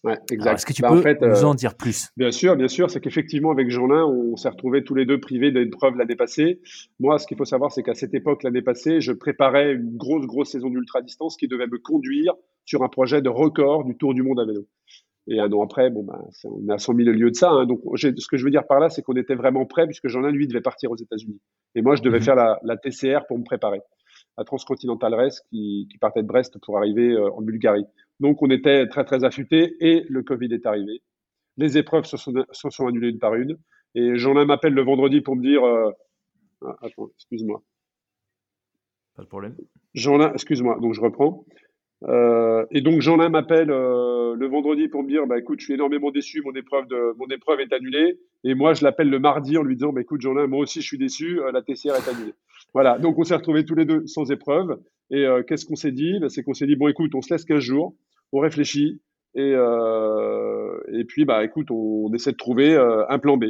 Ouais, 0.06 0.18
exact. 0.32 0.56
Est-ce 0.56 0.66
que 0.66 0.74
tu 0.74 0.82
bah, 0.82 0.90
peux 0.92 1.28
nous 1.28 1.46
en 1.46 1.56
dire 1.56 1.76
plus? 1.76 2.10
Bien 2.18 2.32
sûr, 2.32 2.58
bien 2.58 2.68
sûr. 2.68 2.90
C'est 2.90 3.00
qu'effectivement, 3.00 3.52
avec 3.52 3.70
Jeanlin, 3.70 4.06
on 4.06 4.36
s'est 4.36 4.50
retrouvés 4.50 4.84
tous 4.84 4.96
les 4.96 5.06
deux 5.06 5.20
privés 5.20 5.52
d'épreuves 5.52 5.96
l'année 5.96 6.18
passée. 6.18 6.60
Moi, 7.00 7.20
ce 7.20 7.28
qu'il 7.28 7.38
faut 7.38 7.46
savoir, 7.46 7.72
c'est 7.72 7.84
qu'à 7.84 7.94
cette 7.94 8.14
époque, 8.14 8.44
l'année 8.44 8.62
passée, 8.62 9.00
je 9.00 9.14
préparais 9.14 9.72
une 9.74 9.96
grosse, 9.96 10.26
grosse 10.26 10.52
saison 10.52 10.70
d'ultra 10.70 11.02
distance 11.02 11.38
qui 11.38 11.48
devait 11.48 11.68
me 11.68 11.78
conduire 11.78 12.34
sur 12.66 12.84
un 12.84 12.90
projet 12.90 13.22
de 13.22 13.30
record 13.30 13.86
du 13.86 13.96
Tour 13.96 14.14
du 14.14 14.24
Monde 14.24 14.42
à 14.42 14.46
vélo. 14.46 14.68
Et 15.28 15.40
un 15.40 15.52
an 15.54 15.64
après, 15.64 15.90
bon, 15.90 16.04
ben, 16.04 16.20
on 16.44 16.68
est 16.70 16.74
à 16.74 16.78
100 16.78 16.96
000 16.96 17.10
lieues 17.12 17.32
de 17.32 17.36
ça. 17.36 17.50
Hein. 17.50 17.66
Donc, 17.66 17.82
ce 17.96 18.28
que 18.28 18.38
je 18.38 18.44
veux 18.44 18.52
dire 18.52 18.68
par 18.68 18.80
là, 18.80 18.90
c'est 18.90 19.02
qu'on 19.02 19.16
était 19.16 19.36
vraiment 19.36 19.66
prêts, 19.66 19.86
puisque 19.86 20.10
Jean-Lin, 20.10 20.32
lui, 20.32 20.48
devait 20.48 20.62
partir 20.62 20.92
aux 20.92 20.98
États-Unis. 20.98 21.40
Et 21.76 21.82
moi, 21.82 21.96
je 21.96 22.02
devais 22.02 22.20
mhm. 22.20 22.24
faire 22.24 22.36
la, 22.36 22.60
la, 22.64 22.76
TCR 22.76 23.26
pour 23.28 23.40
me 23.40 23.44
préparer. 23.44 23.82
La 24.38 24.44
Transcontinental 24.44 25.14
Race 25.14 25.42
qui, 25.50 25.88
qui 25.90 25.98
partait 25.98 26.24
de 26.24 26.28
Brest 26.28 26.58
pour 26.66 26.78
arriver 26.78 27.12
euh, 27.12 27.32
en 27.32 27.42
Bulgarie. 27.42 27.86
Donc, 28.20 28.42
on 28.42 28.50
était 28.50 28.88
très, 28.88 29.06
très 29.06 29.24
affûtés 29.24 29.76
et 29.80 30.06
le 30.10 30.24
Covid 30.24 30.54
est 30.54 30.66
arrivé. 30.66 31.02
Les 31.58 31.78
épreuves 31.78 32.06
se 32.06 32.18
sont, 32.18 32.34
se 32.52 32.70
sont 32.70 32.88
annulées 32.88 33.10
une 33.10 33.20
par 33.20 33.36
une. 33.36 33.58
Et 33.96 34.18
Jean-Lin 34.18 34.46
m'appelle 34.46 34.74
le 34.74 34.82
vendredi 34.82 35.22
pour 35.22 35.36
me 35.36 35.42
dire 35.42 35.64
euh, 35.64 35.92
ah, 36.66 36.76
Attends, 36.82 37.10
excuse-moi. 37.16 37.62
Pas 39.16 39.24
de 39.24 39.28
problème. 39.28 39.56
Jean-Lin, 39.94 40.34
excuse-moi, 40.34 40.80
donc 40.82 40.94
je 40.94 41.02
reprends. 41.02 41.46
Euh, 42.06 42.66
et 42.72 42.82
donc 42.82 43.02
Jean-Lin 43.02 43.30
m'appelle 43.30 43.72
euh, 43.72 44.36
le 44.36 44.48
vendredi 44.48 44.90
pour 44.90 45.04
me 45.04 45.08
dire 45.08 45.26
bah 45.26 45.40
écoute 45.40 45.62
je 45.62 45.66
suis 45.66 45.74
énormément 45.74 46.12
déçu 46.12 46.42
mon 46.42 46.52
épreuve 46.54 46.88
de 46.88 47.16
mon 47.18 47.28
épreuve 47.28 47.62
est 47.62 47.72
annulée. 47.72 48.20
Et 48.44 48.56
moi 48.56 48.74
je 48.74 48.84
l'appelle 48.84 49.10
le 49.10 49.20
mardi 49.20 49.58
en 49.58 49.64
lui 49.64 49.76
disant 49.76 49.94
bah 49.94 50.02
écoute 50.02 50.22
Jean-Lin 50.22 50.48
moi 50.48 50.60
aussi 50.60 50.82
je 50.82 50.88
suis 50.88 50.98
déçu 50.98 51.40
euh, 51.40 51.52
la 51.52 51.62
TCR 51.62 51.96
est 51.96 52.10
annulée. 52.10 52.34
Voilà. 52.74 52.98
Donc 53.00 53.18
on 53.20 53.24
s'est 53.24 53.36
retrouvés 53.36 53.64
tous 53.64 53.76
les 53.76 53.86
deux 53.86 54.06
sans 54.08 54.32
épreuve. 54.32 54.80
Et 55.12 55.26
euh, 55.26 55.44
qu'est-ce 55.44 55.66
qu'on 55.66 55.76
s'est 55.76 55.92
dit? 55.92 56.20
Bah, 56.20 56.30
c'est 56.30 56.44
qu'on 56.44 56.54
s'est 56.54 56.68
dit 56.68 56.76
bon 56.76 56.90
écoute 56.90 57.16
on 57.16 57.22
se 57.22 57.34
laisse 57.34 57.46
15 57.46 57.60
jours 57.60 57.96
on 58.34 58.40
réfléchit 58.40 59.00
et 59.36 59.54
et 59.54 61.04
puis 61.06 61.26
bah 61.26 61.44
écoute 61.44 61.72
on, 61.72 62.08
on 62.08 62.14
essaie 62.14 62.32
de 62.32 62.38
trouver 62.38 62.76
un 62.76 63.20
plan 63.20 63.38
B. 63.38 63.46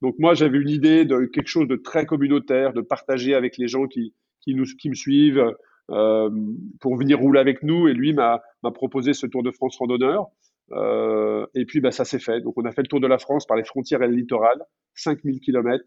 Donc 0.00 0.16
moi 0.18 0.34
j'avais 0.34 0.58
une 0.58 0.68
idée 0.68 1.04
de 1.04 1.26
quelque 1.26 1.48
chose 1.48 1.68
de 1.68 1.76
très 1.76 2.06
communautaire 2.06 2.72
de 2.72 2.80
partager 2.80 3.34
avec 3.34 3.58
les 3.58 3.68
gens 3.68 3.86
qui 3.86 4.14
qui 4.42 4.54
nous 4.54 4.64
qui 4.64 4.90
me 4.90 4.94
suivent 4.94 5.38
euh, 5.38 5.52
pour 5.88 6.96
venir 6.96 7.18
rouler 7.18 7.40
avec 7.40 7.62
nous. 7.62 7.88
Et 7.88 7.94
lui 7.94 8.12
m'a 8.12 8.40
proposé 8.74 9.12
ce 9.12 9.26
Tour 9.26 9.42
de 9.42 9.50
France 9.50 9.76
randonneur. 9.78 10.28
Euh, 10.72 11.46
et 11.54 11.64
puis, 11.64 11.80
bah, 11.80 11.90
ça 11.90 12.04
s'est 12.04 12.18
fait. 12.18 12.40
Donc, 12.40 12.54
on 12.56 12.64
a 12.64 12.72
fait 12.72 12.82
le 12.82 12.88
Tour 12.88 13.00
de 13.00 13.06
la 13.06 13.18
France 13.18 13.46
par 13.46 13.56
les 13.56 13.64
frontières 13.64 14.02
et 14.02 14.08
le 14.08 14.14
littoral, 14.14 14.62
5000 14.94 15.40
km. 15.40 15.84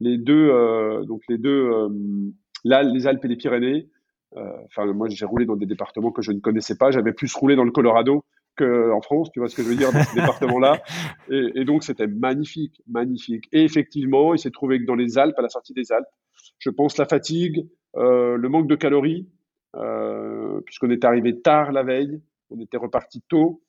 Les 0.00 0.18
deux, 0.18 0.50
euh, 0.50 1.04
donc 1.04 1.22
les 1.28 1.38
deux, 1.38 1.70
là, 2.64 2.82
les 2.82 3.06
Alpes 3.06 3.24
et 3.24 3.28
les 3.28 3.36
Pyrénées. 3.36 3.88
Enfin, 4.34 4.86
moi, 4.92 5.08
j'ai 5.10 5.26
roulé 5.26 5.44
dans 5.44 5.56
des 5.56 5.66
départements 5.66 6.10
que 6.10 6.22
je 6.22 6.32
ne 6.32 6.40
connaissais 6.40 6.76
pas. 6.76 6.90
J'avais 6.90 7.12
plus 7.12 7.32
roulé 7.34 7.54
dans 7.54 7.64
le 7.64 7.70
Colorado 7.70 8.24
qu'en 8.56 9.00
France, 9.00 9.30
tu 9.32 9.40
vois 9.40 9.48
ce 9.48 9.56
que 9.56 9.62
je 9.62 9.68
veux 9.68 9.76
dire, 9.76 9.92
dans 9.92 10.02
ce 10.02 10.14
département-là. 10.14 10.82
Et, 11.30 11.60
et, 11.60 11.64
donc, 11.64 11.84
c'était 11.84 12.06
magnifique, 12.06 12.82
magnifique. 12.86 13.46
Et 13.52 13.64
effectivement, 13.64 14.34
il 14.34 14.38
s'est 14.38 14.50
trouvé 14.50 14.78
que 14.78 14.84
dans 14.84 14.94
les 14.94 15.16
Alpes, 15.16 15.38
à 15.38 15.42
la 15.42 15.48
sortie 15.48 15.72
des 15.72 15.90
Alpes, 15.92 16.08
je 16.58 16.68
pense 16.70 16.98
la 16.98 17.06
fatigue, 17.06 17.60
euh, 17.60 17.81
le 17.94 18.48
manque 18.48 18.68
de 18.68 18.76
calories, 18.76 19.28
euh, 19.76 20.60
puisqu'on 20.62 20.90
est 20.90 21.04
arrivé 21.04 21.40
tard 21.40 21.72
la 21.72 21.82
veille, 21.82 22.20
on 22.50 22.60
était 22.60 22.76
reparti 22.76 23.22
tôt. 23.28 23.62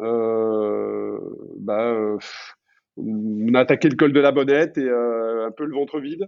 Euh, 0.00 1.18
bah, 1.58 2.16
on 2.96 3.54
a 3.54 3.60
attaqué 3.60 3.88
le 3.88 3.96
col 3.96 4.12
de 4.12 4.20
la 4.20 4.32
Bonnette 4.32 4.78
et 4.78 4.88
euh, 4.88 5.46
un 5.46 5.50
peu 5.50 5.64
le 5.64 5.74
ventre 5.74 6.00
vide. 6.00 6.26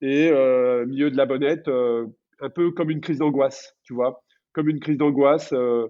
Et 0.00 0.30
euh, 0.30 0.86
milieu 0.86 1.10
de 1.10 1.16
la 1.16 1.26
Bonnette, 1.26 1.68
euh, 1.68 2.06
un 2.40 2.50
peu 2.50 2.70
comme 2.70 2.90
une 2.90 3.00
crise 3.00 3.18
d'angoisse, 3.18 3.74
tu 3.82 3.94
vois, 3.94 4.22
comme 4.52 4.68
une 4.68 4.80
crise 4.80 4.96
d'angoisse 4.96 5.52
euh, 5.52 5.88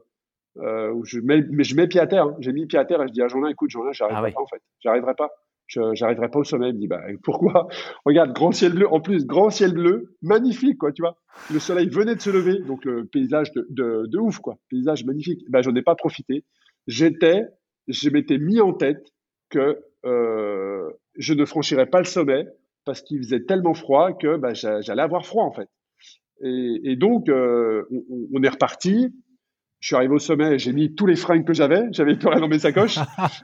euh, 0.58 0.90
où 0.92 1.04
je 1.04 1.20
mets, 1.20 1.42
mais 1.50 1.64
je 1.64 1.76
mets 1.76 1.86
pied 1.86 2.00
à 2.00 2.06
terre. 2.06 2.24
Hein. 2.24 2.36
J'ai 2.40 2.52
mis 2.52 2.66
pied 2.66 2.78
à 2.78 2.84
terre 2.84 3.02
et 3.02 3.08
je 3.08 3.12
dis 3.12 3.22
à 3.22 3.28
Jean-Là, 3.28 3.50
écoute, 3.50 3.70
Jean-Là, 3.70 3.92
j'arriverai 3.92 4.20
ah 4.22 4.24
oui. 4.28 4.32
pas 4.32 4.40
en 4.40 4.46
fait, 4.46 4.62
j'arriverai 4.80 5.14
pas. 5.14 5.30
Je 5.68 5.80
j'arriverai 5.94 6.30
pas 6.30 6.40
au 6.40 6.44
sommet. 6.44 6.70
Il 6.70 6.74
me 6.74 6.80
dit 6.80 6.88
bah 6.88 7.02
pourquoi? 7.22 7.68
Regarde, 8.04 8.32
grand 8.32 8.52
ciel 8.52 8.72
bleu. 8.72 8.88
En 8.92 9.00
plus, 9.00 9.26
grand 9.26 9.50
ciel 9.50 9.72
bleu, 9.72 10.16
magnifique 10.22 10.78
quoi, 10.78 10.92
tu 10.92 11.02
vois. 11.02 11.16
Le 11.52 11.60
soleil 11.60 11.88
venait 11.88 12.16
de 12.16 12.20
se 12.20 12.30
lever, 12.30 12.58
donc 12.60 12.84
le 12.84 13.04
paysage 13.04 13.52
de, 13.52 13.66
de, 13.70 14.06
de 14.06 14.18
ouf 14.18 14.38
quoi, 14.38 14.58
paysage 14.70 15.04
magnifique. 15.04 15.42
Ben 15.50 15.62
j'en 15.62 15.74
ai 15.76 15.82
pas 15.82 15.94
profité. 15.94 16.44
J'étais, 16.86 17.44
je 17.86 18.10
m'étais 18.10 18.38
mis 18.38 18.60
en 18.60 18.72
tête 18.72 19.12
que 19.50 19.78
euh, 20.04 20.90
je 21.16 21.34
ne 21.34 21.44
franchirais 21.44 21.86
pas 21.86 21.98
le 21.98 22.04
sommet 22.04 22.46
parce 22.84 23.02
qu'il 23.02 23.18
faisait 23.18 23.44
tellement 23.44 23.74
froid 23.74 24.12
que 24.14 24.36
bah, 24.36 24.54
j'allais 24.54 25.02
avoir 25.02 25.26
froid 25.26 25.44
en 25.44 25.52
fait. 25.52 25.68
Et, 26.42 26.80
et 26.84 26.96
donc, 26.96 27.28
euh, 27.28 27.84
on, 27.90 28.28
on, 28.32 28.42
est 28.42 28.48
reparti. 28.48 29.12
Je 29.80 29.88
suis 29.88 29.96
arrivé 29.96 30.14
au 30.14 30.18
sommet, 30.18 30.58
j'ai 30.58 30.72
mis 30.72 30.94
tous 30.94 31.06
les 31.06 31.16
fringues 31.16 31.46
que 31.46 31.54
j'avais. 31.54 31.82
J'avais 31.92 32.16
plus 32.16 32.28
rien 32.28 32.40
dans 32.40 32.48
mes 32.48 32.58
sacoches. 32.58 32.98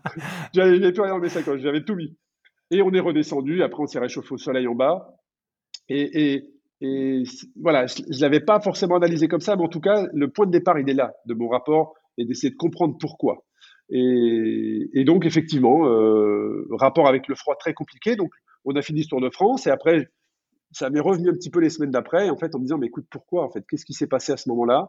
j'avais 0.54 0.92
plus 0.92 1.02
rien 1.02 1.12
dans 1.12 1.20
mes 1.20 1.28
sacoches. 1.28 1.60
J'avais 1.60 1.84
tout 1.84 1.94
mis. 1.94 2.16
Et 2.70 2.82
on 2.82 2.92
est 2.92 3.00
redescendu. 3.00 3.62
Après, 3.62 3.82
on 3.82 3.86
s'est 3.86 4.00
réchauffé 4.00 4.34
au 4.34 4.38
soleil 4.38 4.66
en 4.66 4.74
bas. 4.74 5.14
Et, 5.88 6.34
et, 6.34 6.54
et 6.80 7.22
voilà, 7.60 7.86
je 7.86 8.02
ne 8.02 8.20
l'avais 8.20 8.40
pas 8.40 8.60
forcément 8.60 8.96
analysé 8.96 9.28
comme 9.28 9.40
ça, 9.40 9.54
mais 9.56 9.62
en 9.62 9.68
tout 9.68 9.80
cas, 9.80 10.06
le 10.12 10.28
point 10.30 10.46
de 10.46 10.50
départ, 10.50 10.78
il 10.78 10.88
est 10.88 10.94
là, 10.94 11.12
de 11.26 11.34
mon 11.34 11.48
rapport, 11.48 11.94
et 12.18 12.24
d'essayer 12.24 12.50
de 12.50 12.56
comprendre 12.56 12.96
pourquoi. 12.98 13.44
Et, 13.90 14.88
et 14.92 15.04
donc, 15.04 15.26
effectivement, 15.26 15.86
euh, 15.86 16.66
rapport 16.70 17.06
avec 17.06 17.28
le 17.28 17.34
froid 17.34 17.54
très 17.56 17.74
compliqué. 17.74 18.16
Donc, 18.16 18.30
on 18.64 18.74
a 18.76 18.82
fini 18.82 19.04
ce 19.04 19.08
Tour 19.08 19.20
de 19.20 19.30
France 19.30 19.66
et 19.66 19.70
après, 19.70 20.08
ça 20.72 20.90
m'est 20.90 21.00
revenu 21.00 21.28
un 21.28 21.34
petit 21.34 21.50
peu 21.50 21.60
les 21.60 21.70
semaines 21.70 21.90
d'après, 21.90 22.30
en 22.30 22.36
fait, 22.36 22.54
en 22.54 22.58
me 22.58 22.64
disant, 22.64 22.78
mais 22.78 22.86
écoute, 22.86 23.06
pourquoi, 23.10 23.44
en 23.44 23.50
fait, 23.50 23.64
qu'est-ce 23.68 23.84
qui 23.84 23.92
s'est 23.92 24.08
passé 24.08 24.32
à 24.32 24.36
ce 24.36 24.48
moment-là? 24.48 24.88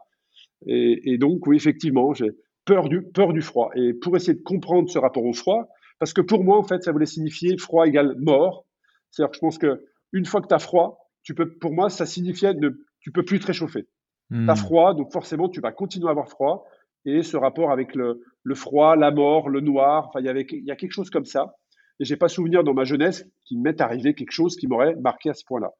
Et, 0.64 1.12
et, 1.12 1.18
donc, 1.18 1.46
oui, 1.46 1.56
effectivement, 1.56 2.14
j'ai 2.14 2.30
peur 2.64 2.88
du, 2.88 3.02
peur 3.02 3.32
du 3.32 3.42
froid. 3.42 3.70
Et 3.74 3.92
pour 3.92 4.16
essayer 4.16 4.34
de 4.34 4.42
comprendre 4.42 4.88
ce 4.88 4.98
rapport 4.98 5.24
au 5.24 5.32
froid, 5.32 5.68
parce 5.98 6.12
que 6.12 6.20
pour 6.20 6.44
moi, 6.44 6.58
en 6.58 6.62
fait, 6.62 6.82
ça 6.82 6.92
voulait 6.92 7.06
signifier 7.06 7.56
froid 7.58 7.86
égale 7.86 8.14
mort. 8.18 8.66
C'est-à-dire 9.10 9.30
que 9.30 9.36
je 9.36 9.40
pense 9.40 9.58
que 9.58 9.84
une 10.12 10.24
fois 10.24 10.40
que 10.40 10.48
tu 10.48 10.54
as 10.54 10.58
froid, 10.58 10.98
tu 11.22 11.34
peux, 11.34 11.48
pour 11.58 11.72
moi, 11.72 11.90
ça 11.90 12.06
signifiait 12.06 12.54
ne, 12.54 12.70
tu 13.00 13.12
peux 13.12 13.24
plus 13.24 13.40
te 13.40 13.46
réchauffer. 13.46 13.86
Mmh. 14.30 14.46
Tu 14.46 14.50
as 14.50 14.56
froid, 14.56 14.94
donc 14.94 15.12
forcément, 15.12 15.48
tu 15.48 15.60
vas 15.60 15.72
continuer 15.72 16.08
à 16.08 16.10
avoir 16.10 16.28
froid. 16.28 16.64
Et 17.04 17.22
ce 17.22 17.36
rapport 17.36 17.70
avec 17.70 17.94
le, 17.94 18.22
le 18.42 18.54
froid, 18.54 18.96
la 18.96 19.10
mort, 19.10 19.48
le 19.48 19.60
noir, 19.60 20.08
enfin, 20.08 20.20
il 20.20 20.26
y 20.26 20.28
avait, 20.28 20.46
il 20.50 20.64
y 20.64 20.70
a 20.70 20.76
quelque 20.76 20.92
chose 20.92 21.10
comme 21.10 21.24
ça. 21.24 21.54
Et 22.00 22.04
j'ai 22.04 22.16
pas 22.16 22.28
souvenir 22.28 22.64
dans 22.64 22.74
ma 22.74 22.84
jeunesse 22.84 23.24
qu'il 23.44 23.60
m'est 23.60 23.80
arrivé 23.80 24.14
quelque 24.14 24.32
chose 24.32 24.56
qui 24.56 24.66
m'aurait 24.66 24.96
marqué 24.96 25.30
à 25.30 25.34
ce 25.34 25.44
point-là. 25.44 25.72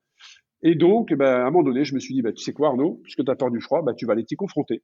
Et 0.62 0.74
donc, 0.74 1.12
ben, 1.12 1.26
à 1.26 1.42
un 1.42 1.50
moment 1.50 1.62
donné, 1.62 1.84
je 1.84 1.94
me 1.94 2.00
suis 2.00 2.14
dit, 2.14 2.22
ben, 2.22 2.32
tu 2.32 2.42
sais 2.42 2.52
quoi, 2.52 2.68
Arnaud, 2.68 3.00
puisque 3.02 3.24
tu 3.24 3.30
as 3.30 3.34
peur 3.34 3.50
du 3.50 3.60
froid, 3.60 3.82
ben, 3.82 3.94
tu 3.94 4.06
vas 4.06 4.12
aller 4.12 4.24
t'y 4.24 4.36
confronter. 4.36 4.82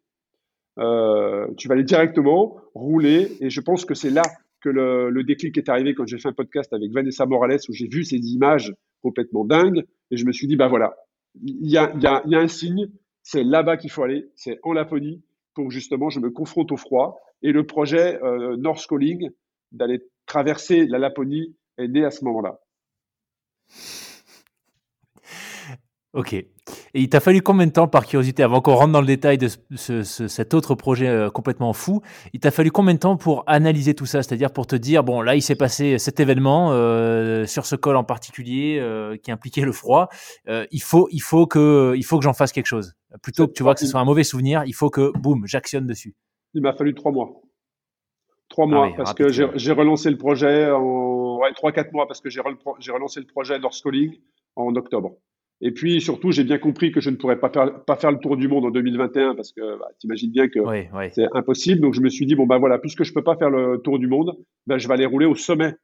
Euh, 0.79 1.47
tu 1.57 1.69
vas 1.69 1.75
aller 1.75 1.85
directement 1.85 2.57
rouler. 2.75 3.37
Et 3.41 3.51
je 3.51 3.61
pense 3.61 3.85
que 3.85 3.95
c'est 3.95 4.11
là 4.11 4.23
que 4.61 4.69
le, 4.69 5.23
déclic 5.25 5.57
est 5.59 5.69
arrivé 5.69 5.95
quand 5.95 6.07
j'ai 6.07 6.19
fait 6.19 6.29
un 6.29 6.33
podcast 6.33 6.73
avec 6.73 6.93
Vanessa 6.93 7.27
Morales 7.27 7.59
où 7.69 7.73
j'ai 7.73 7.89
vu 7.89 8.05
ces 8.05 8.17
images 8.17 8.73
complètement 9.03 9.45
dingues. 9.45 9.85
Et 10.11 10.17
je 10.17 10.25
me 10.25 10.33
suis 10.33 10.47
dit, 10.47 10.57
ben 10.57 10.69
voilà, 10.69 10.95
il 11.43 11.69
y 11.69 11.77
a, 11.77 12.23
un 12.25 12.49
signe, 12.49 12.89
c'est 13.23 13.43
là-bas 13.43 13.77
qu'il 13.77 13.91
faut 13.91 14.03
aller, 14.03 14.29
c'est 14.37 14.59
en 14.63 14.73
Laponie, 14.73 15.23
pour 15.55 15.71
justement 15.71 16.11
je 16.11 16.21
me 16.21 16.31
confronte 16.31 16.71
au 16.73 16.77
froid. 16.77 17.21
Et 17.43 17.53
le 17.53 17.67
projet 17.67 18.23
euh, 18.23 18.57
North 18.57 18.87
Calling, 18.87 19.31
d'aller 19.73 20.03
traverser 20.27 20.87
la 20.87 20.99
Laponie, 20.99 21.57
est 21.79 21.89
né 21.89 22.05
à 22.05 22.11
ce 22.11 22.25
moment-là. 22.25 22.61
Ok. 26.15 26.35
Et 26.35 26.47
il 26.95 27.09
t'a 27.09 27.21
fallu 27.21 27.41
combien 27.41 27.67
de 27.67 27.73
temps, 27.73 27.89
par 27.89 28.07
curiosité, 28.07 28.43
avant 28.43 28.61
qu'on 28.61 28.75
rentre 28.75 28.93
dans 28.93 29.01
le 29.01 29.07
détail 29.07 29.39
de 29.39 29.49
ce, 29.49 30.03
ce, 30.03 30.29
cet 30.29 30.53
autre 30.53 30.75
projet 30.75 31.09
euh, 31.09 31.31
complètement 31.31 31.73
fou, 31.73 32.03
il 32.35 32.41
t'a 32.41 32.51
fallu 32.51 32.71
combien 32.71 32.93
de 32.93 32.99
temps 32.99 33.17
pour 33.17 33.45
analyser 33.47 33.95
tout 33.95 34.05
ça? 34.05 34.23
C'est-à-dire 34.23 34.53
pour 34.53 34.67
te 34.67 34.77
dire, 34.77 35.05
bon, 35.05 35.23
là, 35.23 35.37
il 35.37 35.41
s'est 35.41 35.57
passé 35.57 35.99
cet 35.99 36.21
événement 36.21 36.73
euh, 36.73 37.47
sur 37.47 37.65
ce 37.65 37.77
col 37.77 37.97
en 37.97 38.05
particulier 38.05 38.79
euh, 38.79 39.17
qui 39.17 39.33
impliquait 39.33 39.63
le 39.63 39.73
froid. 39.73 40.09
Euh, 40.49 40.67
il 40.71 40.83
faut, 40.83 41.09
il 41.11 41.23
faut 41.23 41.47
que, 41.47 41.95
il 41.97 42.05
faut 42.05 42.19
que 42.19 42.25
j'en 42.25 42.35
fasse 42.35 42.53
quelque 42.53 42.67
chose. 42.67 42.93
Plutôt 43.23 43.49
que 43.49 43.53
tu 43.53 43.63
vois 43.63 43.75
que 43.75 43.81
ce 43.81 43.87
soit 43.87 44.01
un 44.01 44.05
mauvais 44.05 44.25
souvenir, 44.25 44.65
il 44.67 44.75
faut 44.75 44.91
que, 44.91 45.13
boum, 45.19 45.47
j'actionne 45.47 45.87
dessus. 45.87 46.15
Il 46.53 46.61
m'a 46.61 46.75
fallu 46.75 46.95
trois 46.95 47.11
mois. 47.11 47.41
Trois 48.51 48.67
mois, 48.67 48.85
ah 48.85 48.89
oui, 48.91 48.95
parce 48.99 49.15
que 49.15 49.31
j'ai 49.31 49.73
relancé 49.73 50.11
le 50.11 50.19
projet 50.19 50.71
en 50.71 51.39
ouais, 51.39 51.55
trois, 51.55 51.73
quatre 51.73 51.91
mois, 51.93 52.07
parce 52.07 52.21
que 52.21 52.29
j'ai 52.29 52.43
relancé 52.43 53.19
le 53.21 53.27
projet 53.27 53.59
North 53.59 53.81
Calling 53.83 54.13
en 54.57 54.77
octobre. 54.77 55.17
Et 55.65 55.71
puis 55.71 56.01
surtout, 56.01 56.33
j'ai 56.33 56.43
bien 56.43 56.59
compris 56.59 56.91
que 56.91 57.01
je 57.01 57.09
ne 57.09 57.15
pourrais 57.15 57.39
pas 57.39 57.49
faire, 57.49 57.85
pas 57.85 57.95
faire 57.95 58.11
le 58.11 58.19
tour 58.19 58.37
du 58.37 58.49
monde 58.49 58.65
en 58.65 58.71
2021 58.71 59.37
parce 59.37 59.53
que 59.53 59.79
bah, 59.79 59.87
tu 60.01 60.09
imagines 60.09 60.33
bien 60.33 60.49
que 60.49 60.59
oui, 60.59 60.89
oui. 60.93 61.05
c'est 61.13 61.29
impossible. 61.33 61.81
Donc 61.81 61.95
je 61.95 62.01
me 62.01 62.09
suis 62.09 62.27
dit 62.27 62.35
bon 62.35 62.47
ben 62.47 62.59
voilà, 62.59 62.79
puisque 62.81 63.05
je 63.05 63.15
peux 63.15 63.23
pas 63.23 63.37
faire 63.37 63.49
le 63.49 63.79
tour 63.79 64.01
du 64.01 64.09
monde, 64.09 64.37
ben 64.67 64.79
je 64.79 64.89
vais 64.89 64.95
aller 64.95 65.07
rouler 65.07 65.25
au 65.25 65.37
sommet, 65.37 65.75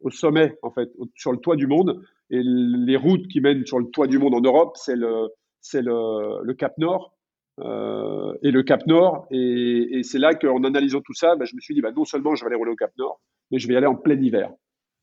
au 0.00 0.10
sommet 0.10 0.58
en 0.62 0.72
fait, 0.72 0.90
sur 1.14 1.30
le 1.30 1.38
toit 1.38 1.54
du 1.54 1.68
monde. 1.68 2.02
Et 2.30 2.40
les 2.42 2.96
routes 2.96 3.28
qui 3.28 3.40
mènent 3.40 3.64
sur 3.64 3.78
le 3.78 3.86
toit 3.86 4.08
du 4.08 4.18
monde 4.18 4.34
en 4.34 4.40
Europe, 4.40 4.76
c'est 4.76 4.96
le 4.96 5.28
c'est 5.60 5.82
le, 5.82 6.42
le, 6.42 6.54
Cap 6.54 6.76
Nord 6.78 7.14
euh, 7.60 8.34
et 8.42 8.50
le 8.50 8.64
Cap 8.64 8.86
Nord. 8.86 9.28
Et, 9.30 9.98
et 9.98 10.02
c'est 10.02 10.18
là 10.18 10.34
qu'en 10.34 10.64
analysant 10.64 11.00
tout 11.00 11.14
ça, 11.14 11.36
ben, 11.36 11.44
je 11.44 11.54
me 11.54 11.60
suis 11.60 11.74
dit 11.74 11.80
ben, 11.80 11.92
non 11.92 12.04
seulement 12.04 12.34
je 12.34 12.42
vais 12.42 12.48
aller 12.48 12.56
rouler 12.56 12.72
au 12.72 12.76
Cap 12.76 12.90
Nord, 12.98 13.20
mais 13.52 13.60
je 13.60 13.68
vais 13.68 13.74
y 13.74 13.76
aller 13.76 13.86
en 13.86 13.94
plein 13.94 14.20
hiver. 14.20 14.50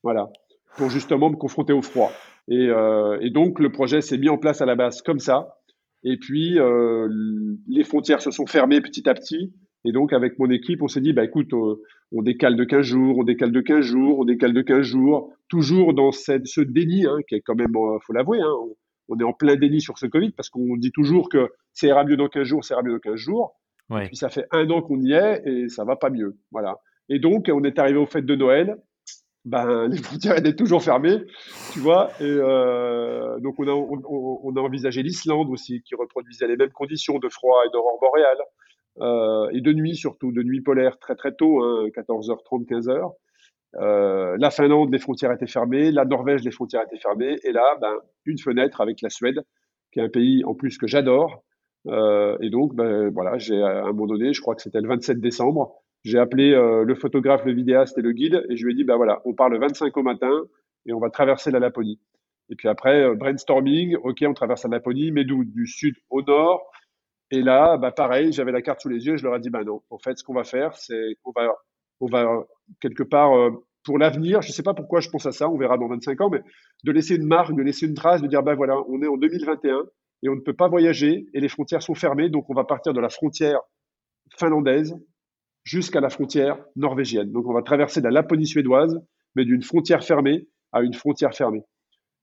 Voilà, 0.03 0.29
pour 0.77 0.89
justement 0.89 1.29
me 1.29 1.35
confronter 1.35 1.73
au 1.73 1.81
froid. 1.81 2.11
Et, 2.47 2.67
euh, 2.67 3.17
et, 3.21 3.29
donc, 3.29 3.59
le 3.59 3.71
projet 3.71 4.01
s'est 4.01 4.17
mis 4.17 4.29
en 4.29 4.37
place 4.37 4.61
à 4.61 4.65
la 4.65 4.75
base 4.75 5.01
comme 5.01 5.19
ça. 5.19 5.57
Et 6.03 6.17
puis, 6.17 6.59
euh, 6.59 7.09
les 7.67 7.83
frontières 7.83 8.21
se 8.21 8.29
sont 8.29 8.45
fermées 8.45 8.81
petit 8.81 9.09
à 9.09 9.13
petit. 9.13 9.53
Et 9.85 9.91
donc, 9.91 10.13
avec 10.13 10.39
mon 10.39 10.49
équipe, 10.49 10.81
on 10.81 10.87
s'est 10.87 11.01
dit, 11.01 11.13
bah, 11.13 11.23
écoute, 11.23 11.53
euh, 11.53 11.81
on 12.11 12.21
décale 12.21 12.55
de 12.55 12.63
15 12.63 12.81
jours, 12.81 13.19
on 13.19 13.23
décale 13.23 13.51
de 13.51 13.61
15 13.61 13.81
jours, 13.81 14.19
on 14.19 14.25
décale 14.25 14.53
de 14.53 14.61
15 14.61 14.81
jours, 14.81 15.31
toujours 15.47 15.93
dans 15.93 16.11
cette, 16.11 16.47
ce 16.47 16.61
déni, 16.61 17.05
hein, 17.05 17.17
qui 17.27 17.35
est 17.35 17.41
quand 17.41 17.55
même, 17.55 17.75
euh, 17.75 17.99
faut 18.05 18.13
l'avouer, 18.13 18.39
hein, 18.39 18.51
on, 18.61 18.75
on, 19.09 19.19
est 19.19 19.23
en 19.23 19.33
plein 19.33 19.55
déni 19.55 19.81
sur 19.81 19.97
ce 19.97 20.07
Covid, 20.07 20.31
parce 20.31 20.49
qu'on 20.49 20.75
dit 20.77 20.91
toujours 20.91 21.29
que 21.29 21.49
ça 21.73 21.87
ira 21.87 22.03
mieux 22.03 22.17
dans 22.17 22.27
15 22.27 22.43
jours, 22.43 22.63
ça 22.63 22.75
ira 22.75 22.83
mieux 22.83 22.93
dans 22.93 22.99
15 22.99 23.15
jours. 23.15 23.55
Ouais. 23.91 24.05
Et 24.05 24.07
puis, 24.07 24.17
ça 24.17 24.29
fait 24.29 24.45
un 24.51 24.67
an 24.71 24.81
qu'on 24.81 24.99
y 25.01 25.13
est 25.13 25.43
et 25.45 25.69
ça 25.69 25.85
va 25.85 25.95
pas 25.95 26.09
mieux. 26.09 26.35
Voilà. 26.51 26.77
Et 27.09 27.19
donc, 27.19 27.49
on 27.53 27.63
est 27.63 27.77
arrivé 27.77 27.99
aux 27.99 28.07
fêtes 28.07 28.25
de 28.25 28.35
Noël 28.35 28.77
ben, 29.45 29.87
les 29.91 29.97
frontières 29.97 30.37
étaient 30.37 30.55
toujours 30.55 30.83
fermées, 30.83 31.23
tu 31.71 31.79
vois. 31.79 32.09
Et 32.19 32.23
euh, 32.23 33.39
donc, 33.39 33.55
on 33.59 33.67
a, 33.67 33.71
on, 33.71 34.39
on 34.43 34.55
a 34.55 34.59
envisagé 34.59 35.03
l'Islande 35.03 35.49
aussi, 35.49 35.81
qui 35.83 35.95
reproduisait 35.95 36.47
les 36.47 36.57
mêmes 36.57 36.71
conditions 36.71 37.19
de 37.19 37.29
froid 37.29 37.61
et 37.65 37.69
d'aurore 37.71 37.99
boréale, 38.01 38.37
euh, 39.01 39.49
et 39.51 39.61
de 39.61 39.73
nuit 39.73 39.95
surtout, 39.95 40.31
de 40.31 40.43
nuit 40.43 40.61
polaire 40.61 40.97
très 40.99 41.15
très 41.15 41.33
tôt, 41.33 41.63
hein, 41.63 41.87
14h30, 41.95 42.65
15h. 42.65 43.11
Euh, 43.77 44.37
la 44.39 44.51
Finlande, 44.51 44.91
les 44.91 44.99
frontières 44.99 45.31
étaient 45.31 45.47
fermées. 45.47 45.91
La 45.91 46.05
Norvège, 46.05 46.43
les 46.43 46.51
frontières 46.51 46.83
étaient 46.83 46.99
fermées. 46.99 47.37
Et 47.43 47.51
là, 47.51 47.63
ben, 47.81 47.93
une 48.25 48.39
fenêtre 48.39 48.81
avec 48.81 49.01
la 49.01 49.09
Suède, 49.09 49.41
qui 49.91 49.99
est 49.99 50.03
un 50.03 50.09
pays 50.09 50.43
en 50.45 50.53
plus 50.53 50.77
que 50.77 50.87
j'adore. 50.87 51.43
Euh, 51.87 52.37
et 52.41 52.49
donc, 52.49 52.73
ben, 52.73 53.09
voilà, 53.09 53.37
j'ai 53.37 53.61
à 53.61 53.83
un 53.83 53.87
moment 53.87 54.07
donné, 54.07 54.33
je 54.33 54.41
crois 54.41 54.55
que 54.55 54.61
c'était 54.61 54.81
le 54.81 54.87
27 54.87 55.19
décembre, 55.19 55.83
j'ai 56.05 56.19
appelé 56.19 56.53
euh, 56.53 56.83
le 56.83 56.95
photographe, 56.95 57.43
le 57.45 57.53
vidéaste 57.53 57.97
et 57.97 58.01
le 58.01 58.11
guide 58.11 58.45
et 58.47 58.55
je 58.55 58.63
lui 58.63 58.73
ai 58.73 58.75
dit, 58.75 58.83
bah 58.83 58.95
voilà, 58.95 59.21
on 59.25 59.33
part 59.33 59.49
le 59.49 59.57
25 59.57 59.97
au 59.97 60.03
matin 60.03 60.43
et 60.85 60.93
on 60.93 60.99
va 60.99 61.09
traverser 61.09 61.49
la 61.49 61.59
Laponie. 61.59 61.99
Et 62.49 62.55
puis 62.55 62.67
après, 62.67 63.03
euh, 63.03 63.15
brainstorming, 63.15 63.95
ok, 63.95 64.23
on 64.27 64.35
traverse 64.35 64.63
la 64.65 64.69
Laponie, 64.69 65.11
mais 65.11 65.25
d'où? 65.25 65.43
Du 65.43 65.65
sud 65.65 65.95
au 66.11 66.21
nord. 66.21 66.69
Et 67.31 67.41
là, 67.41 67.77
bah 67.77 67.91
pareil, 67.91 68.31
j'avais 68.31 68.51
la 68.51 68.61
carte 68.61 68.81
sous 68.81 68.89
les 68.89 69.07
yeux, 69.07 69.17
je 69.17 69.23
leur 69.23 69.35
ai 69.35 69.39
dit, 69.39 69.49
bah 69.49 69.63
non, 69.63 69.81
en 69.89 69.97
fait, 69.97 70.15
ce 70.15 70.23
qu'on 70.23 70.35
va 70.35 70.43
faire, 70.43 70.75
c'est 70.75 71.17
qu'on 71.23 71.31
va, 71.35 71.51
on 71.99 72.05
va 72.05 72.45
quelque 72.81 73.01
part, 73.01 73.35
euh, 73.35 73.49
pour 73.83 73.97
l'avenir, 73.97 74.43
je 74.43 74.49
ne 74.49 74.53
sais 74.53 74.61
pas 74.61 74.75
pourquoi 74.75 74.99
je 74.99 75.09
pense 75.09 75.25
à 75.25 75.31
ça, 75.31 75.49
on 75.49 75.57
verra 75.57 75.79
dans 75.79 75.87
25 75.87 76.21
ans, 76.21 76.29
mais 76.29 76.41
de 76.83 76.91
laisser 76.91 77.15
une 77.15 77.25
marque, 77.25 77.55
de 77.55 77.63
laisser 77.63 77.87
une 77.87 77.95
trace, 77.95 78.21
de 78.21 78.27
dire, 78.27 78.43
bah 78.43 78.53
voilà, 78.53 78.77
on 78.89 79.01
est 79.01 79.07
en 79.07 79.17
2021 79.17 79.85
et 80.21 80.29
on 80.29 80.35
ne 80.35 80.41
peut 80.41 80.53
pas 80.53 80.67
voyager 80.67 81.25
et 81.33 81.39
les 81.39 81.49
frontières 81.49 81.81
sont 81.81 81.95
fermées, 81.95 82.29
donc 82.29 82.47
on 82.51 82.53
va 82.53 82.63
partir 82.63 82.93
de 82.93 82.99
la 82.99 83.09
frontière 83.09 83.59
finlandaise 84.37 84.95
jusqu'à 85.65 85.99
la 85.99 86.09
frontière 86.09 86.57
norvégienne. 86.77 87.33
Donc 87.33 87.45
on 87.47 87.53
va 87.53 87.61
traverser 87.61 87.99
la 87.99 88.11
Laponie 88.11 88.47
suédoise, 88.47 88.97
mais 89.35 89.43
d'une 89.43 89.63
frontière 89.63 90.03
fermée 90.03 90.47
à 90.71 90.81
une 90.81 90.93
frontière 90.93 91.33
fermée. 91.33 91.63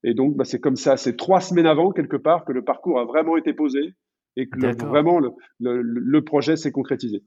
Et 0.03 0.15
donc 0.15 0.35
bah, 0.35 0.45
c'est 0.45 0.59
comme 0.59 0.75
ça, 0.77 0.97
c'est 0.97 1.15
trois 1.15 1.41
semaines 1.41 1.67
avant 1.67 1.91
quelque 1.91 2.17
part 2.17 2.45
que 2.45 2.51
le 2.51 2.63
parcours 2.63 2.99
a 2.99 3.05
vraiment 3.05 3.37
été 3.37 3.53
posé 3.53 3.93
et 4.35 4.49
que 4.49 4.57
le, 4.57 4.75
vraiment 4.75 5.19
le, 5.19 5.29
le, 5.59 5.81
le 5.81 6.23
projet 6.23 6.55
s'est 6.55 6.71
concrétisé. 6.71 7.23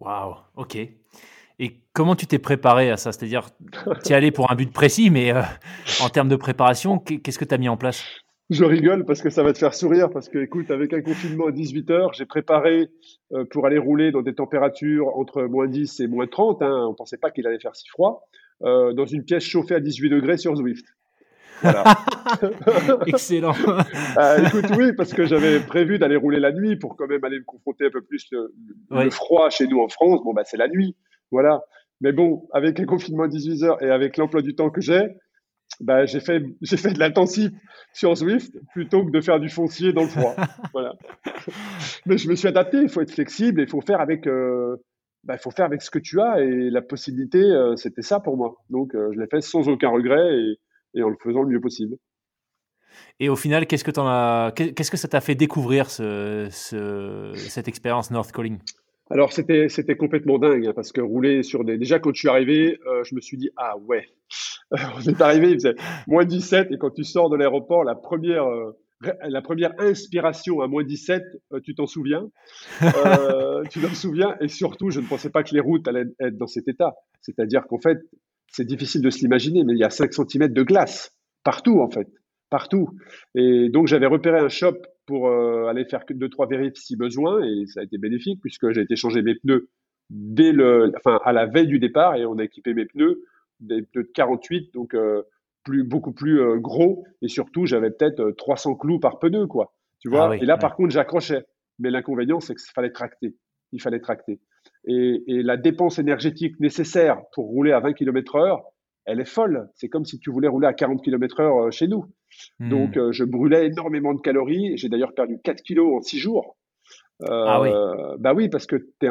Waouh, 0.00 0.36
ok. 0.56 0.78
Et 1.60 1.84
comment 1.92 2.16
tu 2.16 2.26
t'es 2.26 2.40
préparé 2.40 2.90
à 2.90 2.96
ça? 2.96 3.12
C'est-à-dire, 3.12 3.50
tu 4.04 4.12
es 4.12 4.14
allé 4.14 4.32
pour 4.32 4.50
un 4.50 4.56
but 4.56 4.72
précis, 4.72 5.10
mais 5.10 5.32
euh, 5.32 5.42
en 6.02 6.08
termes 6.08 6.28
de 6.28 6.34
préparation, 6.34 6.98
qu'est-ce 6.98 7.38
que 7.38 7.44
tu 7.44 7.54
as 7.54 7.58
mis 7.58 7.68
en 7.68 7.76
place? 7.76 8.04
Je 8.50 8.64
rigole 8.64 9.06
parce 9.06 9.22
que 9.22 9.30
ça 9.30 9.42
va 9.42 9.52
te 9.54 9.58
faire 9.58 9.72
sourire, 9.72 10.10
parce 10.10 10.28
que 10.28 10.38
écoute, 10.38 10.70
avec 10.70 10.92
un 10.92 11.00
confinement 11.00 11.46
à 11.46 11.52
18 11.52 11.90
heures, 11.90 12.12
j'ai 12.12 12.26
préparé 12.26 12.90
euh, 13.32 13.44
pour 13.50 13.64
aller 13.66 13.78
rouler 13.78 14.12
dans 14.12 14.20
des 14.20 14.34
températures 14.34 15.16
entre 15.16 15.44
moins 15.44 15.66
10 15.66 16.00
et 16.00 16.06
moins 16.06 16.26
30, 16.26 16.60
hein, 16.60 16.84
on 16.86 16.90
ne 16.90 16.94
pensait 16.94 17.16
pas 17.16 17.30
qu'il 17.30 17.46
allait 17.46 17.58
faire 17.58 17.74
si 17.74 17.88
froid, 17.88 18.28
euh, 18.62 18.92
dans 18.92 19.06
une 19.06 19.24
pièce 19.24 19.44
chauffée 19.44 19.74
à 19.74 19.80
18 19.80 20.10
degrés 20.10 20.36
sur 20.36 20.54
Zwift. 20.56 20.84
Voilà. 21.62 21.84
Excellent. 23.06 23.54
écoute, 24.46 24.66
oui, 24.76 24.92
parce 24.92 25.14
que 25.14 25.24
j'avais 25.24 25.60
prévu 25.60 25.98
d'aller 25.98 26.16
rouler 26.16 26.38
la 26.38 26.52
nuit 26.52 26.76
pour 26.76 26.96
quand 26.96 27.06
même 27.06 27.24
aller 27.24 27.38
me 27.38 27.44
confronter 27.44 27.86
un 27.86 27.90
peu 27.90 28.02
plus 28.02 28.28
le, 28.30 29.10
froid 29.10 29.48
chez 29.48 29.66
nous 29.66 29.80
en 29.80 29.88
France. 29.88 30.20
Bon, 30.22 30.34
bah, 30.34 30.42
c'est 30.44 30.58
la 30.58 30.68
nuit. 30.68 30.96
Voilà. 31.30 31.62
Mais 32.02 32.12
bon, 32.12 32.46
avec 32.52 32.78
un 32.78 32.84
confinement 32.84 33.22
à 33.22 33.28
18 33.28 33.62
heures 33.62 33.82
et 33.82 33.88
avec 33.88 34.18
l'emploi 34.18 34.42
du 34.42 34.54
temps 34.54 34.68
que 34.68 34.82
j'ai, 34.82 35.16
bah, 35.80 36.06
j'ai 36.06 36.20
fait, 36.20 36.42
j'ai 36.62 36.76
fait 36.76 36.92
de 36.92 36.98
l'intensif 36.98 37.50
sur 37.92 38.16
Swift 38.16 38.56
plutôt 38.72 39.04
que 39.04 39.10
de 39.10 39.20
faire 39.20 39.40
du 39.40 39.48
foncier 39.48 39.92
dans 39.92 40.02
le 40.02 40.08
froid. 40.08 40.34
voilà. 40.72 40.94
Mais 42.06 42.18
je 42.18 42.28
me 42.28 42.34
suis 42.34 42.48
adapté. 42.48 42.78
Il 42.78 42.88
faut 42.88 43.00
être 43.00 43.12
flexible 43.12 43.60
et 43.60 43.64
il 43.64 43.68
faut 43.68 43.80
faire 43.80 44.00
avec, 44.00 44.26
euh, 44.26 44.76
bah, 45.24 45.34
il 45.34 45.40
faut 45.40 45.50
faire 45.50 45.66
avec 45.66 45.82
ce 45.82 45.90
que 45.90 45.98
tu 45.98 46.20
as 46.20 46.40
et 46.40 46.70
la 46.70 46.82
possibilité, 46.82 47.38
euh, 47.38 47.76
c'était 47.76 48.02
ça 48.02 48.20
pour 48.20 48.36
moi. 48.36 48.56
Donc, 48.70 48.94
euh, 48.94 49.10
je 49.14 49.20
l'ai 49.20 49.26
fait 49.26 49.40
sans 49.40 49.68
aucun 49.68 49.90
regret 49.90 50.36
et, 50.36 50.58
et, 50.94 51.02
en 51.02 51.08
le 51.08 51.16
faisant 51.22 51.42
le 51.42 51.48
mieux 51.48 51.60
possible. 51.60 51.96
Et 53.20 53.28
au 53.28 53.36
final, 53.36 53.66
qu'est-ce 53.66 53.84
que, 53.84 53.98
en 53.98 54.06
as, 54.06 54.52
qu'est-ce 54.54 54.90
que 54.90 54.96
ça 54.96 55.08
t'a 55.08 55.20
fait 55.20 55.34
découvrir 55.34 55.90
ce, 55.90 56.48
ce, 56.50 57.32
cette 57.34 57.68
expérience 57.68 58.10
North 58.10 58.32
Calling? 58.32 58.58
Alors 59.10 59.32
c'était 59.32 59.68
c'était 59.68 59.96
complètement 59.96 60.38
dingue 60.38 60.66
hein, 60.66 60.72
parce 60.74 60.90
que 60.90 61.00
rouler 61.02 61.42
sur 61.42 61.64
des 61.64 61.76
déjà 61.76 61.98
quand 61.98 62.14
je 62.14 62.20
suis 62.20 62.28
arrivé, 62.28 62.78
euh, 62.86 63.04
je 63.04 63.14
me 63.14 63.20
suis 63.20 63.36
dit 63.36 63.50
ah 63.56 63.76
ouais, 63.86 64.08
on 64.96 65.00
est 65.00 65.20
arrivé 65.20 65.50
il 65.50 65.54
faisait 65.54 65.74
moins 66.06 66.24
17 66.24 66.72
et 66.72 66.78
quand 66.78 66.90
tu 66.90 67.04
sors 67.04 67.30
de 67.30 67.36
l'aéroport 67.36 67.84
la 67.84 67.94
première 67.94 68.44
euh, 68.44 68.72
la 69.28 69.42
première 69.42 69.72
inspiration 69.78 70.62
à 70.62 70.66
moins 70.66 70.82
17, 70.82 71.22
euh, 71.52 71.60
tu 71.62 71.74
t'en 71.74 71.86
souviens? 71.86 72.30
Tu 73.70 73.80
t'en 73.80 73.94
souviens? 73.94 74.34
Et 74.40 74.48
surtout 74.48 74.90
je 74.90 75.00
ne 75.00 75.06
pensais 75.06 75.30
pas 75.30 75.42
que 75.42 75.54
les 75.54 75.60
routes 75.60 75.86
allaient 75.88 76.06
être 76.20 76.38
dans 76.38 76.46
cet 76.46 76.68
état. 76.68 76.94
C'est-à-dire 77.20 77.66
qu'en 77.68 77.78
fait 77.78 77.98
c'est 78.48 78.64
difficile 78.64 79.02
de 79.02 79.10
se 79.10 79.18
l'imaginer 79.18 79.62
mais 79.64 79.74
il 79.74 79.78
y 79.78 79.84
a 79.84 79.90
5 79.90 80.12
cm 80.12 80.48
de 80.48 80.62
glace 80.62 81.10
partout 81.42 81.80
en 81.80 81.90
fait 81.90 82.08
partout. 82.50 82.88
Et 83.34 83.68
donc 83.68 83.88
j'avais 83.88 84.06
repéré 84.06 84.38
un 84.38 84.48
shop 84.48 84.76
pour 85.06 85.28
euh, 85.28 85.66
aller 85.66 85.84
faire 85.84 86.04
deux 86.08 86.28
trois 86.28 86.46
vérifs 86.46 86.76
si 86.76 86.96
besoin 86.96 87.42
et 87.42 87.66
ça 87.66 87.80
a 87.80 87.82
été 87.82 87.98
bénéfique 87.98 88.40
puisque 88.40 88.70
j'ai 88.70 88.82
été 88.82 88.96
changer 88.96 89.22
mes 89.22 89.34
pneus 89.34 89.68
dès 90.10 90.52
le, 90.52 90.92
enfin 90.96 91.18
à 91.24 91.32
la 91.32 91.46
veille 91.46 91.66
du 91.66 91.78
départ 91.78 92.14
et 92.16 92.24
on 92.26 92.38
a 92.38 92.44
équipé 92.44 92.74
mes 92.74 92.86
pneus 92.86 93.22
des 93.64 93.86
de 93.94 94.02
48 94.02 94.72
donc 94.74 94.94
euh, 94.94 95.22
plus 95.64 95.84
beaucoup 95.84 96.12
plus 96.12 96.40
euh, 96.40 96.56
gros 96.56 97.04
et 97.22 97.28
surtout 97.28 97.66
j'avais 97.66 97.90
peut-être 97.90 98.30
300 98.32 98.76
clous 98.76 99.00
par 99.00 99.18
pneu 99.18 99.46
quoi. 99.46 99.72
Tu 100.00 100.08
vois? 100.08 100.32
Ah 100.32 100.36
et 100.36 100.44
là 100.44 100.56
par 100.56 100.76
contre 100.76 100.90
j'accrochais. 100.90 101.44
Mais 101.78 101.90
l'inconvénient 101.90 102.40
c'est 102.40 102.54
qu'il 102.54 102.72
fallait 102.72 102.92
tracter. 102.92 103.34
Il 103.72 103.80
fallait 103.80 104.00
tracter. 104.00 104.40
Et, 104.86 105.22
et 105.26 105.42
la 105.42 105.56
dépense 105.56 105.98
énergétique 105.98 106.58
nécessaire 106.60 107.20
pour 107.32 107.46
rouler 107.46 107.72
à 107.72 107.80
20 107.80 107.94
km 107.94 108.36
heure, 108.36 108.62
elle 109.06 109.20
est 109.20 109.28
folle. 109.28 109.68
C'est 109.74 109.88
comme 109.88 110.04
si 110.04 110.18
tu 110.18 110.30
voulais 110.30 110.48
rouler 110.48 110.66
à 110.66 110.72
40 110.72 111.02
km 111.02 111.40
heure 111.40 111.72
chez 111.72 111.88
nous. 111.88 112.06
Hmm. 112.58 112.68
Donc, 112.68 112.96
euh, 112.96 113.12
je 113.12 113.24
brûlais 113.24 113.66
énormément 113.66 114.14
de 114.14 114.20
calories. 114.20 114.76
J'ai 114.76 114.88
d'ailleurs 114.88 115.14
perdu 115.14 115.38
4 115.42 115.62
kilos 115.62 115.94
en 115.94 116.00
6 116.00 116.18
jours. 116.18 116.56
Euh, 117.22 117.44
ah 117.46 117.60
oui. 117.60 117.70
Bah 118.18 118.34
oui, 118.34 118.48
parce 118.48 118.66
que 118.66 118.76
tu 119.00 119.06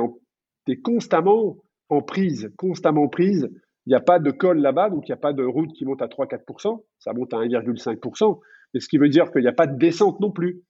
es, 0.67 0.77
constamment 0.77 1.57
en 1.89 2.01
prise, 2.01 2.51
constamment 2.57 3.03
en 3.03 3.07
prise. 3.07 3.49
Il 3.85 3.89
n'y 3.89 3.95
a 3.95 4.01
pas 4.01 4.19
de 4.19 4.31
col 4.31 4.59
là-bas, 4.59 4.89
donc 4.89 5.07
il 5.07 5.11
n'y 5.11 5.15
a 5.15 5.17
pas 5.17 5.33
de 5.33 5.43
route 5.43 5.71
qui 5.73 5.85
monte 5.85 6.01
à 6.01 6.07
3-4%. 6.07 6.83
Ça 6.99 7.13
monte 7.13 7.33
à 7.33 7.37
1,5%. 7.37 8.39
Mais 8.73 8.79
ce 8.79 8.87
qui 8.87 8.97
veut 8.97 9.09
dire 9.09 9.31
qu'il 9.31 9.41
n'y 9.41 9.47
a 9.47 9.53
pas 9.53 9.67
de 9.67 9.77
descente 9.77 10.19
non 10.19 10.31
plus. 10.31 10.61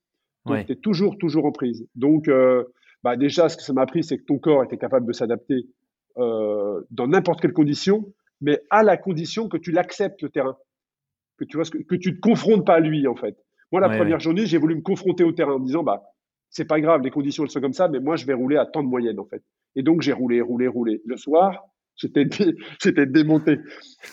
Donc, 0.46 0.66
tu 0.66 0.72
es 0.72 0.76
toujours, 0.76 1.16
toujours 1.16 1.46
en 1.46 1.52
prise. 1.52 1.88
Donc, 1.94 2.28
euh, 2.28 2.64
bah 3.02 3.16
déjà, 3.16 3.48
ce 3.48 3.56
que 3.56 3.62
ça 3.62 3.72
m'a 3.72 3.82
appris, 3.82 4.04
c'est 4.04 4.18
que 4.18 4.24
ton 4.24 4.38
corps 4.38 4.62
était 4.62 4.76
capable 4.76 5.06
de 5.06 5.12
s'adapter 5.12 5.66
dans 6.16 7.08
n'importe 7.08 7.40
quelle 7.40 7.52
condition, 7.52 8.12
mais 8.40 8.60
à 8.70 8.82
la 8.82 8.96
condition 8.96 9.48
que 9.48 9.56
tu 9.56 9.72
l'acceptes, 9.72 10.22
le 10.22 10.28
terrain 10.28 10.56
que 11.38 11.44
tu 11.44 11.56
vois 11.56 11.64
que, 11.64 11.78
que 11.78 11.94
tu 11.94 12.14
te 12.14 12.20
confrontes 12.20 12.66
pas 12.66 12.74
à 12.74 12.80
lui 12.80 13.06
en 13.06 13.14
fait. 13.14 13.36
Moi, 13.72 13.80
la 13.80 13.88
première 13.88 14.20
journée, 14.20 14.46
j'ai 14.46 14.58
voulu 14.58 14.76
me 14.76 14.82
confronter 14.82 15.24
au 15.24 15.32
terrain 15.32 15.54
en 15.54 15.58
me 15.58 15.66
disant 15.66 15.82
bah 15.82 16.02
c'est 16.50 16.64
pas 16.64 16.80
grave, 16.80 17.02
les 17.02 17.10
conditions 17.10 17.42
elles 17.44 17.50
sont 17.50 17.60
comme 17.60 17.72
ça, 17.72 17.88
mais 17.88 17.98
moi 17.98 18.16
je 18.16 18.26
vais 18.26 18.34
rouler 18.34 18.56
à 18.56 18.66
temps 18.66 18.82
de 18.82 18.88
moyenne 18.88 19.18
en 19.18 19.24
fait. 19.24 19.42
Et 19.74 19.82
donc 19.82 20.02
j'ai 20.02 20.12
roulé, 20.12 20.40
roulé, 20.40 20.68
roulé. 20.68 21.02
Le 21.04 21.16
soir, 21.16 21.64
j'étais 21.96 22.26
j'étais 22.82 23.06
démonté. 23.06 23.58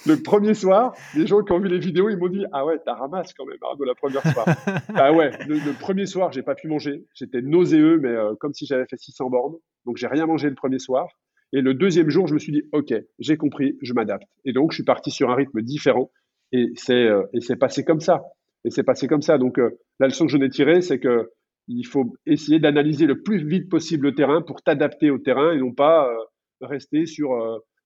Le 0.05 0.21
premier 0.21 0.53
soir, 0.53 0.93
les 1.15 1.27
gens 1.27 1.43
qui 1.43 1.51
ont 1.51 1.59
vu 1.59 1.67
les 1.67 1.79
vidéos, 1.79 2.09
ils 2.09 2.17
m'ont 2.17 2.29
dit 2.29 2.45
ah 2.51 2.65
ouais, 2.65 2.77
t'as 2.85 2.95
ramasse 2.95 3.33
quand 3.33 3.45
même 3.45 3.57
hein, 3.61 3.75
de 3.79 3.85
la 3.85 3.95
première 3.95 4.23
soir. 4.33 4.45
ah 4.95 5.13
ouais, 5.13 5.31
le, 5.47 5.79
premier 5.79 6.05
soir, 6.05 6.31
j'ai 6.31 6.43
pas 6.43 6.55
pu 6.55 6.67
manger. 6.67 7.05
J'étais 7.13 7.41
nauséeux, 7.41 7.99
mais 7.99 8.09
euh, 8.09 8.35
comme 8.39 8.53
si 8.53 8.65
j'avais 8.65 8.85
fait 8.85 8.97
600 8.97 9.29
bornes. 9.29 9.55
Donc 9.85 9.97
j'ai 9.97 10.07
rien 10.07 10.25
mangé 10.25 10.49
le 10.49 10.55
premier 10.55 10.79
soir. 10.79 11.07
Et 11.53 11.61
le 11.61 11.73
deuxième 11.73 12.09
jour, 12.09 12.27
je 12.27 12.33
me 12.33 12.39
suis 12.39 12.51
dit 12.51 12.63
ok, 12.71 12.93
j'ai 13.19 13.37
compris, 13.37 13.77
je 13.81 13.93
m'adapte. 13.93 14.27
Et 14.45 14.53
donc 14.53 14.71
je 14.71 14.75
suis 14.75 14.85
parti 14.85 15.11
sur 15.11 15.29
un 15.29 15.35
rythme 15.35 15.61
différent 15.61 16.11
et 16.51 16.71
c'est 16.75 17.07
euh, 17.07 17.23
et 17.33 17.41
c'est 17.41 17.55
passé 17.55 17.83
comme 17.83 17.99
ça. 17.99 18.23
Et 18.63 18.69
c'est 18.69 18.83
passé 18.83 19.07
comme 19.07 19.21
ça. 19.21 19.37
Donc 19.37 19.59
euh, 19.59 19.71
la 19.99 20.07
leçon 20.07 20.25
que 20.25 20.31
je 20.31 20.37
ai 20.37 20.49
tirée, 20.49 20.81
c'est 20.81 20.99
que 20.99 21.29
il 21.67 21.85
faut 21.85 22.13
essayer 22.25 22.59
d'analyser 22.59 23.05
le 23.05 23.21
plus 23.21 23.45
vite 23.45 23.69
possible 23.69 24.07
le 24.07 24.15
terrain 24.15 24.41
pour 24.41 24.61
t'adapter 24.61 25.09
au 25.09 25.19
terrain 25.19 25.53
et 25.53 25.57
non 25.57 25.73
pas 25.73 26.09
euh, 26.09 26.17
rester 26.61 27.05
sur 27.05 27.33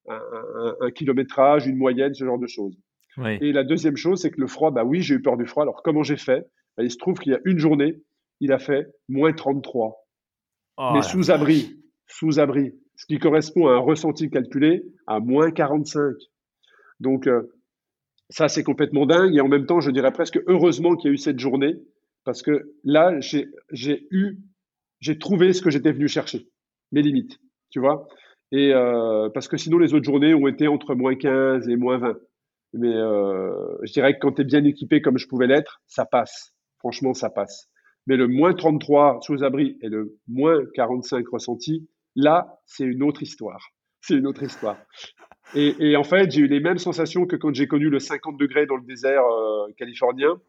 un, 0.07 0.75
un, 0.81 0.91
kilométrage, 0.91 1.67
une 1.67 1.77
moyenne, 1.77 2.13
ce 2.13 2.25
genre 2.25 2.39
de 2.39 2.47
choses. 2.47 2.77
Oui. 3.17 3.37
Et 3.41 3.51
la 3.51 3.63
deuxième 3.63 3.95
chose, 3.95 4.21
c'est 4.21 4.31
que 4.31 4.41
le 4.41 4.47
froid, 4.47 4.71
bah 4.71 4.83
oui, 4.83 5.01
j'ai 5.01 5.15
eu 5.15 5.21
peur 5.21 5.37
du 5.37 5.45
froid. 5.45 5.63
Alors 5.63 5.81
comment 5.83 6.03
j'ai 6.03 6.17
fait? 6.17 6.47
Bah, 6.77 6.83
Il 6.83 6.91
se 6.91 6.97
trouve 6.97 7.17
qu'il 7.19 7.31
y 7.31 7.35
a 7.35 7.39
une 7.45 7.57
journée, 7.57 8.01
il 8.39 8.51
a 8.51 8.59
fait 8.59 8.87
moins 9.07 9.33
33. 9.33 9.95
mais 10.93 11.01
sous 11.01 11.31
abri, 11.31 11.79
sous 12.07 12.39
abri, 12.39 12.73
ce 12.95 13.05
qui 13.05 13.19
correspond 13.19 13.67
à 13.67 13.73
un 13.73 13.79
ressenti 13.79 14.29
calculé 14.29 14.83
à 15.07 15.19
moins 15.19 15.51
45. 15.51 16.13
Donc 16.99 17.29
ça, 18.29 18.47
c'est 18.47 18.63
complètement 18.63 19.05
dingue. 19.05 19.35
Et 19.35 19.41
en 19.41 19.47
même 19.47 19.65
temps, 19.65 19.79
je 19.79 19.91
dirais 19.91 20.11
presque 20.11 20.39
heureusement 20.47 20.95
qu'il 20.95 21.09
y 21.09 21.11
a 21.11 21.13
eu 21.13 21.17
cette 21.17 21.39
journée, 21.39 21.75
parce 22.23 22.41
que 22.41 22.73
là, 22.83 23.17
j'ai 23.19 24.07
eu, 24.11 24.37
j'ai 24.99 25.17
trouvé 25.17 25.53
ce 25.53 25.61
que 25.61 25.69
j'étais 25.69 25.91
venu 25.91 26.07
chercher, 26.07 26.47
mes 26.91 27.01
limites, 27.01 27.39
tu 27.69 27.79
vois? 27.79 28.07
Euh, 28.55 29.29
parce 29.29 29.47
que 29.47 29.57
sinon, 29.57 29.77
les 29.77 29.93
autres 29.93 30.05
journées 30.05 30.33
ont 30.33 30.47
été 30.47 30.67
entre 30.67 30.95
moins 30.95 31.15
15 31.15 31.67
et 31.69 31.75
moins 31.75 31.97
20. 31.97 32.17
Mais 32.73 32.93
euh, 32.93 33.77
je 33.83 33.91
dirais 33.91 34.13
que 34.13 34.19
quand 34.19 34.33
tu 34.33 34.41
es 34.41 34.45
bien 34.45 34.63
équipé 34.63 35.01
comme 35.01 35.17
je 35.17 35.27
pouvais 35.27 35.47
l'être, 35.47 35.81
ça 35.87 36.05
passe. 36.05 36.53
Franchement, 36.79 37.13
ça 37.13 37.29
passe. 37.29 37.69
Mais 38.07 38.17
le 38.17 38.27
moins 38.27 38.53
33 38.53 39.19
sous 39.21 39.43
abri 39.43 39.77
et 39.81 39.89
le 39.89 40.17
moins 40.27 40.59
45 40.75 41.25
ressenti, 41.27 41.89
là, 42.15 42.59
c'est 42.65 42.83
une 42.83 43.01
autre 43.01 43.23
histoire. 43.23 43.69
C'est 44.01 44.15
une 44.15 44.27
autre 44.27 44.43
histoire. 44.43 44.77
Et, 45.55 45.95
en 45.95 46.03
fait, 46.03 46.31
j'ai 46.31 46.41
eu 46.41 46.47
les 46.47 46.59
mêmes 46.59 46.79
sensations 46.79 47.25
que 47.25 47.35
quand 47.35 47.53
j'ai 47.53 47.67
connu 47.67 47.89
le 47.89 47.99
50 47.99 48.37
degrés 48.37 48.65
dans 48.65 48.75
le 48.75 48.83
désert 48.83 49.23
euh, 49.23 49.71
californien. 49.77 50.39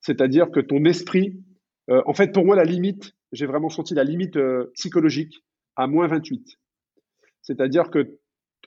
C'est-à-dire 0.00 0.50
que 0.50 0.60
ton 0.60 0.84
esprit, 0.84 1.40
en 1.88 2.14
fait, 2.14 2.32
pour 2.32 2.44
moi, 2.44 2.54
la 2.54 2.64
limite, 2.64 3.14
j'ai 3.32 3.46
vraiment 3.46 3.70
senti 3.70 3.94
la 3.94 4.04
limite 4.04 4.38
psychologique 4.74 5.44
à 5.74 5.86
moins 5.86 6.06
28. 6.06 6.58
C'est-à-dire 7.46 7.90
que, 7.90 8.18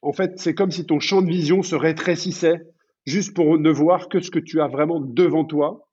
en 0.01 0.13
fait, 0.13 0.39
c'est 0.39 0.53
comme 0.53 0.71
si 0.71 0.85
ton 0.85 0.99
champ 0.99 1.21
de 1.21 1.27
vision 1.27 1.61
se 1.61 1.75
rétrécissait 1.75 2.61
juste 3.05 3.35
pour 3.35 3.57
ne 3.57 3.69
voir 3.69 4.07
que 4.07 4.21
ce 4.21 4.31
que 4.31 4.39
tu 4.39 4.61
as 4.61 4.67
vraiment 4.67 5.01
devant 5.01 5.43
toi 5.43 5.89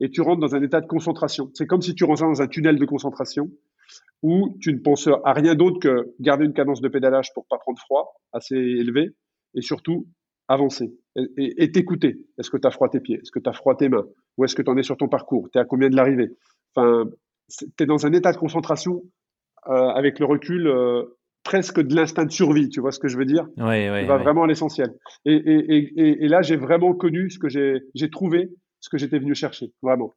et 0.00 0.10
tu 0.10 0.20
rentres 0.20 0.40
dans 0.40 0.54
un 0.54 0.62
état 0.62 0.82
de 0.82 0.86
concentration. 0.86 1.50
C'est 1.54 1.66
comme 1.66 1.80
si 1.80 1.94
tu 1.94 2.04
rentrais 2.04 2.26
dans 2.26 2.42
un 2.42 2.46
tunnel 2.46 2.78
de 2.78 2.84
concentration 2.84 3.50
où 4.22 4.56
tu 4.60 4.72
ne 4.74 4.78
penses 4.78 5.08
à 5.24 5.32
rien 5.32 5.54
d'autre 5.54 5.78
que 5.78 6.14
garder 6.20 6.44
une 6.44 6.52
cadence 6.52 6.82
de 6.82 6.88
pédalage 6.88 7.32
pour 7.32 7.46
pas 7.46 7.56
prendre 7.56 7.78
froid 7.78 8.20
assez 8.32 8.56
élevée 8.56 9.10
et 9.54 9.62
surtout 9.62 10.06
avancer 10.48 10.92
et 11.38 11.72
t'écouter. 11.72 12.18
Est-ce 12.38 12.50
que 12.50 12.58
tu 12.58 12.66
as 12.66 12.70
froid 12.70 12.90
tes 12.90 13.00
pieds? 13.00 13.16
Est-ce 13.16 13.30
que 13.30 13.38
tu 13.38 13.48
as 13.48 13.54
froid 13.54 13.74
tes 13.74 13.88
mains? 13.88 14.04
Où 14.36 14.44
est-ce 14.44 14.54
que 14.54 14.62
tu 14.62 14.70
en 14.70 14.76
es 14.76 14.82
sur 14.82 14.98
ton 14.98 15.08
parcours? 15.08 15.48
Tu 15.50 15.58
es 15.58 15.60
à 15.62 15.64
combien 15.64 15.88
de 15.88 15.96
l'arrivée? 15.96 16.28
Enfin, 16.74 17.08
tu 17.48 17.82
es 17.82 17.86
dans 17.86 18.04
un 18.06 18.12
état 18.12 18.32
de 18.32 18.36
concentration 18.36 19.02
euh, 19.68 19.72
avec 19.72 20.18
le 20.18 20.26
recul 20.26 20.66
euh, 20.66 21.04
presque 21.46 21.80
de 21.80 21.94
l'instinct 21.94 22.24
de 22.24 22.32
survie, 22.32 22.68
tu 22.68 22.80
vois 22.80 22.90
ce 22.90 22.98
que 22.98 23.06
je 23.06 23.16
veux 23.16 23.24
dire? 23.24 23.46
Oui, 23.56 23.88
oui. 23.88 24.04
va 24.04 24.18
vraiment 24.18 24.42
à 24.42 24.46
l'essentiel. 24.48 24.90
Et, 25.24 25.32
et, 25.32 25.78
et, 25.96 26.24
et, 26.24 26.28
là, 26.28 26.42
j'ai 26.42 26.56
vraiment 26.56 26.92
connu 26.92 27.30
ce 27.30 27.38
que 27.38 27.48
j'ai 27.48 28.10
trouvé, 28.10 28.50
ce 28.80 28.90
que 28.90 28.98
j'étais 28.98 29.20
venu 29.20 29.34
chercher, 29.34 29.72
vraiment. 29.80 30.12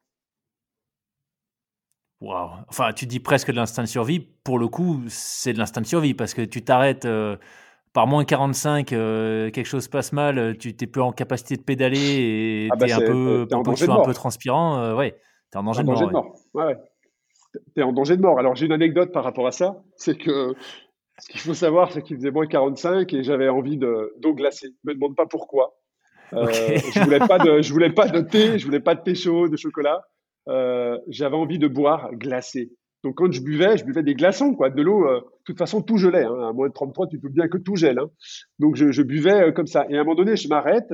Waouh. 2.20 2.50
Enfin, 2.68 2.92
tu 2.92 3.06
dis 3.06 3.20
presque 3.20 3.50
de 3.50 3.56
l'instinct 3.56 3.82
de 3.84 3.88
survie. 3.88 4.20
Pour 4.44 4.58
le 4.58 4.66
coup, 4.66 5.00
c'est 5.06 5.52
de 5.52 5.58
l'instinct 5.58 5.80
de 5.80 5.86
survie 5.86 6.14
parce 6.14 6.34
que 6.34 6.42
tu 6.42 6.62
t'arrêtes. 6.62 7.04
Euh, 7.06 7.36
par 7.92 8.06
moins 8.06 8.24
45, 8.24 8.92
euh, 8.92 9.50
quelque 9.50 9.66
chose 9.66 9.88
passe 9.88 10.12
mal, 10.12 10.56
tu 10.58 10.76
t'es 10.76 10.86
plus 10.86 11.00
en 11.00 11.10
capacité 11.10 11.56
de 11.56 11.62
pédaler 11.62 11.98
et 11.98 12.68
ah 12.70 12.76
bah 12.76 12.86
tu 12.86 12.92
es 12.92 12.94
un 12.94 13.00
peu, 13.00 13.48
un 13.50 14.02
peu 14.04 14.14
transpirant, 14.14 14.78
euh, 14.78 14.94
ouais, 14.94 15.18
tu 15.50 15.56
es 15.56 15.60
en 15.60 15.64
danger, 15.64 15.82
de, 15.82 15.88
mort, 15.88 16.36
Ouais. 16.54 16.76
Tu 17.52 17.80
es 17.80 17.82
en 17.82 17.92
danger 17.92 18.16
de 18.16 18.22
mort. 18.22 18.38
Alors 18.38 18.54
j'ai 18.54 18.66
une 18.66 18.72
anecdote 18.72 19.10
par 19.10 19.24
rapport 19.24 19.48
à 19.48 19.50
ça, 19.50 19.82
c'est 19.96 20.16
que 20.16 20.54
Ce 21.20 21.28
qu'il 21.28 21.40
faut 21.40 21.54
savoir, 21.54 21.92
c'est 21.92 22.02
qu'il 22.02 22.16
faisait 22.16 22.30
moins 22.30 22.46
45 22.46 23.12
et 23.12 23.22
j'avais 23.22 23.48
envie 23.48 23.76
d'eau 23.76 24.34
glacée. 24.34 24.68
Ne 24.84 24.90
me 24.90 24.94
demande 24.94 25.16
pas 25.16 25.26
pourquoi. 25.26 25.76
Euh, 26.32 26.46
je 26.94 27.04
voulais 27.04 27.18
pas 27.18 27.38
de, 27.38 27.62
je 27.62 27.72
voulais 27.72 27.92
pas 27.92 28.08
de 28.08 28.20
thé, 28.20 28.58
je 28.58 28.64
voulais 28.64 28.80
pas 28.80 28.94
de 28.94 29.02
thé 29.02 29.14
chaud, 29.14 29.48
de 29.48 29.56
chocolat. 29.56 30.02
Euh, 30.48 30.98
j'avais 31.08 31.36
envie 31.36 31.58
de 31.58 31.68
boire 31.68 32.10
glacé. 32.14 32.70
Donc 33.02 33.16
quand 33.16 33.30
je 33.32 33.40
buvais, 33.40 33.76
je 33.76 33.84
buvais 33.84 34.02
des 34.02 34.14
glaçons, 34.14 34.54
quoi, 34.54 34.70
de 34.70 34.82
l'eau. 34.82 35.06
Euh, 35.06 35.20
de 35.20 35.24
toute 35.44 35.58
façon, 35.58 35.82
tout 35.82 35.96
gelait. 35.96 36.24
Hein. 36.24 36.48
À 36.48 36.52
moins 36.52 36.68
de 36.68 36.72
33, 36.72 37.08
tu 37.08 37.18
peux 37.18 37.28
bien 37.28 37.48
que 37.48 37.58
tout 37.58 37.76
gèle. 37.76 37.98
Hein. 37.98 38.10
Donc 38.58 38.76
je, 38.76 38.92
je 38.92 39.02
buvais 39.02 39.52
comme 39.54 39.66
ça. 39.66 39.86
Et 39.88 39.96
à 39.96 40.00
un 40.00 40.04
moment 40.04 40.16
donné, 40.16 40.36
je 40.36 40.48
m'arrête 40.48 40.92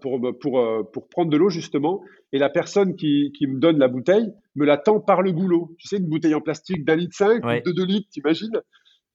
pour, 0.00 0.18
pour, 0.40 0.90
pour 0.90 1.08
prendre 1.08 1.30
de 1.30 1.36
l'eau 1.36 1.50
justement. 1.50 2.00
Et 2.32 2.38
la 2.38 2.48
personne 2.48 2.96
qui, 2.96 3.32
qui 3.36 3.46
me 3.46 3.58
donne 3.58 3.78
la 3.78 3.88
bouteille 3.88 4.32
me 4.54 4.64
la 4.64 4.78
tend 4.78 5.00
par 5.00 5.20
le 5.20 5.32
goulot. 5.32 5.74
Tu 5.78 5.88
sais, 5.88 5.98
une 5.98 6.08
bouteille 6.08 6.34
en 6.34 6.40
plastique 6.40 6.84
d'un 6.84 6.96
litre 6.96 7.14
cinq, 7.14 7.42
de 7.44 7.72
deux 7.72 7.84
litres, 7.84 8.08
t'imagines? 8.10 8.62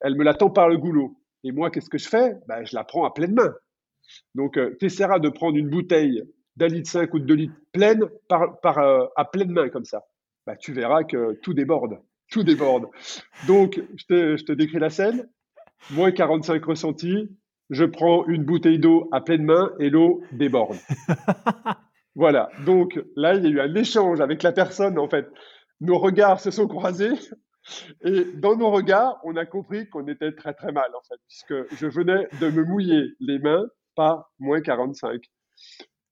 Elle 0.02 0.16
me 0.16 0.24
la 0.24 0.34
tend 0.34 0.50
par 0.50 0.70
le 0.70 0.78
goulot. 0.78 1.16
Et 1.44 1.52
moi, 1.52 1.72
qu'est-ce 1.72 1.90
que 1.90 1.98
je 1.98 2.08
fais? 2.08 2.36
Ben, 2.48 2.64
Je 2.66 2.76
la 2.76 2.84
prends 2.84 3.06
à 3.06 3.14
pleine 3.14 3.34
main. 3.34 3.54
Donc, 4.36 4.60
tu 4.80 4.86
essaieras 4.86 5.20
de 5.20 5.30
prendre 5.30 5.58
une 5.58 5.70
bouteille 5.70 6.24
d'un 6.58 6.68
litre 6.68 6.90
5 6.90 7.14
ou 7.14 7.20
de 7.20 7.26
deux 7.26 7.36
litres 7.36 7.56
pleine 7.72 8.04
par, 8.28 8.60
par, 8.62 8.78
à 9.16 9.26
pleine 9.26 9.52
main 9.52 9.70
comme 9.70 9.86
ça 9.86 10.04
bah, 10.46 10.56
tu 10.56 10.74
verras 10.74 11.04
que 11.04 11.34
tout 11.42 11.54
déborde. 11.54 12.00
Tout 12.32 12.44
déborde. 12.44 12.88
Donc, 13.48 13.82
je 13.96 14.06
te, 14.06 14.38
je 14.38 14.44
te 14.44 14.52
décris 14.52 14.80
la 14.80 14.90
scène. 14.90 15.30
Moins 15.92 16.12
45 16.12 16.64
ressentis. 16.66 17.30
Je 17.70 17.86
prends 17.86 18.26
une 18.28 18.44
bouteille 18.44 18.80
d'eau 18.80 19.08
à 19.12 19.22
pleine 19.22 19.44
main 19.44 19.72
et 19.80 19.90
l'eau 19.90 20.24
déborde. 20.32 20.78
voilà. 22.16 22.50
Donc 22.66 23.00
là, 23.16 23.36
il 23.36 23.44
y 23.44 23.48
a 23.48 23.50
eu 23.50 23.60
un 23.62 23.76
échange 23.76 24.20
avec 24.20 24.44
la 24.44 24.52
personne. 24.52 25.00
En 25.00 25.08
fait, 25.08 25.28
nos 25.80 25.98
regards 25.98 26.40
se 26.40 26.52
sont 26.52 26.68
croisés. 26.68 27.14
Et 28.04 28.26
dans 28.36 28.56
nos 28.56 28.72
regards, 28.72 29.20
on 29.24 29.36
a 29.36 29.46
compris 29.46 29.88
qu'on 29.90 30.08
était 30.08 30.32
très 30.34 30.54
très 30.54 30.72
mal 30.72 30.90
en 30.96 31.02
fait, 31.08 31.20
puisque 31.28 31.76
je 31.76 31.88
venais 31.88 32.28
de 32.40 32.50
me 32.50 32.64
mouiller 32.64 33.14
les 33.20 33.40
mains 33.40 33.66
par 33.96 34.32
moins 34.40 34.62
45. 34.62 35.22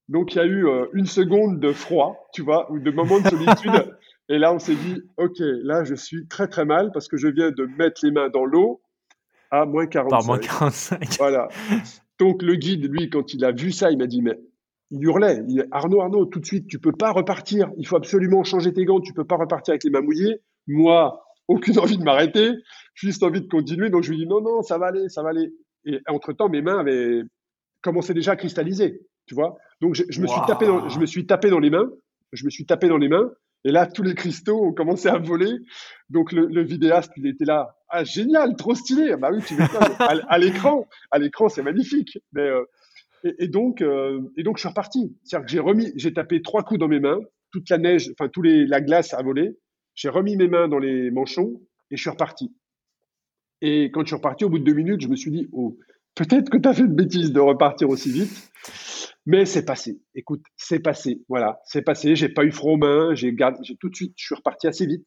Donc 0.09 0.33
il 0.33 0.37
y 0.37 0.41
a 0.41 0.45
eu 0.45 0.67
euh, 0.67 0.87
une 0.93 1.05
seconde 1.05 1.59
de 1.59 1.71
froid, 1.71 2.27
tu 2.33 2.41
vois, 2.41 2.71
ou 2.71 2.79
de 2.79 2.91
moment 2.91 3.19
de 3.19 3.27
solitude. 3.27 3.95
Et 4.29 4.37
là, 4.37 4.53
on 4.53 4.59
s'est 4.59 4.75
dit, 4.75 5.01
OK, 5.17 5.39
là, 5.39 5.83
je 5.83 5.95
suis 5.95 6.27
très, 6.27 6.47
très 6.47 6.63
mal 6.63 6.91
parce 6.91 7.07
que 7.07 7.17
je 7.17 7.27
viens 7.27 7.49
de 7.49 7.65
mettre 7.65 8.05
les 8.05 8.11
mains 8.11 8.29
dans 8.29 8.45
l'eau 8.45 8.79
à 9.51 9.65
moins 9.65 9.87
45. 9.87 10.09
Par 10.09 10.25
moins 10.25 10.37
45. 10.37 11.17
Voilà. 11.17 11.47
Donc, 12.19 12.43
le 12.43 12.55
guide, 12.55 12.91
lui, 12.91 13.09
quand 13.09 13.33
il 13.33 13.43
a 13.43 13.51
vu 13.51 13.71
ça, 13.71 13.89
il 13.89 13.97
m'a 13.97 14.05
dit, 14.05 14.21
mais 14.21 14.39
il 14.91 15.03
hurlait. 15.03 15.43
Il, 15.47 15.67
Arnaud, 15.71 16.01
Arnaud, 16.01 16.25
tout 16.25 16.39
de 16.39 16.45
suite, 16.45 16.67
tu 16.67 16.79
peux 16.79 16.91
pas 16.91 17.11
repartir. 17.11 17.71
Il 17.77 17.87
faut 17.87 17.95
absolument 17.95 18.43
changer 18.43 18.71
tes 18.71 18.85
gants. 18.85 19.01
Tu 19.01 19.13
peux 19.13 19.25
pas 19.25 19.37
repartir 19.37 19.71
avec 19.71 19.83
les 19.83 19.89
mains 19.89 20.01
mouillées. 20.01 20.41
Moi, 20.67 21.23
aucune 21.49 21.79
envie 21.79 21.97
de 21.97 22.03
m'arrêter. 22.03 22.51
Juste 22.93 23.23
envie 23.23 23.41
de 23.41 23.47
continuer. 23.47 23.89
Donc, 23.89 24.03
je 24.03 24.11
lui 24.11 24.17
dis, 24.17 24.27
non, 24.27 24.39
non, 24.39 24.61
ça 24.61 24.77
va 24.77 24.87
aller, 24.87 25.09
ça 25.09 25.23
va 25.23 25.29
aller. 25.29 25.51
Et 25.85 25.99
entre-temps, 26.07 26.47
mes 26.47 26.61
mains 26.61 26.79
avaient 26.79 27.23
commencé 27.81 28.13
déjà 28.13 28.33
à 28.33 28.35
cristalliser. 28.35 29.01
Tu 29.25 29.35
vois? 29.35 29.57
Donc, 29.81 29.95
je, 29.95 30.21
me 30.21 30.27
suis 30.27 30.41
tapé 30.47 30.67
dans, 30.67 30.87
je 30.87 30.99
me 30.99 31.05
suis 31.05 31.25
tapé 31.25 31.49
dans 31.49 31.59
les 31.59 31.69
mains. 31.69 31.89
Je 32.31 32.45
me 32.45 32.49
suis 32.49 32.65
tapé 32.65 32.87
dans 32.87 32.97
les 32.97 33.09
mains. 33.09 33.31
Et 33.65 33.71
là, 33.71 33.87
tous 33.87 34.03
les 34.03 34.15
cristaux 34.15 34.63
ont 34.63 34.73
commencé 34.73 35.09
à 35.09 35.17
voler. 35.17 35.51
Donc, 36.09 36.31
le, 36.31 36.45
le 36.45 36.63
vidéaste, 36.63 37.11
il 37.17 37.27
était 37.27 37.45
là. 37.45 37.75
Ah, 37.89 38.03
génial, 38.03 38.55
trop 38.55 38.75
stylé. 38.75 39.15
Bah 39.17 39.31
oui, 39.33 39.41
tu 39.45 39.55
à, 39.99 40.15
à 40.27 40.37
l'écran, 40.37 40.87
à 41.11 41.19
l'écran, 41.19 41.49
c'est 41.49 41.63
magnifique. 41.63 42.19
Mais, 42.31 42.47
euh, 42.47 42.63
et, 43.23 43.35
et, 43.39 43.47
donc, 43.47 43.81
euh, 43.81 44.21
et 44.37 44.43
donc, 44.43 44.57
je 44.57 44.61
suis 44.61 44.69
reparti. 44.69 45.17
C'est-à-dire 45.23 45.45
que 45.45 45.51
j'ai 45.51 45.59
remis, 45.59 45.91
j'ai 45.95 46.13
tapé 46.13 46.41
trois 46.41 46.63
coups 46.63 46.79
dans 46.79 46.87
mes 46.87 46.99
mains. 46.99 47.19
Toute 47.51 47.69
la 47.69 47.79
neige, 47.79 48.11
enfin, 48.11 48.29
tous 48.29 48.43
les, 48.43 48.65
la 48.65 48.79
glace 48.79 49.13
a 49.13 49.21
volé. 49.23 49.57
J'ai 49.99 50.07
remis 50.07 50.37
mes 50.37 50.47
mains 50.47 50.69
dans 50.69 50.79
les 50.79 51.11
manchons 51.11 51.59
et 51.91 51.97
je 51.97 52.01
suis 52.01 52.09
reparti. 52.09 52.55
Et 53.59 53.91
quand 53.91 53.99
je 53.99 54.07
suis 54.07 54.15
reparti, 54.15 54.45
au 54.45 54.49
bout 54.49 54.59
de 54.59 54.63
deux 54.63 54.73
minutes, 54.73 55.01
je 55.01 55.09
me 55.09 55.17
suis 55.17 55.29
dit, 55.29 55.49
oh, 55.51 55.77
peut-être 56.15 56.49
que 56.49 56.57
tu 56.57 56.69
as 56.69 56.73
fait 56.73 56.83
une 56.83 56.95
bêtise 56.95 57.33
de 57.33 57.39
repartir 57.41 57.89
aussi 57.89 58.09
vite. 58.09 58.49
Mais 59.25 59.43
c'est 59.43 59.65
passé. 59.65 60.01
Écoute, 60.15 60.41
c'est 60.55 60.79
passé. 60.79 61.21
Voilà, 61.27 61.59
c'est 61.65 61.81
passé. 61.81 62.15
J'ai 62.15 62.29
pas 62.29 62.45
eu 62.45 62.51
froid 62.53 62.71
aux 62.71 62.77
mains. 62.77 63.13
J'ai 63.13 63.35
tout 63.77 63.89
de 63.89 63.95
suite, 63.95 64.13
je 64.15 64.27
suis 64.27 64.35
reparti 64.35 64.67
assez 64.67 64.85
vite. 64.85 65.05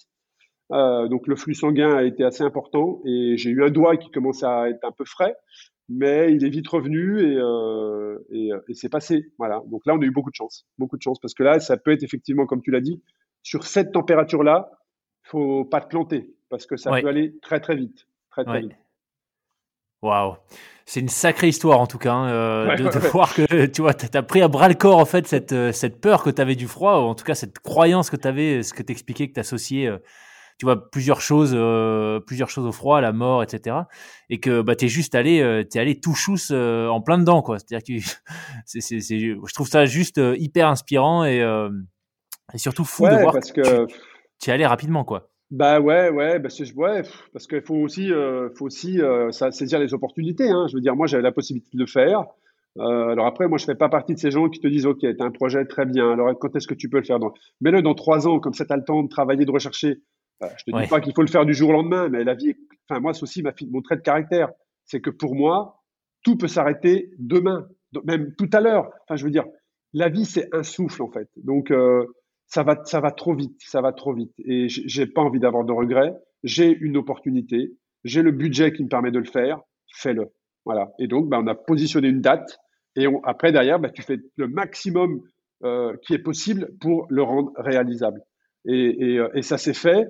Euh, 0.72 1.08
donc 1.08 1.26
le 1.26 1.36
flux 1.36 1.54
sanguin 1.54 1.96
a 1.96 2.02
été 2.02 2.22
assez 2.22 2.42
important 2.42 3.00
et 3.06 3.38
j'ai 3.38 3.48
eu 3.48 3.64
un 3.64 3.70
doigt 3.70 3.96
qui 3.96 4.10
commençait 4.10 4.44
à 4.44 4.68
être 4.68 4.84
un 4.84 4.92
peu 4.92 5.06
frais, 5.06 5.34
mais 5.88 6.34
il 6.34 6.44
est 6.44 6.50
vite 6.50 6.68
revenu 6.68 7.18
et, 7.20 7.36
euh, 7.38 8.18
et, 8.30 8.50
et 8.68 8.74
c'est 8.74 8.90
passé. 8.90 9.32
Voilà. 9.38 9.62
Donc 9.70 9.86
là, 9.86 9.94
on 9.94 10.02
a 10.02 10.04
eu 10.04 10.10
beaucoup 10.10 10.30
de 10.30 10.36
chance, 10.36 10.66
beaucoup 10.76 10.98
de 10.98 11.02
chance 11.02 11.18
parce 11.18 11.32
que 11.32 11.44
là, 11.44 11.60
ça 11.60 11.78
peut 11.78 11.92
être 11.92 12.02
effectivement, 12.02 12.44
comme 12.44 12.60
tu 12.60 12.70
l'as 12.70 12.82
dit, 12.82 13.02
sur 13.42 13.64
cette 13.64 13.92
température-là, 13.92 14.70
faut 15.22 15.64
pas 15.64 15.80
te 15.80 15.88
planter 15.88 16.34
parce 16.48 16.66
que 16.66 16.76
ça 16.76 16.90
peut 17.00 17.08
aller 17.08 17.34
très 17.40 17.60
très 17.60 17.76
vite, 17.76 18.06
très 18.30 18.44
très 18.44 18.60
vite. 18.60 18.72
Waouh, 20.02 20.34
c'est 20.84 20.98
une 20.98 21.08
sacrée 21.08 21.48
histoire 21.48 21.78
en 21.78 21.86
tout 21.86 21.98
cas 21.98 22.12
hein, 22.12 22.28
euh, 22.28 22.76
de, 22.76 22.98
voir 23.08 23.34
que 23.34 23.66
tu 23.66 23.82
vois, 23.82 23.94
t'as 23.94 24.22
pris 24.22 24.42
à 24.42 24.48
bras 24.48 24.68
le 24.68 24.74
corps 24.74 24.98
en 24.98 25.04
fait 25.04 25.28
cette 25.28 25.52
euh, 25.52 25.70
cette 25.70 26.00
peur 26.00 26.24
que 26.24 26.30
tu 26.30 26.42
avais 26.42 26.56
du 26.56 26.66
froid, 26.66 26.98
ou 26.98 27.04
en 27.04 27.14
tout 27.14 27.24
cas 27.24 27.36
cette 27.36 27.60
croyance 27.60 28.10
que 28.10 28.16
tu 28.16 28.26
avais, 28.26 28.64
ce 28.64 28.74
que 28.74 28.82
t'expliquais 28.82 29.28
que 29.28 29.34
t'associais, 29.34 29.86
euh, 29.86 29.98
tu 30.58 30.66
vois, 30.66 30.90
plusieurs 30.90 31.20
choses, 31.20 31.52
euh, 31.54 32.18
plusieurs 32.18 32.50
choses 32.50 32.66
au 32.66 32.72
froid, 32.72 33.00
la 33.00 33.12
mort, 33.12 33.44
etc. 33.44 33.76
Et 34.28 34.40
que 34.40 34.60
bah 34.60 34.74
t'es 34.74 34.88
juste 34.88 35.14
allé, 35.14 35.40
euh, 35.40 35.62
t'es 35.62 35.78
allé 35.78 36.00
tout 36.00 36.14
chousse 36.14 36.50
en 36.50 37.00
plein 37.00 37.18
dedans 37.18 37.40
quoi. 37.40 37.58
C'est-à-dire 37.60 37.84
que 37.86 38.04
c'est, 38.66 38.80
c'est, 38.80 39.18
je 39.20 39.54
trouve 39.54 39.68
ça 39.68 39.86
juste 39.86 40.20
hyper 40.36 40.66
inspirant 40.66 41.24
et, 41.24 41.38
et 42.54 42.58
surtout 42.58 42.84
fou 42.84 43.06
de 43.06 43.14
voir 43.14 43.32
parce 43.32 43.52
que, 43.52 43.86
tu 43.86 43.94
es 44.50 44.52
allé 44.52 44.66
rapidement 44.66 45.04
quoi. 45.04 45.28
Bah 45.50 45.80
ouais, 45.80 46.08
ouais, 46.08 46.38
bah 46.38 46.48
ouais, 46.76 47.02
parce 47.34 47.46
qu'il 47.46 47.60
faut 47.60 47.74
aussi, 47.74 48.10
euh, 48.10 48.48
faut 48.56 48.64
aussi 48.64 49.02
euh, 49.02 49.30
saisir 49.30 49.78
les 49.78 49.92
opportunités. 49.92 50.48
Hein. 50.48 50.66
Je 50.66 50.76
veux 50.76 50.80
dire, 50.80 50.96
moi, 50.96 51.06
j'avais 51.06 51.22
la 51.22 51.30
possibilité 51.30 51.68
de 51.74 51.78
le 51.78 51.86
faire. 51.86 52.24
Euh, 52.78 53.08
alors 53.08 53.26
après, 53.26 53.48
moi, 53.48 53.58
je 53.58 53.66
fais 53.66 53.74
pas 53.74 53.90
partie 53.90 54.14
de 54.14 54.18
ces 54.18 54.30
gens 54.30 54.48
qui 54.48 54.60
te 54.60 54.66
disent, 54.66 54.86
OK, 54.86 55.00
t'as 55.00 55.24
un 55.24 55.30
projet 55.30 55.64
très 55.66 55.84
bien. 55.84 56.12
Alors 56.12 56.38
quand 56.38 56.56
est-ce 56.56 56.66
que 56.66 56.74
tu 56.74 56.88
peux 56.88 56.98
le 56.98 57.04
faire? 57.04 57.18
Dans... 57.18 57.34
Mets-le 57.60 57.82
dans 57.82 57.94
trois 57.94 58.26
ans, 58.26 58.40
comme 58.40 58.54
ça, 58.54 58.64
t'as 58.64 58.76
le 58.76 58.84
temps 58.84 59.02
de 59.02 59.08
travailler, 59.08 59.44
de 59.44 59.50
rechercher. 59.50 60.00
Euh, 60.42 60.46
je 60.56 60.64
te 60.64 60.82
dis 60.82 60.88
pas 60.88 61.00
qu'il 61.00 61.12
faut 61.14 61.22
le 61.22 61.28
faire 61.28 61.44
du 61.44 61.54
jour 61.54 61.70
au 61.70 61.72
lendemain, 61.72 62.08
mais 62.08 62.24
la 62.24 62.34
vie, 62.34 62.54
enfin 62.88 63.00
moi, 63.00 63.12
c'est 63.12 63.22
aussi 63.22 63.42
ma, 63.42 63.52
mon 63.70 63.82
trait 63.82 63.96
de 63.96 64.02
caractère, 64.02 64.50
c'est 64.86 65.00
que 65.00 65.10
pour 65.10 65.34
moi, 65.34 65.82
tout 66.24 66.36
peut 66.36 66.48
s'arrêter 66.48 67.10
demain, 67.18 67.68
même 68.04 68.34
tout 68.36 68.48
à 68.52 68.60
l'heure. 68.60 68.90
Enfin, 69.04 69.16
je 69.16 69.24
veux 69.24 69.30
dire, 69.30 69.44
la 69.92 70.08
vie, 70.08 70.24
c'est 70.24 70.48
un 70.54 70.62
souffle 70.62 71.02
en 71.02 71.10
fait. 71.10 71.28
Donc 71.36 71.70
euh, 71.70 72.06
ça 72.52 72.62
va, 72.64 72.84
ça 72.84 73.00
va 73.00 73.12
trop 73.12 73.34
vite, 73.34 73.58
ça 73.60 73.80
va 73.80 73.92
trop 73.94 74.12
vite. 74.12 74.34
Et 74.44 74.68
j'ai 74.68 75.06
pas 75.06 75.22
envie 75.22 75.40
d'avoir 75.40 75.64
de 75.64 75.72
regrets. 75.72 76.12
J'ai 76.42 76.68
une 76.68 76.98
opportunité, 76.98 77.72
j'ai 78.04 78.20
le 78.20 78.30
budget 78.30 78.74
qui 78.74 78.84
me 78.84 78.88
permet 78.88 79.10
de 79.10 79.18
le 79.18 79.24
faire, 79.24 79.62
fais-le. 79.94 80.26
Voilà. 80.66 80.92
Et 80.98 81.06
donc, 81.06 81.30
bah, 81.30 81.38
on 81.42 81.46
a 81.46 81.54
positionné 81.54 82.08
une 82.08 82.20
date. 82.20 82.58
Et 82.94 83.06
après, 83.24 83.52
derrière, 83.52 83.78
bah, 83.80 83.88
tu 83.88 84.02
fais 84.02 84.18
le 84.36 84.48
maximum 84.48 85.22
euh, 85.64 85.96
qui 86.02 86.12
est 86.12 86.18
possible 86.18 86.68
pour 86.78 87.06
le 87.08 87.22
rendre 87.22 87.52
réalisable. 87.56 88.20
Euh, 88.68 89.30
et 89.34 89.42
ça 89.42 89.56
s'est 89.56 89.72
fait. 89.72 90.06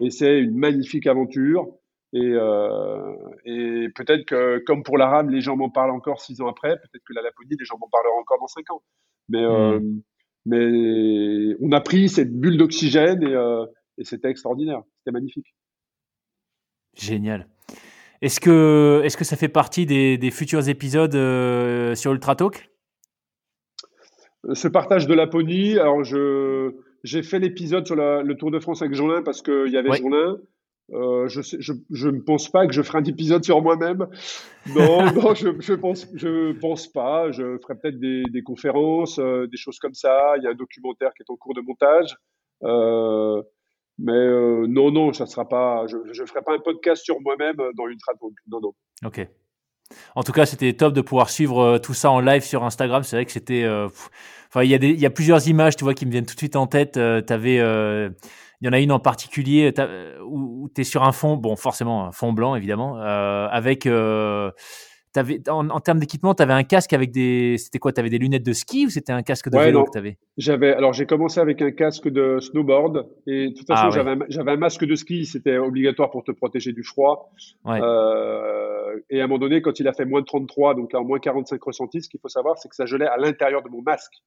Et 0.00 0.08
c'est 0.08 0.38
une 0.38 0.56
magnifique 0.56 1.06
aventure. 1.06 1.66
Et, 2.14 2.20
euh, 2.24 3.14
et 3.44 3.88
peut-être 3.94 4.24
que, 4.24 4.64
comme 4.64 4.82
pour 4.82 4.96
la 4.96 5.08
rame, 5.08 5.28
les 5.28 5.42
gens 5.42 5.56
m'en 5.56 5.68
parlent 5.68 5.90
encore 5.90 6.22
six 6.22 6.40
ans 6.40 6.48
après. 6.48 6.70
Peut-être 6.70 7.04
que 7.06 7.12
la 7.12 7.20
Laponie, 7.20 7.56
les 7.58 7.66
gens 7.66 7.76
m'en 7.78 7.88
parleront 7.90 8.20
encore 8.20 8.38
dans 8.40 8.46
cinq 8.46 8.70
ans. 8.70 8.82
Mais, 9.28 9.46
mmh. 9.46 10.00
Mais 10.44 11.54
on 11.60 11.70
a 11.72 11.80
pris 11.80 12.08
cette 12.08 12.32
bulle 12.38 12.56
d'oxygène 12.56 13.22
et, 13.22 13.34
euh, 13.34 13.64
et 13.98 14.04
c'était 14.04 14.28
extraordinaire. 14.28 14.82
C'était 14.98 15.12
magnifique. 15.12 15.54
Génial. 16.94 17.46
Est-ce 18.20 18.40
que, 18.40 19.02
est 19.04 19.16
que 19.16 19.24
ça 19.24 19.36
fait 19.36 19.48
partie 19.48 19.86
des, 19.86 20.18
des 20.18 20.30
futurs 20.30 20.68
épisodes 20.68 21.14
euh, 21.14 21.94
sur 21.94 22.12
Ultra 22.12 22.36
Talk? 22.36 22.70
Ce 24.52 24.68
partage 24.68 25.06
de 25.06 25.14
Laponie, 25.14 25.78
alors 25.78 26.04
je, 26.04 26.74
j'ai 27.04 27.22
fait 27.22 27.38
l'épisode 27.38 27.86
sur 27.86 27.96
la, 27.96 28.22
le 28.22 28.36
Tour 28.36 28.50
de 28.50 28.58
France 28.58 28.82
avec 28.82 28.94
Jean-Lin 28.94 29.22
parce 29.22 29.42
qu'il 29.42 29.68
y 29.68 29.76
avait 29.76 29.90
ouais. 29.90 29.98
Jean-Lin. 29.98 30.38
Euh, 30.92 31.26
je, 31.28 31.40
je, 31.42 31.72
je 31.90 32.08
ne 32.08 32.20
pense 32.20 32.50
pas 32.50 32.66
que 32.66 32.72
je 32.72 32.82
ferai 32.82 32.98
un 32.98 33.04
épisode 33.04 33.44
sur 33.44 33.62
moi-même. 33.62 34.06
Non, 34.74 35.04
non, 35.14 35.34
je, 35.34 35.48
je 35.60 35.74
pense, 35.74 36.06
je 36.14 36.52
pense 36.58 36.86
pas. 36.86 37.30
Je 37.32 37.58
ferai 37.58 37.74
peut-être 37.76 37.98
des, 37.98 38.24
des 38.24 38.42
conférences, 38.42 39.18
euh, 39.18 39.46
des 39.46 39.56
choses 39.56 39.78
comme 39.78 39.94
ça. 39.94 40.34
Il 40.36 40.44
y 40.44 40.46
a 40.46 40.50
un 40.50 40.54
documentaire 40.54 41.12
qui 41.14 41.22
est 41.22 41.30
en 41.30 41.36
cours 41.36 41.54
de 41.54 41.62
montage. 41.62 42.14
Euh, 42.62 43.42
mais 43.98 44.28
non, 44.68 44.90
non, 44.90 45.12
ça 45.12 45.26
sera 45.26 45.48
pas. 45.48 45.86
Je, 45.86 45.96
je 46.12 46.24
ferai 46.24 46.42
pas 46.42 46.54
un 46.54 46.58
podcast 46.58 47.04
sur 47.04 47.20
moi-même 47.20 47.56
dans 47.56 47.86
Ultra 47.86 48.12
Talk. 48.20 48.32
Non, 48.48 48.60
non. 48.60 48.72
Ok. 49.04 49.26
En 50.14 50.22
tout 50.22 50.32
cas, 50.32 50.46
c'était 50.46 50.72
top 50.72 50.94
de 50.94 51.02
pouvoir 51.02 51.28
suivre 51.28 51.78
tout 51.78 51.92
ça 51.92 52.10
en 52.10 52.20
live 52.20 52.42
sur 52.42 52.64
Instagram. 52.64 53.02
C'est 53.02 53.16
vrai 53.16 53.26
que 53.26 53.32
c'était. 53.32 53.66
Enfin, 53.68 54.64
il 54.64 54.70
y 54.70 54.74
a 54.74 54.78
des, 54.78 54.88
il 54.88 54.98
y 54.98 55.06
a 55.06 55.10
plusieurs 55.10 55.46
images, 55.46 55.76
tu 55.76 55.84
vois, 55.84 55.94
qui 55.94 56.06
me 56.06 56.10
viennent 56.10 56.26
tout 56.26 56.34
de 56.34 56.38
suite 56.38 56.56
en 56.56 56.66
tête. 56.66 56.92
tu 56.94 57.32
avais 57.32 57.60
il 58.62 58.66
y 58.66 58.68
en 58.68 58.72
a 58.72 58.78
une 58.78 58.92
en 58.92 59.00
particulier 59.00 59.74
où, 60.24 60.70
tu 60.72 60.82
es 60.82 60.84
sur 60.84 61.02
un 61.02 61.10
fond, 61.10 61.36
bon, 61.36 61.56
forcément, 61.56 62.06
un 62.06 62.12
fond 62.12 62.32
blanc, 62.32 62.54
évidemment, 62.54 62.96
euh, 62.96 63.48
avec. 63.50 63.86
Euh, 63.86 64.52
avais, 65.16 65.42
en, 65.48 65.80
termes 65.80 65.98
d'équipement, 65.98 66.32
tu 66.32 66.44
avais 66.44 66.52
un 66.52 66.62
casque 66.62 66.92
avec 66.92 67.10
des. 67.10 67.56
C'était 67.58 67.80
quoi 67.80 67.92
Tu 67.92 67.98
avais 67.98 68.08
des 68.08 68.18
lunettes 68.18 68.46
de 68.46 68.52
ski 68.52 68.86
ou 68.86 68.88
c'était 68.88 69.12
un 69.12 69.22
casque 69.22 69.50
de 69.50 69.58
vélo 69.58 69.82
que 69.82 69.90
tu 69.90 69.98
avais 69.98 70.16
J'avais. 70.38 70.72
Alors, 70.74 70.92
j'ai 70.92 71.06
commencé 71.06 71.40
avec 71.40 71.60
un 71.60 71.72
casque 71.72 72.08
de 72.08 72.38
snowboard 72.38 73.08
et 73.26 73.48
de 73.48 73.54
toute 73.54 73.66
façon, 73.66 73.88
ah, 73.88 74.24
j'avais 74.28 74.52
un, 74.52 74.56
masque 74.56 74.84
de 74.84 74.94
ski. 74.94 75.26
C'était 75.26 75.58
obligatoire 75.58 76.12
pour 76.12 76.22
te 76.22 76.30
protéger 76.30 76.72
du 76.72 76.84
froid. 76.84 77.32
Euh, 77.66 79.00
et 79.10 79.20
à 79.20 79.24
un 79.24 79.26
moment 79.26 79.40
donné, 79.40 79.60
quand 79.60 79.80
il 79.80 79.88
a 79.88 79.92
fait 79.92 80.04
moins 80.04 80.20
de 80.20 80.26
33, 80.26 80.76
donc 80.76 80.92
là, 80.92 81.00
moins 81.00 81.18
45 81.18 81.60
ressentis, 81.60 82.02
ce 82.02 82.08
qu'il 82.08 82.20
faut 82.20 82.28
savoir, 82.28 82.58
c'est 82.58 82.68
que 82.68 82.76
ça 82.76 82.86
gelait 82.86 83.08
à 83.08 83.16
l'intérieur 83.16 83.62
de 83.62 83.68
mon 83.68 83.82
masque. 83.82 84.22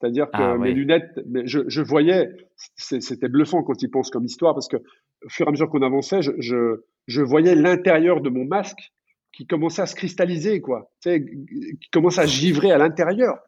C'est-à-dire 0.00 0.26
que 0.30 0.42
ah, 0.42 0.56
mes 0.56 0.72
lunettes, 0.72 1.20
mais 1.26 1.46
je, 1.46 1.60
je 1.66 1.82
voyais, 1.82 2.30
c'était 2.76 3.28
bluffant 3.28 3.62
quand 3.62 3.82
il 3.82 3.90
pense 3.90 4.10
comme 4.10 4.24
histoire, 4.24 4.54
parce 4.54 4.68
que 4.68 4.76
au 4.76 5.28
fur 5.28 5.46
et 5.46 5.48
à 5.48 5.50
mesure 5.50 5.68
qu'on 5.68 5.82
avançait, 5.82 6.22
je, 6.22 6.32
je, 6.38 6.82
je 7.06 7.20
voyais 7.20 7.54
l'intérieur 7.54 8.22
de 8.22 8.30
mon 8.30 8.46
masque 8.46 8.92
qui 9.32 9.46
commençait 9.46 9.82
à 9.82 9.86
se 9.86 9.94
cristalliser, 9.94 10.60
quoi. 10.60 10.90
Tu 11.02 11.10
sais, 11.10 11.20
qui 11.20 11.90
commençait 11.90 12.22
à 12.22 12.26
givrer 12.26 12.72
à 12.72 12.78
l'intérieur. 12.78 13.38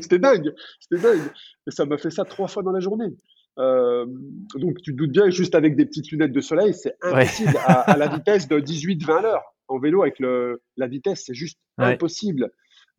C'était 0.00 0.18
dingue, 0.18 0.54
c'était 0.80 1.02
dingue. 1.02 1.28
Et 1.66 1.70
ça 1.70 1.84
m'a 1.84 1.98
fait 1.98 2.10
ça 2.10 2.24
trois 2.24 2.48
fois 2.48 2.62
dans 2.62 2.72
la 2.72 2.80
journée. 2.80 3.14
Euh, 3.58 4.06
donc 4.54 4.80
tu 4.82 4.92
te 4.92 4.96
doutes 4.96 5.12
bien 5.12 5.24
que 5.24 5.30
juste 5.30 5.54
avec 5.54 5.76
des 5.76 5.86
petites 5.86 6.10
lunettes 6.10 6.32
de 6.32 6.40
soleil, 6.40 6.72
c'est 6.74 6.94
impossible 7.02 7.56
à, 7.64 7.80
à, 7.80 7.96
la 7.96 8.06
vitesse 8.16 8.48
de 8.48 8.60
18-20 8.60 9.24
heures. 9.24 9.44
En 9.68 9.78
vélo, 9.78 10.02
avec 10.02 10.18
le, 10.20 10.62
la 10.76 10.86
vitesse, 10.86 11.24
c'est 11.26 11.34
juste 11.34 11.58
impossible. 11.76 12.50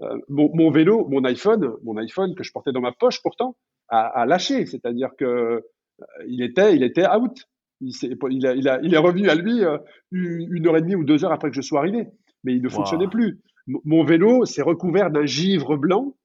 Euh, 0.01 0.17
mon, 0.29 0.49
mon, 0.53 0.69
vélo, 0.69 1.07
mon 1.09 1.23
iPhone, 1.23 1.73
mon 1.83 1.97
iPhone 1.97 2.35
que 2.35 2.43
je 2.43 2.51
portais 2.51 2.71
dans 2.71 2.81
ma 2.81 2.91
poche 2.91 3.21
pourtant, 3.21 3.55
a, 3.89 4.01
a 4.07 4.25
lâché. 4.25 4.65
C'est-à-dire 4.65 5.09
que 5.17 5.25
euh, 5.25 5.61
il 6.27 6.43
était, 6.43 6.75
il 6.75 6.83
était 6.83 7.07
out. 7.07 7.47
Il, 7.81 7.89
est, 7.89 8.17
il, 8.31 8.47
a, 8.47 8.53
il, 8.53 8.69
a, 8.69 8.79
il 8.81 8.93
est 8.93 8.97
revenu 8.99 9.29
à 9.29 9.35
lui 9.35 9.63
euh, 9.63 9.77
une 10.11 10.67
heure 10.67 10.77
et 10.77 10.81
demie 10.81 10.95
ou 10.95 11.03
deux 11.03 11.25
heures 11.25 11.31
après 11.31 11.49
que 11.49 11.55
je 11.55 11.61
sois 11.61 11.79
arrivé. 11.79 12.07
Mais 12.43 12.53
il 12.55 12.61
ne 12.61 12.69
fonctionnait 12.69 13.07
plus. 13.07 13.39
mon 13.67 14.03
vélo 14.03 14.45
s'est 14.45 14.61
recouvert 14.61 15.09
d'un 15.11 15.25
givre 15.25 15.75
blanc 15.77 16.15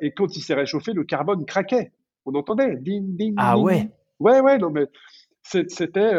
et 0.00 0.12
quand 0.12 0.36
il 0.36 0.40
s'est 0.40 0.54
réchauffé, 0.54 0.92
le 0.92 1.04
carbone 1.04 1.44
craquait. 1.44 1.92
On 2.24 2.34
entendait 2.34 2.76
ding, 2.76 3.16
ding, 3.16 3.34
Ah 3.36 3.58
ouais 3.58 3.88
Ouais, 4.20 4.40
ouais, 4.40 4.58
non, 4.58 4.70
mais 4.70 4.86
c'était. 5.42 6.14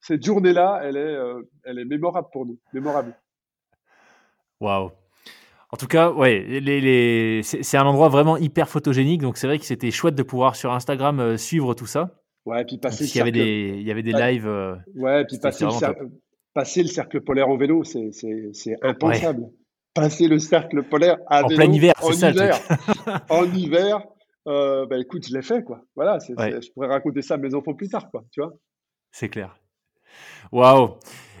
cette 0.00 0.24
journée-là, 0.24 0.80
elle, 0.82 0.96
est, 0.96 1.16
elle 1.64 1.78
est 1.78 1.84
mémorable 1.84 2.28
pour 2.32 2.46
nous. 2.46 2.58
Mémorable. 2.72 3.16
Waouh. 4.60 4.90
En 5.70 5.76
tout 5.76 5.86
cas, 5.86 6.10
ouais, 6.10 6.40
les, 6.40 6.80
les... 6.80 7.42
c'est 7.42 7.76
un 7.76 7.84
endroit 7.84 8.08
vraiment 8.08 8.38
hyper 8.38 8.68
photogénique, 8.68 9.20
donc 9.20 9.36
c'est 9.36 9.46
vrai 9.46 9.58
que 9.58 9.66
c'était 9.66 9.90
chouette 9.90 10.14
de 10.14 10.22
pouvoir 10.22 10.56
sur 10.56 10.72
Instagram 10.72 11.20
euh, 11.20 11.36
suivre 11.36 11.74
tout 11.74 11.86
ça. 11.86 12.22
Ouais, 12.46 12.64
puis 12.64 12.78
passer. 12.78 13.04
Il 13.04 13.16
y 13.16 13.20
avait 13.20 13.32
des, 13.32 13.74
il 13.76 13.86
y 13.86 13.90
avait 13.90 14.02
des 14.02 14.12
lives. 14.12 14.46
Euh, 14.46 14.76
ouais, 14.94 15.26
puis 15.26 15.38
passer 15.38 15.66
le, 15.66 15.70
cercle, 15.70 16.08
passer 16.54 16.82
le, 16.82 16.88
cercle 16.88 17.20
polaire 17.20 17.50
en 17.50 17.58
vélo, 17.58 17.84
c'est 17.84 18.10
impensable. 18.82 19.50
Passer 19.92 20.28
le 20.28 20.38
cercle 20.38 20.82
polaire 20.84 21.18
à 21.26 21.44
en 21.44 21.48
plein 21.48 21.70
hiver, 21.70 21.92
c'est 22.00 22.12
ça. 22.14 22.30
Hiver, 22.30 22.58
en 23.28 23.44
hiver, 23.44 24.00
euh, 24.46 24.86
bah 24.86 24.96
écoute, 24.98 25.26
je 25.28 25.34
l'ai 25.34 25.42
fait 25.42 25.62
quoi. 25.62 25.82
Voilà, 25.94 26.18
je 26.20 26.72
pourrais 26.72 26.88
raconter 26.88 27.20
ça 27.20 27.34
à 27.34 27.36
mes 27.36 27.54
enfants 27.54 27.74
plus 27.74 27.88
tard 27.88 28.10
quoi, 28.10 28.24
tu 28.30 28.40
vois. 28.40 28.54
C'est 29.10 29.28
clair. 29.28 29.58
Waouh. 30.50 30.96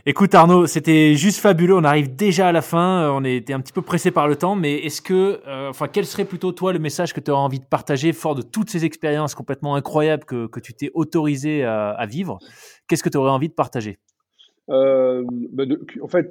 Écoute 0.06 0.34
Arnaud, 0.34 0.66
c'était 0.66 1.14
juste 1.14 1.40
fabuleux. 1.40 1.74
On 1.74 1.84
arrive 1.84 2.14
déjà 2.14 2.48
à 2.48 2.52
la 2.52 2.62
fin. 2.62 3.02
Euh, 3.02 3.10
on 3.10 3.24
était 3.24 3.52
un 3.52 3.60
petit 3.60 3.72
peu 3.72 3.82
pressé 3.82 4.10
par 4.10 4.28
le 4.28 4.36
temps, 4.36 4.54
mais 4.54 4.74
est-ce 4.76 5.02
que, 5.02 5.40
euh, 5.46 5.68
enfin, 5.68 5.88
quel 5.88 6.06
serait 6.06 6.24
plutôt 6.24 6.52
toi 6.52 6.72
le 6.72 6.78
message 6.78 7.12
que 7.12 7.20
tu 7.20 7.30
auras 7.30 7.42
envie 7.42 7.58
de 7.58 7.64
partager 7.64 8.12
fort 8.12 8.34
de 8.34 8.42
toutes 8.42 8.70
ces 8.70 8.84
expériences 8.84 9.34
complètement 9.34 9.74
incroyables 9.74 10.24
que, 10.24 10.46
que 10.46 10.60
tu 10.60 10.72
t'es 10.72 10.90
autorisé 10.94 11.64
à, 11.64 12.06
vivre 12.06 12.38
Qu'est-ce 12.86 13.02
que 13.02 13.08
tu 13.08 13.18
aurais 13.18 13.30
envie 13.30 13.48
de 13.48 13.54
partager? 13.54 13.98
Euh, 14.70 15.24
bah, 15.52 15.64
En 16.02 16.08
fait, 16.08 16.30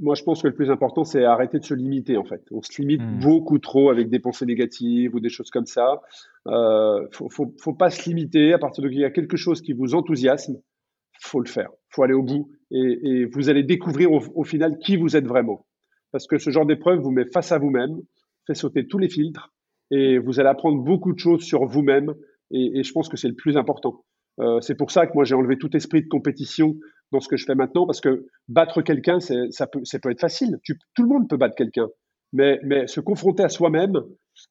moi, 0.00 0.14
je 0.14 0.22
pense 0.22 0.42
que 0.42 0.48
le 0.48 0.54
plus 0.54 0.70
important, 0.70 1.04
c'est 1.04 1.24
arrêter 1.24 1.58
de 1.58 1.64
se 1.64 1.74
limiter. 1.74 2.16
En 2.16 2.24
fait, 2.24 2.42
on 2.50 2.62
se 2.62 2.80
limite 2.80 3.02
hmm. 3.02 3.20
beaucoup 3.20 3.58
trop 3.58 3.90
avec 3.90 4.08
des 4.08 4.18
pensées 4.18 4.46
négatives 4.46 5.14
ou 5.14 5.20
des 5.20 5.28
choses 5.28 5.50
comme 5.50 5.66
ça. 5.66 6.00
Euh, 6.46 7.06
faut, 7.12 7.28
faut, 7.28 7.54
faut 7.60 7.74
pas 7.74 7.90
se 7.90 8.08
limiter. 8.08 8.52
À 8.52 8.58
partir 8.58 8.82
de 8.82 8.88
qu'il 8.88 9.00
y 9.00 9.04
a 9.04 9.10
quelque 9.10 9.36
chose 9.36 9.60
qui 9.60 9.72
vous 9.72 9.94
enthousiasme, 9.94 10.56
faut 11.20 11.40
le 11.40 11.48
faire. 11.48 11.70
Faut 11.90 12.02
aller 12.02 12.14
au 12.14 12.22
bout 12.22 12.50
et, 12.70 13.24
vous 13.26 13.48
allez 13.48 13.62
découvrir 13.62 14.10
au, 14.12 14.44
final 14.44 14.78
qui 14.78 14.96
vous 14.96 15.16
êtes 15.16 15.26
vraiment. 15.26 15.66
Parce 16.12 16.26
que 16.26 16.38
ce 16.38 16.50
genre 16.50 16.66
d'épreuve 16.66 17.00
vous 17.00 17.10
met 17.10 17.24
face 17.32 17.52
à 17.52 17.58
vous-même, 17.58 17.96
fait 18.46 18.54
sauter 18.54 18.86
tous 18.86 18.98
les 18.98 19.08
filtres 19.08 19.52
et 19.90 20.18
vous 20.18 20.40
allez 20.40 20.48
apprendre 20.48 20.82
beaucoup 20.82 21.12
de 21.12 21.18
choses 21.18 21.42
sur 21.42 21.66
vous-même 21.66 22.14
et, 22.52 22.82
je 22.82 22.92
pense 22.92 23.08
que 23.08 23.16
c'est 23.16 23.28
le 23.28 23.34
plus 23.34 23.56
important. 23.56 24.04
Euh, 24.40 24.60
c'est 24.60 24.74
pour 24.74 24.90
ça 24.90 25.06
que 25.06 25.12
moi 25.14 25.24
j'ai 25.24 25.34
enlevé 25.34 25.56
tout 25.58 25.76
esprit 25.76 26.02
de 26.02 26.08
compétition 26.08 26.74
dans 27.12 27.20
ce 27.20 27.28
que 27.28 27.36
je 27.36 27.44
fais 27.44 27.54
maintenant 27.54 27.86
parce 27.86 28.00
que 28.00 28.26
battre 28.48 28.82
quelqu'un, 28.82 29.18
ça 29.20 29.66
peut, 29.66 29.80
ça 29.84 29.98
peut 29.98 30.10
être 30.10 30.20
facile. 30.20 30.58
Tout 30.64 31.02
le 31.02 31.08
monde 31.08 31.28
peut 31.28 31.36
battre 31.36 31.56
quelqu'un. 31.56 31.88
Mais, 32.32 32.60
se 32.86 33.00
confronter 33.00 33.42
à 33.42 33.48
soi-même, 33.48 34.00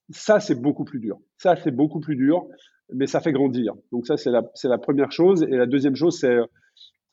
ça 0.09 0.41
c'est 0.41 0.61
beaucoup 0.61 0.84
plus 0.84 0.99
dur. 0.99 1.17
Ça 1.38 1.55
c'est 1.55 1.72
beaucoup 1.72 2.01
plus 2.01 2.17
dur, 2.17 2.45
mais 2.93 3.07
ça 3.07 3.22
fait 3.22 3.32
grandir. 3.32 3.74
Donc 3.91 4.05
ça 4.05 4.17
c'est 4.17 4.30
la 4.32 4.78
première 4.78 5.11
chose. 5.11 5.43
Et 5.43 5.55
la 5.55 5.65
deuxième 5.65 5.95
chose, 5.95 6.20
c'est 6.20 6.38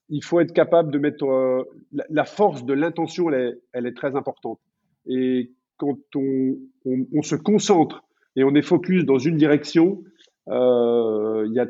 il 0.08 0.22
faut 0.24 0.40
être 0.40 0.52
capable 0.52 0.90
de 0.92 0.98
mettre 0.98 1.24
euh, 1.24 1.64
la, 2.08 2.24
force 2.24 2.64
de 2.64 2.72
l'intention, 2.72 3.30
elle 3.30 3.86
est, 3.86 3.96
très 3.96 4.16
importante. 4.16 4.60
Et 5.06 5.52
quand 5.76 5.98
on, 6.14 7.22
se 7.22 7.34
concentre 7.36 8.04
et 8.36 8.44
on 8.44 8.54
est 8.54 8.62
focus 8.62 9.04
dans 9.04 9.18
une 9.18 9.36
direction, 9.36 10.02
euh, 10.48 11.44
il 11.46 11.52
y 11.54 11.60
a 11.60 11.66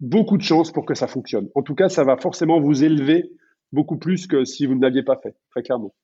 beaucoup 0.00 0.36
de 0.36 0.42
chances 0.42 0.72
pour 0.72 0.84
que 0.84 0.94
ça 0.94 1.06
fonctionne. 1.06 1.48
En 1.54 1.62
tout 1.62 1.74
cas, 1.74 1.88
ça 1.88 2.04
va 2.04 2.16
forcément 2.16 2.60
vous 2.60 2.84
élever 2.84 3.30
beaucoup 3.72 3.96
plus 3.96 4.26
que 4.26 4.44
si 4.44 4.66
vous 4.66 4.74
ne 4.74 4.82
l'aviez 4.82 5.02
pas 5.02 5.16
fait, 5.16 5.34
très 5.50 5.62
clairement. 5.62 5.94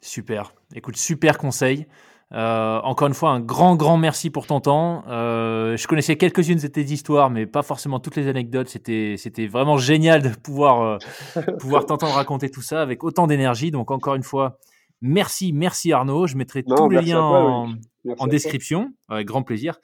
Super. 0.00 0.54
Écoute, 0.74 0.96
super 0.96 1.38
conseil. 1.38 1.86
Euh, 2.32 2.80
encore 2.82 3.06
une 3.08 3.14
fois, 3.14 3.30
un 3.30 3.40
grand, 3.40 3.76
grand 3.76 3.96
merci 3.96 4.30
pour 4.30 4.46
ton 4.46 4.60
temps. 4.60 5.04
Euh, 5.08 5.76
je 5.76 5.86
connaissais 5.86 6.16
quelques-unes 6.16 6.58
de 6.58 6.66
tes 6.66 6.82
histoires, 6.82 7.30
mais 7.30 7.46
pas 7.46 7.62
forcément 7.62 8.00
toutes 8.00 8.16
les 8.16 8.26
anecdotes. 8.26 8.68
C'était, 8.68 9.14
c'était 9.16 9.46
vraiment 9.46 9.76
génial 9.76 10.22
de 10.22 10.30
pouvoir, 10.30 10.82
euh, 10.82 10.98
pouvoir 11.60 11.86
t'entendre 11.86 12.14
raconter 12.14 12.50
tout 12.50 12.62
ça 12.62 12.82
avec 12.82 13.04
autant 13.04 13.26
d'énergie. 13.26 13.70
Donc, 13.70 13.90
encore 13.90 14.16
une 14.16 14.24
fois, 14.24 14.58
merci, 15.00 15.52
merci 15.52 15.92
Arnaud. 15.92 16.26
Je 16.26 16.36
mettrai 16.36 16.64
tous 16.64 16.88
les 16.88 17.02
liens 17.02 17.22
en, 17.22 17.74
en 18.18 18.26
description, 18.26 18.92
avec 19.08 19.26
grand 19.26 19.42
plaisir. 19.42 19.78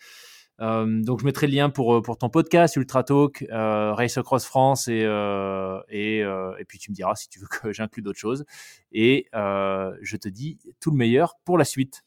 Euh, 0.61 1.03
donc 1.03 1.21
je 1.21 1.25
mettrai 1.25 1.47
le 1.47 1.55
lien 1.55 1.71
pour, 1.71 2.03
pour 2.03 2.19
ton 2.19 2.29
podcast 2.29 2.77
Ultra 2.77 3.03
Talk, 3.03 3.45
euh, 3.51 3.93
Race 3.95 4.17
Across 4.17 4.45
France 4.45 4.87
et, 4.87 5.03
euh, 5.03 5.81
et, 5.89 6.19
et, 6.19 6.65
puis 6.67 6.79
tu 6.79 6.91
me 6.91 6.95
diras 6.95 7.17
si 7.17 7.29
tu 7.29 7.41
veux 7.41 7.49
que 7.49 7.73
j'inclue 7.73 8.03
d'autres 8.03 8.19
choses. 8.19 8.45
Et 8.93 9.27
je 9.33 10.17
te 10.17 10.29
dis 10.29 10.59
tout 10.81 10.91
le 10.91 10.97
meilleur 10.97 11.37
pour 11.45 11.59
la 11.59 11.65
suite. 11.65 12.03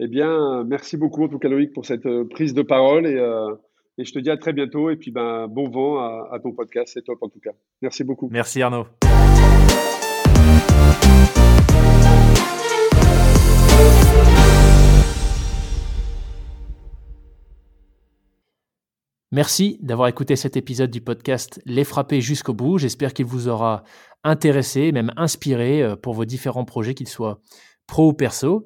Eh 0.00 0.06
bien, 0.06 0.62
merci 0.62 0.96
beaucoup 0.96 1.24
en 1.24 1.28
tout 1.28 1.40
cas 1.40 1.48
Loïc 1.48 1.72
pour 1.72 1.84
cette 1.84 2.06
euh, 2.06 2.24
prise 2.24 2.54
de 2.54 2.62
parole 2.62 3.04
et, 3.04 3.16
euh, 3.16 3.52
et, 3.98 4.04
je 4.04 4.12
te 4.12 4.20
dis 4.20 4.30
à 4.30 4.36
très 4.36 4.52
bientôt 4.52 4.90
et 4.90 4.96
puis 4.96 5.10
ben, 5.10 5.48
bon 5.48 5.68
vent 5.68 5.98
à, 5.98 6.28
à 6.30 6.38
ton 6.38 6.52
podcast, 6.52 6.92
c'est 6.94 7.02
top 7.02 7.20
en 7.20 7.28
tout 7.28 7.40
cas. 7.40 7.50
Merci 7.82 8.04
beaucoup. 8.04 8.28
Merci 8.30 8.62
Arnaud. 8.62 8.86
Merci 19.32 19.78
d'avoir 19.82 20.06
écouté 20.06 20.36
cet 20.36 20.56
épisode 20.56 20.92
du 20.92 21.00
podcast 21.00 21.60
Les 21.66 21.82
Frapper 21.82 22.20
jusqu'au 22.20 22.54
bout. 22.54 22.78
J'espère 22.78 23.12
qu'il 23.12 23.26
vous 23.26 23.48
aura 23.48 23.82
intéressé, 24.22 24.92
même 24.92 25.10
inspiré 25.16 25.82
euh, 25.82 25.96
pour 25.96 26.14
vos 26.14 26.24
différents 26.24 26.64
projets, 26.64 26.94
qu'ils 26.94 27.08
soient 27.08 27.40
pro 27.88 28.10
ou 28.10 28.12
perso. 28.12 28.64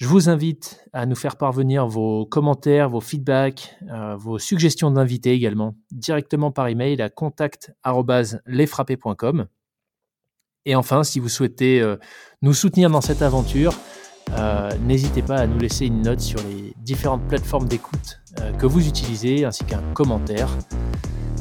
Je 0.00 0.06
vous 0.06 0.28
invite 0.30 0.82
à 0.94 1.04
nous 1.04 1.14
faire 1.14 1.36
parvenir 1.36 1.86
vos 1.86 2.24
commentaires, 2.24 2.88
vos 2.88 3.02
feedbacks, 3.02 3.76
euh, 3.92 4.16
vos 4.16 4.38
suggestions 4.38 4.90
d'invités 4.90 5.32
également, 5.32 5.74
directement 5.92 6.50
par 6.50 6.68
email 6.68 7.02
à 7.02 7.10
contact.lesfrappés.com. 7.10 9.46
Et 10.64 10.74
enfin, 10.74 11.04
si 11.04 11.20
vous 11.20 11.28
souhaitez 11.28 11.82
euh, 11.82 11.98
nous 12.40 12.54
soutenir 12.54 12.88
dans 12.88 13.02
cette 13.02 13.20
aventure, 13.20 13.74
euh, 14.38 14.70
n'hésitez 14.86 15.20
pas 15.20 15.36
à 15.36 15.46
nous 15.46 15.58
laisser 15.58 15.84
une 15.84 16.00
note 16.00 16.20
sur 16.20 16.40
les 16.48 16.72
différentes 16.78 17.28
plateformes 17.28 17.68
d'écoute 17.68 18.22
que 18.58 18.64
vous 18.64 18.88
utilisez, 18.88 19.44
ainsi 19.44 19.64
qu'un 19.64 19.82
commentaire. 19.92 20.48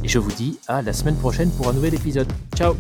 Et 0.04 0.10
je 0.10 0.20
vous 0.20 0.34
dis 0.34 0.60
à 0.68 0.82
la 0.82 0.92
semaine 0.92 1.16
prochaine 1.16 1.50
pour 1.52 1.70
un 1.70 1.74
nouvel 1.74 1.96
épisode. 1.96 2.28
Ciao 2.58 2.76